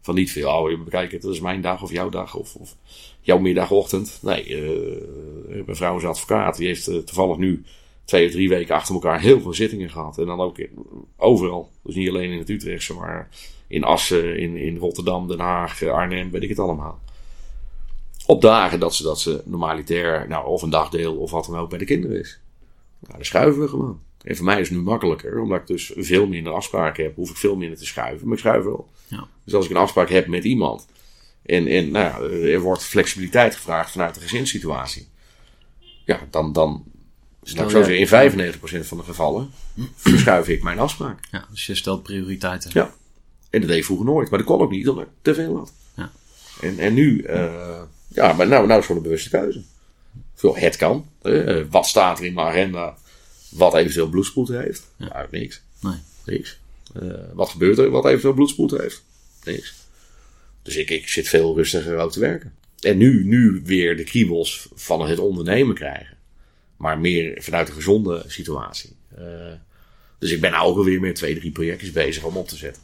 Van 0.00 0.14
niet 0.14 0.32
veel, 0.32 0.48
oh, 0.48 0.84
bekijken, 0.84 1.20
dat 1.20 1.32
is 1.32 1.40
mijn 1.40 1.60
dag 1.60 1.82
of 1.82 1.90
jouw 1.90 2.08
dag 2.08 2.34
of, 2.34 2.54
of 2.54 2.76
jouw 3.20 3.38
middagochtend. 3.38 4.18
Nee, 4.22 4.48
uh, 4.48 5.64
mijn 5.64 5.76
vrouw 5.76 5.96
is 5.96 6.04
advocaat, 6.04 6.56
die 6.56 6.66
heeft 6.66 6.88
uh, 6.88 6.96
toevallig 6.96 7.36
nu 7.36 7.64
twee 8.04 8.26
of 8.26 8.32
drie 8.32 8.48
weken 8.48 8.74
achter 8.74 8.94
elkaar 8.94 9.20
heel 9.20 9.40
veel 9.40 9.54
zittingen 9.54 9.90
gehad. 9.90 10.18
En 10.18 10.26
dan 10.26 10.40
ook 10.40 10.56
overal. 11.16 11.70
Dus 11.82 11.94
niet 11.94 12.08
alleen 12.08 12.30
in 12.30 12.38
het 12.38 12.48
Utrechtse, 12.48 12.94
maar 12.94 13.28
in 13.66 13.84
Assen, 13.84 14.38
in, 14.38 14.56
in 14.56 14.76
Rotterdam, 14.76 15.28
Den 15.28 15.40
Haag, 15.40 15.82
Arnhem, 15.82 16.30
weet 16.30 16.42
ik 16.42 16.48
het 16.48 16.58
allemaal. 16.58 17.00
Op 18.26 18.40
dagen 18.40 18.80
dat 18.80 18.94
ze, 18.94 19.02
dat 19.02 19.20
ze 19.20 19.42
normalitair, 19.44 20.28
nou, 20.28 20.46
of 20.46 20.62
een 20.62 20.70
dagdeel 20.70 21.16
of 21.16 21.30
wat 21.30 21.46
dan 21.46 21.58
ook 21.58 21.70
bij 21.70 21.78
de 21.78 21.84
kinderen 21.84 22.18
is. 22.18 22.40
Nou, 23.02 23.14
dan 23.14 23.24
schuiven 23.24 23.62
we 23.62 23.68
gewoon. 23.68 24.00
En 24.22 24.36
voor 24.36 24.44
mij 24.44 24.60
is 24.60 24.68
het 24.68 24.78
nu 24.78 24.84
makkelijker, 24.84 25.40
omdat 25.40 25.60
ik 25.60 25.66
dus 25.66 25.92
veel 25.96 26.26
minder 26.26 26.52
afspraken 26.52 27.04
heb, 27.04 27.16
hoef 27.16 27.30
ik 27.30 27.36
veel 27.36 27.56
minder 27.56 27.78
te 27.78 27.86
schuiven. 27.86 28.26
Maar 28.26 28.36
ik 28.36 28.42
schuif 28.42 28.64
wel. 28.64 28.90
Ja. 29.06 29.28
Dus 29.44 29.54
als 29.54 29.64
ik 29.64 29.70
een 29.70 29.76
afspraak 29.76 30.08
heb 30.08 30.26
met 30.26 30.44
iemand 30.44 30.86
en, 31.42 31.66
en 31.66 31.90
nou 31.90 32.04
ja, 32.04 32.36
er 32.48 32.60
wordt 32.60 32.84
flexibiliteit 32.84 33.54
gevraagd 33.54 33.90
vanuit 33.90 34.14
de 34.14 34.20
gezinssituatie. 34.20 35.08
Ja, 36.04 36.26
dan, 36.30 36.52
dan 36.52 36.84
nou, 37.40 37.64
ik 37.64 37.70
zo 37.70 37.82
zeggen, 37.82 38.32
in 38.32 38.52
95% 38.82 38.86
van 38.86 38.98
de 38.98 39.04
gevallen 39.04 39.50
verschuif 39.94 40.48
ik 40.48 40.62
mijn 40.62 40.78
afspraak. 40.78 41.18
Ja, 41.30 41.46
dus 41.50 41.66
je 41.66 41.74
stelt 41.74 42.02
prioriteiten. 42.02 42.70
Ja. 42.74 42.94
En 43.50 43.60
dat 43.60 43.68
deed 43.68 43.78
ik 43.78 43.84
vroeger 43.84 44.06
nooit. 44.06 44.30
Maar 44.30 44.38
dat 44.38 44.48
kon 44.48 44.60
ook 44.60 44.70
niet, 44.70 44.88
omdat 44.88 45.04
ik 45.04 45.10
te 45.22 45.34
veel 45.34 45.56
had. 45.56 45.72
Ja. 45.96 46.10
En, 46.60 46.78
en 46.78 46.94
nu, 46.94 47.22
uh, 47.22 47.82
ja, 48.08 48.32
maar 48.32 48.48
nou, 48.48 48.66
nou 48.66 48.80
is 48.80 48.86
gewoon 48.86 49.02
een 49.02 49.08
bewuste 49.08 49.30
keuze. 49.30 49.62
Het 50.50 50.76
kan. 50.76 51.08
Uh, 51.22 51.64
wat 51.70 51.86
staat 51.86 52.18
er 52.18 52.24
in 52.24 52.34
mijn 52.34 52.46
agenda 52.46 52.96
wat 53.48 53.74
eventueel 53.74 54.08
bloedspoed 54.08 54.48
heeft? 54.48 54.90
Ja. 54.96 55.08
Nou, 55.08 55.26
niks. 55.30 55.62
Nee. 55.80 55.96
Niks. 56.24 56.58
Uh, 57.02 57.12
wat 57.32 57.48
gebeurt 57.48 57.78
er 57.78 57.90
wat 57.90 58.04
eventueel 58.04 58.34
bloedspoed 58.34 58.70
heeft? 58.70 59.04
Niks. 59.44 59.74
Dus 60.62 60.76
ik, 60.76 60.90
ik 60.90 61.08
zit 61.08 61.28
veel 61.28 61.56
rustiger 61.56 61.96
ook 61.96 62.12
te 62.12 62.20
werken. 62.20 62.54
En 62.80 62.96
nu, 62.96 63.24
nu 63.24 63.62
weer 63.64 63.96
de 63.96 64.04
kriebels 64.04 64.68
van 64.74 65.08
het 65.08 65.18
ondernemen 65.18 65.74
krijgen. 65.74 66.16
Maar 66.76 66.98
meer 66.98 67.42
vanuit 67.42 67.68
een 67.68 67.74
gezonde 67.74 68.24
situatie. 68.26 68.96
Uh, 69.18 69.52
dus 70.18 70.30
ik 70.30 70.40
ben 70.40 70.50
nou 70.50 70.66
ook 70.66 70.76
alweer 70.76 71.00
met 71.00 71.14
twee, 71.14 71.38
drie 71.38 71.52
projectjes 71.52 71.92
bezig 71.92 72.24
om 72.24 72.36
op 72.36 72.48
te 72.48 72.56
zetten. 72.56 72.82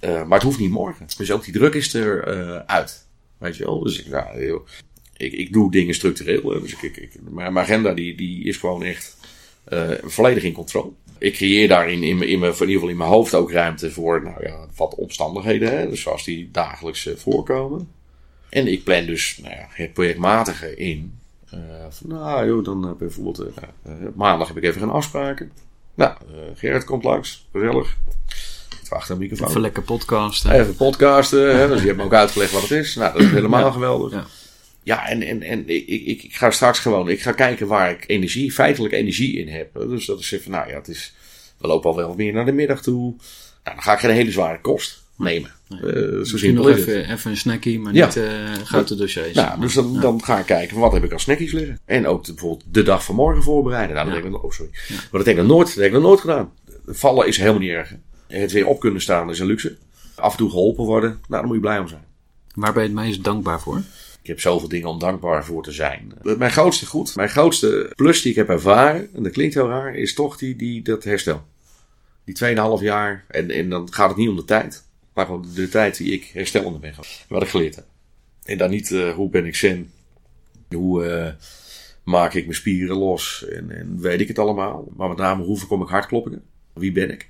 Uh, 0.00 0.10
maar 0.10 0.38
het 0.38 0.42
hoeft 0.42 0.58
niet 0.58 0.70
morgen. 0.70 1.06
Dus 1.16 1.30
ook 1.30 1.44
die 1.44 1.52
druk 1.52 1.74
is 1.74 1.94
er 1.94 2.36
uh, 2.36 2.56
uit. 2.56 3.06
Weet 3.38 3.56
je 3.56 3.64
wel? 3.64 3.82
Dus 3.82 4.02
ja, 4.06 4.32
ik, 5.22 5.32
ik 5.32 5.52
doe 5.52 5.70
dingen 5.70 5.94
structureel. 5.94 6.60
Dus 6.60 6.72
ik, 6.72 6.96
ik, 6.96 7.10
mijn 7.30 7.58
agenda 7.58 7.92
die, 7.92 8.14
die 8.14 8.44
is 8.44 8.56
gewoon 8.56 8.82
echt 8.82 9.16
volledig 10.04 10.42
in 10.42 10.52
controle. 10.52 10.90
Ik 11.18 11.32
creëer 11.32 11.68
daarin 11.68 12.02
in, 12.02 12.22
in, 12.22 12.38
mijn, 12.38 12.52
in 12.52 12.60
ieder 12.60 12.72
geval 12.72 12.88
in 12.88 12.96
mijn 12.96 13.10
hoofd 13.10 13.34
ook 13.34 13.52
ruimte 13.52 13.90
voor 13.90 14.22
nou 14.22 14.46
ja, 14.46 14.66
wat 14.76 14.94
omstandigheden, 14.94 15.78
hè, 15.78 15.88
dus 15.88 16.00
zoals 16.00 16.24
die 16.24 16.48
dagelijks 16.52 17.08
voorkomen. 17.16 17.88
En 18.48 18.66
ik 18.66 18.84
plan 18.84 19.06
dus 19.06 19.38
nou 19.42 19.54
ja, 19.54 19.66
het 19.70 19.92
projectmatige 19.92 20.76
in. 20.76 21.18
van, 21.90 22.08
nou 22.08 22.46
joh, 22.46 22.64
dan 22.64 22.96
bijvoorbeeld 22.98 23.44
maandag 24.14 24.48
heb 24.48 24.56
ik 24.56 24.62
even 24.64 24.80
geen 24.80 24.90
afspraken. 24.90 25.52
Nou, 25.94 26.16
Gerrit 26.54 26.84
komt 26.84 27.04
langs, 27.04 27.48
gezellig 27.52 27.96
achter 28.92 29.14
een 29.14 29.20
microfoon. 29.20 29.48
Even 29.48 29.60
lekker 29.60 29.82
podcasten. 29.82 30.50
Even 30.50 30.76
podcasten. 30.76 31.58
Hè, 31.58 31.68
dus 31.68 31.80
je 31.80 31.86
hebt 31.86 31.98
me 31.98 32.04
ook 32.04 32.14
uitgelegd 32.14 32.52
wat 32.52 32.62
het 32.62 32.70
is. 32.70 32.94
Nou, 32.94 33.12
dat 33.12 33.22
is 33.22 33.30
helemaal 33.30 33.72
geweldig. 33.72 34.12
Ja. 34.12 34.26
Ja, 34.82 35.08
en, 35.08 35.22
en, 35.22 35.42
en 35.42 35.68
ik, 35.68 35.86
ik, 35.86 36.22
ik 36.22 36.34
ga 36.34 36.50
straks 36.50 36.78
gewoon, 36.78 37.08
ik 37.08 37.20
ga 37.20 37.32
kijken 37.32 37.66
waar 37.66 37.90
ik 37.90 38.04
energie, 38.06 38.52
feitelijk 38.52 38.94
energie 38.94 39.38
in 39.38 39.48
heb. 39.48 39.74
Dus 39.74 40.06
dat 40.06 40.20
is 40.20 40.32
even, 40.32 40.50
nou 40.50 40.68
ja, 40.68 40.74
het 40.74 40.88
is, 40.88 41.14
we 41.58 41.66
lopen 41.66 41.90
al 41.90 41.96
wel 41.96 42.14
meer 42.14 42.32
naar 42.32 42.44
de 42.44 42.52
middag 42.52 42.82
toe. 42.82 43.14
Nou, 43.64 43.76
dan 43.76 43.82
ga 43.82 43.92
ik 43.92 43.98
geen 43.98 44.10
hele 44.10 44.30
zware 44.30 44.60
kost 44.60 45.02
nemen. 45.16 45.50
Nee. 45.68 45.94
Uh, 45.94 46.24
zo 46.24 46.52
nog 46.52 46.68
even, 46.68 47.10
even 47.10 47.30
een 47.30 47.36
snackie, 47.36 47.80
maar 47.80 47.92
niet 47.92 48.16
uh, 48.16 48.52
grote 48.64 48.94
dossiers. 48.94 49.32
Nou, 49.32 49.60
dus 49.60 49.74
dan, 49.74 50.00
dan 50.00 50.24
ga 50.24 50.38
ik 50.38 50.46
kijken, 50.46 50.78
wat 50.78 50.92
heb 50.92 51.04
ik 51.04 51.12
als 51.12 51.22
snackies 51.22 51.52
liggen? 51.52 51.78
En 51.84 52.06
ook 52.06 52.26
bijvoorbeeld 52.26 52.64
de 52.70 52.82
dag 52.82 53.04
van 53.04 53.14
morgen 53.14 53.42
voorbereiden. 53.42 53.94
Nou, 53.94 54.06
dat 54.06 54.16
heb 54.16 54.24
ik, 54.24 54.44
oh 54.44 54.50
sorry. 54.50 54.70
Maar 54.88 55.08
dat 55.10 55.26
heb 55.26 55.36
ik 55.36 55.42
nog 55.42 55.46
nooit, 55.46 55.66
dat 55.66 55.76
heb 55.76 55.86
ik 55.86 55.92
nog 55.92 56.02
nooit 56.02 56.20
gedaan. 56.20 56.52
Vallen 56.86 57.26
is 57.26 57.36
helemaal 57.36 57.60
niet 57.60 57.70
erg. 57.70 57.94
Het 58.26 58.52
weer 58.52 58.66
op 58.66 58.80
kunnen 58.80 59.02
staan 59.02 59.30
is 59.30 59.38
een 59.38 59.46
luxe. 59.46 59.76
Af 60.14 60.32
en 60.32 60.38
toe 60.38 60.50
geholpen 60.50 60.84
worden, 60.84 61.10
nou, 61.10 61.20
daar 61.28 61.44
moet 61.44 61.54
je 61.54 61.60
blij 61.60 61.78
om 61.78 61.88
zijn. 61.88 62.04
Waar 62.54 62.72
ben 62.72 62.82
je 62.82 62.88
het 62.88 62.98
meest 62.98 63.24
dankbaar 63.24 63.60
voor? 63.60 63.82
Ik 64.22 64.28
heb 64.28 64.40
zoveel 64.40 64.68
dingen 64.68 64.88
om 64.88 64.98
dankbaar 64.98 65.44
voor 65.44 65.62
te 65.62 65.72
zijn. 65.72 66.12
Mijn 66.22 66.50
grootste 66.50 66.86
goed, 66.86 67.16
mijn 67.16 67.28
grootste 67.28 67.92
plus 67.96 68.22
die 68.22 68.30
ik 68.30 68.36
heb 68.36 68.48
ervaren, 68.48 69.08
en 69.14 69.22
dat 69.22 69.32
klinkt 69.32 69.54
heel 69.54 69.68
raar, 69.68 69.94
is 69.94 70.14
toch 70.14 70.36
die, 70.36 70.56
die, 70.56 70.82
dat 70.82 71.04
herstel. 71.04 71.42
Die 72.24 72.38
2,5 72.78 72.82
jaar, 72.82 73.24
en, 73.28 73.50
en 73.50 73.68
dan 73.68 73.92
gaat 73.92 74.08
het 74.08 74.16
niet 74.18 74.28
om 74.28 74.36
de 74.36 74.44
tijd, 74.44 74.84
maar 75.14 75.30
om 75.30 75.54
de 75.54 75.68
tijd 75.68 75.96
die 75.96 76.12
ik 76.12 76.24
herstellende 76.24 76.78
ben. 76.78 76.94
Wat 77.28 77.42
ik 77.42 77.48
geleerd 77.48 77.74
heb. 77.74 77.84
En 78.44 78.58
dan 78.58 78.70
niet 78.70 78.90
uh, 78.90 79.14
hoe 79.14 79.30
ben 79.30 79.46
ik 79.46 79.56
zen, 79.56 79.90
hoe 80.68 81.04
uh, 81.04 81.28
maak 82.02 82.34
ik 82.34 82.44
mijn 82.44 82.56
spieren 82.56 82.96
los 82.96 83.48
en, 83.48 83.70
en 83.70 84.00
weet 84.00 84.20
ik 84.20 84.28
het 84.28 84.38
allemaal. 84.38 84.88
Maar 84.96 85.08
met 85.08 85.18
name 85.18 85.44
hoe 85.44 85.58
voorkom 85.58 85.82
ik 85.82 85.88
hartkloppingen, 85.88 86.42
wie 86.72 86.92
ben 86.92 87.10
ik. 87.10 87.28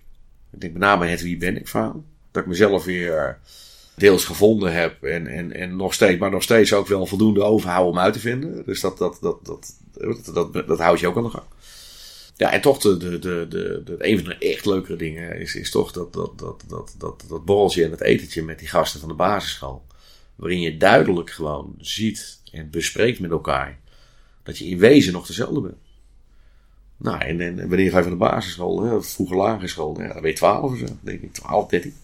Ik 0.52 0.60
denk 0.60 0.72
met 0.72 0.82
name 0.82 1.06
het 1.06 1.22
wie 1.22 1.36
ben 1.36 1.56
ik 1.56 1.68
verhaal. 1.68 2.04
Dat 2.30 2.42
ik 2.42 2.48
mezelf 2.48 2.84
weer 2.84 3.38
deels 3.94 4.24
gevonden 4.24 4.72
heb 4.72 5.02
en, 5.02 5.26
en, 5.26 5.52
en 5.52 5.76
nog 5.76 5.94
steeds, 5.94 6.18
maar 6.18 6.30
nog 6.30 6.42
steeds 6.42 6.72
ook 6.72 6.86
wel 6.86 7.06
voldoende 7.06 7.42
overhouden 7.42 7.92
om 7.92 7.98
uit 7.98 8.12
te 8.12 8.20
vinden. 8.20 8.62
Dus 8.66 8.80
dat, 8.80 8.98
dat, 8.98 9.18
dat, 9.20 9.46
dat, 9.46 9.76
dat, 10.34 10.52
dat, 10.52 10.66
dat 10.66 10.78
houdt 10.78 11.00
je 11.00 11.06
ook 11.06 11.16
aan 11.16 11.22
de 11.22 11.30
gang. 11.30 11.46
Ja, 12.36 12.52
en 12.52 12.60
toch 12.60 12.78
de, 12.78 12.96
de, 12.96 13.18
de, 13.18 13.48
de, 13.84 13.96
een 13.98 14.18
van 14.18 14.28
de 14.28 14.38
echt 14.38 14.66
leukere 14.66 14.96
dingen 14.96 15.40
is, 15.40 15.54
is 15.54 15.70
toch 15.70 15.92
dat, 15.92 16.12
dat, 16.12 16.38
dat, 16.38 16.64
dat, 16.68 16.94
dat, 16.98 17.24
dat 17.28 17.44
borreltje 17.44 17.84
en 17.84 17.90
het 17.90 18.00
etentje 18.00 18.42
met 18.42 18.58
die 18.58 18.68
gasten 18.68 19.00
van 19.00 19.08
de 19.08 19.14
basisschool. 19.14 19.82
Waarin 20.34 20.60
je 20.60 20.76
duidelijk 20.76 21.30
gewoon 21.30 21.74
ziet 21.78 22.40
en 22.52 22.70
bespreekt 22.70 23.20
met 23.20 23.30
elkaar 23.30 23.78
dat 24.42 24.58
je 24.58 24.64
in 24.64 24.78
wezen 24.78 25.12
nog 25.12 25.26
dezelfde 25.26 25.60
bent. 25.60 25.76
Nou, 26.96 27.20
en, 27.20 27.40
en 27.40 27.68
wanneer 27.68 27.90
ga 27.90 27.96
je 27.96 28.02
van 28.02 28.12
de 28.12 28.18
basisschool, 28.18 28.82
hè, 28.82 29.02
vroeger 29.02 29.36
lagere 29.36 29.68
school, 29.68 30.00
ja, 30.00 30.12
dan 30.12 30.22
ben 30.22 30.30
je 30.30 30.36
12 30.36 30.72
of 30.72 30.78
zo, 30.78 30.86
denk 31.00 31.22
ik, 31.22 31.32
12, 31.32 31.68
13. 31.68 31.94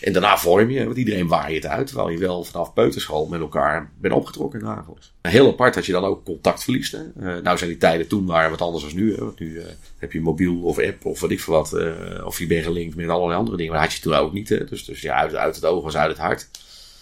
En 0.00 0.12
daarna 0.12 0.38
vorm 0.38 0.70
je, 0.70 0.84
want 0.84 0.96
iedereen 0.96 1.28
waait 1.28 1.62
het 1.62 1.66
uit, 1.66 1.86
terwijl 1.86 2.08
je 2.08 2.18
wel 2.18 2.44
vanaf 2.44 2.72
peuterschool 2.72 3.26
met 3.26 3.40
elkaar 3.40 3.92
bent 4.00 4.14
opgetrokken 4.14 4.60
dagelijks. 4.60 5.12
Heel 5.22 5.48
apart 5.48 5.74
dat 5.74 5.86
je 5.86 5.92
dan 5.92 6.04
ook 6.04 6.24
contact 6.24 6.64
verliest. 6.64 6.92
Hè. 6.92 6.98
Uh, 6.98 7.42
nou 7.42 7.58
zijn 7.58 7.70
die 7.70 7.78
tijden 7.78 8.06
toen 8.06 8.26
waren 8.26 8.50
wat 8.50 8.60
anders 8.60 8.84
dan 8.84 8.96
nu. 8.96 9.14
Want 9.18 9.38
nu 9.38 9.46
uh, 9.46 9.64
heb 9.98 10.12
je 10.12 10.20
mobiel 10.20 10.62
of 10.62 10.78
app 10.78 11.04
of 11.04 11.20
wat 11.20 11.30
ik 11.30 11.40
voor 11.40 11.54
wat, 11.54 11.72
uh, 11.74 12.26
of 12.26 12.38
je 12.38 12.46
bent 12.46 12.64
gelinkt 12.64 12.96
met 12.96 13.08
allerlei 13.08 13.38
andere 13.38 13.56
dingen. 13.56 13.72
Maar 13.72 13.80
dat 13.82 13.90
had 13.90 13.98
je 13.98 14.08
toen 14.08 14.18
ook 14.18 14.32
niet. 14.32 14.48
Hè. 14.48 14.64
Dus, 14.64 14.84
dus 14.84 15.00
ja, 15.00 15.30
uit, 15.32 15.54
het 15.54 15.64
oog 15.64 15.82
was 15.82 15.96
uit 15.96 16.10
het 16.10 16.18
hart. 16.18 16.48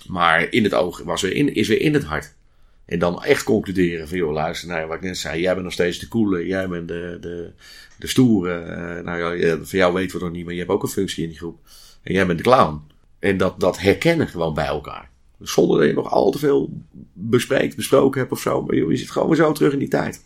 Maar 0.06 0.52
in 0.52 0.64
het 0.64 0.74
oog 0.74 1.02
was 1.02 1.22
weer 1.22 1.34
in, 1.34 1.54
is 1.54 1.68
weer 1.68 1.80
in 1.80 1.94
het 1.94 2.04
hart. 2.04 2.34
En 2.84 2.98
dan 2.98 3.24
echt 3.24 3.42
concluderen 3.42 4.08
van, 4.08 4.18
joh, 4.18 4.32
luister 4.32 4.68
naar 4.68 4.86
wat 4.86 4.96
ik 4.96 5.02
net 5.02 5.18
zei. 5.18 5.40
Jij 5.40 5.52
bent 5.52 5.64
nog 5.64 5.72
steeds 5.72 5.98
de 5.98 6.08
coole, 6.08 6.46
jij 6.46 6.68
bent 6.68 6.88
de, 6.88 7.18
de, 7.20 7.50
de 7.98 8.06
stoere. 8.06 9.02
Nou 9.02 9.38
ja, 9.38 9.56
van 9.56 9.78
jou 9.78 9.94
weten 9.94 10.18
we 10.18 10.24
nog 10.24 10.34
niet, 10.34 10.44
maar 10.44 10.52
je 10.52 10.58
hebt 10.58 10.70
ook 10.70 10.82
een 10.82 10.88
functie 10.88 11.22
in 11.22 11.28
die 11.28 11.38
groep. 11.38 11.58
En 12.04 12.14
jij 12.14 12.26
bent 12.26 12.38
de 12.38 12.44
clown. 12.44 12.80
En 13.18 13.36
dat, 13.36 13.60
dat 13.60 13.78
herkennen 13.78 14.28
gewoon 14.28 14.54
bij 14.54 14.66
elkaar. 14.66 15.10
Zonder 15.40 15.78
dat 15.78 15.86
je 15.86 15.94
nog 15.94 16.10
al 16.10 16.30
te 16.30 16.38
veel 16.38 16.70
bespreekt, 17.12 17.76
besproken 17.76 18.20
hebt 18.20 18.32
of 18.32 18.40
zo. 18.40 18.62
Maar 18.62 18.76
joh, 18.76 18.90
je 18.90 18.96
zit 18.96 19.10
gewoon 19.10 19.28
weer 19.28 19.36
zo 19.36 19.52
terug 19.52 19.72
in 19.72 19.78
die 19.78 19.88
tijd. 19.88 20.24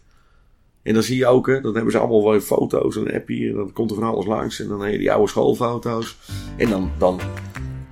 En 0.82 0.94
dan 0.94 1.02
zie 1.02 1.16
je 1.16 1.26
ook, 1.26 1.46
hè, 1.46 1.60
dan 1.60 1.74
hebben 1.74 1.92
ze 1.92 1.98
allemaal 1.98 2.30
wel 2.30 2.40
foto's 2.40 2.96
en 2.96 3.08
een 3.08 3.14
appje. 3.14 3.48
En 3.48 3.54
dan 3.54 3.72
komt 3.72 3.90
er 3.90 3.96
van 3.96 4.06
alles 4.08 4.26
langs. 4.26 4.60
En 4.60 4.68
dan 4.68 4.80
heb 4.80 4.92
je 4.92 4.98
die 4.98 5.12
oude 5.12 5.28
schoolfoto's. 5.28 6.16
En 6.56 6.68
dan, 6.70 6.90
dan 6.98 7.20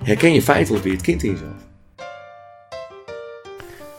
herken 0.03 0.33
je 0.33 0.41
feitelijk 0.41 0.83
weer 0.83 0.93
het 0.93 1.01
kind 1.01 1.23
in 1.23 1.31
jezelf. 1.31 1.65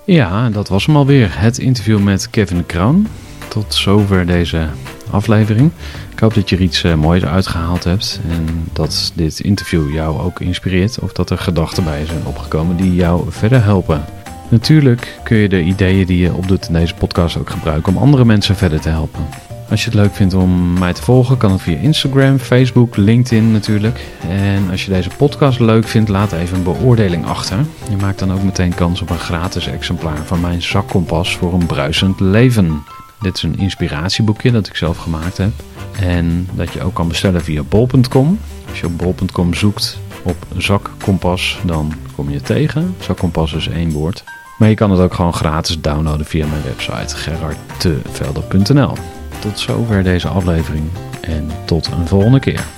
Ja, 0.04 0.50
dat 0.50 0.68
was 0.68 0.86
hem 0.86 0.96
alweer. 0.96 1.40
Het 1.40 1.58
interview 1.58 2.02
met 2.02 2.30
Kevin 2.30 2.66
Kroon. 2.66 3.06
Tot 3.48 3.74
zover 3.74 4.26
deze 4.26 4.68
aflevering. 5.10 5.70
Ik 6.12 6.18
hoop 6.18 6.34
dat 6.34 6.48
je 6.48 6.56
er 6.56 6.62
iets 6.62 6.82
uh, 6.82 6.94
moois 6.94 7.24
uitgehaald 7.24 7.84
hebt. 7.84 8.20
En 8.30 8.68
dat 8.72 9.12
dit 9.14 9.40
interview 9.40 9.92
jou 9.92 10.20
ook 10.20 10.40
inspireert. 10.40 10.98
Of 10.98 11.12
dat 11.12 11.30
er 11.30 11.38
gedachten 11.38 11.84
bij 11.84 12.06
zijn 12.06 12.26
opgekomen 12.26 12.76
die 12.76 12.94
jou 12.94 13.24
verder 13.28 13.64
helpen. 13.64 14.04
Natuurlijk 14.48 15.18
kun 15.22 15.36
je 15.36 15.48
de 15.48 15.62
ideeën 15.62 16.06
die 16.06 16.18
je 16.18 16.32
opdoet 16.32 16.66
in 16.66 16.72
deze 16.72 16.94
podcast 16.94 17.38
ook 17.38 17.50
gebruiken 17.50 17.96
om 17.96 18.02
andere 18.02 18.24
mensen 18.24 18.56
verder 18.56 18.80
te 18.80 18.88
helpen. 18.88 19.26
Als 19.70 19.84
je 19.84 19.90
het 19.90 19.98
leuk 19.98 20.14
vindt 20.14 20.34
om 20.34 20.78
mij 20.78 20.92
te 20.92 21.02
volgen, 21.02 21.36
kan 21.36 21.52
het 21.52 21.60
via 21.60 21.78
Instagram, 21.78 22.38
Facebook, 22.38 22.96
LinkedIn 22.96 23.52
natuurlijk. 23.52 24.00
En 24.28 24.70
als 24.70 24.84
je 24.84 24.90
deze 24.90 25.10
podcast 25.16 25.60
leuk 25.60 25.88
vindt, 25.88 26.08
laat 26.08 26.32
even 26.32 26.56
een 26.56 26.62
beoordeling 26.62 27.26
achter. 27.26 27.58
Je 27.90 27.96
maakt 27.96 28.18
dan 28.18 28.32
ook 28.32 28.42
meteen 28.42 28.74
kans 28.74 29.02
op 29.02 29.10
een 29.10 29.18
gratis 29.18 29.66
exemplaar 29.66 30.24
van 30.24 30.40
mijn 30.40 30.62
zakkompas 30.62 31.36
voor 31.36 31.52
een 31.52 31.66
bruisend 31.66 32.20
leven. 32.20 32.82
Dit 33.20 33.36
is 33.36 33.42
een 33.42 33.58
inspiratieboekje 33.58 34.50
dat 34.50 34.66
ik 34.66 34.76
zelf 34.76 34.98
gemaakt 34.98 35.36
heb. 35.36 35.52
En 36.00 36.48
dat 36.52 36.72
je 36.72 36.82
ook 36.82 36.94
kan 36.94 37.08
bestellen 37.08 37.42
via 37.42 37.62
bol.com. 37.62 38.38
Als 38.68 38.80
je 38.80 38.86
op 38.86 38.98
bol.com 38.98 39.54
zoekt 39.54 39.98
op 40.22 40.36
zakkompas, 40.56 41.60
dan 41.64 41.92
kom 42.14 42.30
je 42.30 42.40
tegen. 42.40 42.94
Zakkompas 43.00 43.52
is 43.52 43.68
één 43.68 43.90
woord. 43.90 44.24
Maar 44.58 44.68
je 44.68 44.74
kan 44.74 44.90
het 44.90 45.00
ook 45.00 45.14
gewoon 45.14 45.34
gratis 45.34 45.80
downloaden 45.80 46.26
via 46.26 46.46
mijn 46.46 46.62
website 46.62 47.16
gerardtevelder.nl. 47.16 48.92
Tot 49.38 49.58
zover 49.58 50.02
deze 50.02 50.28
aflevering 50.28 50.84
en 51.20 51.50
tot 51.64 51.86
een 51.86 52.06
volgende 52.06 52.40
keer. 52.40 52.77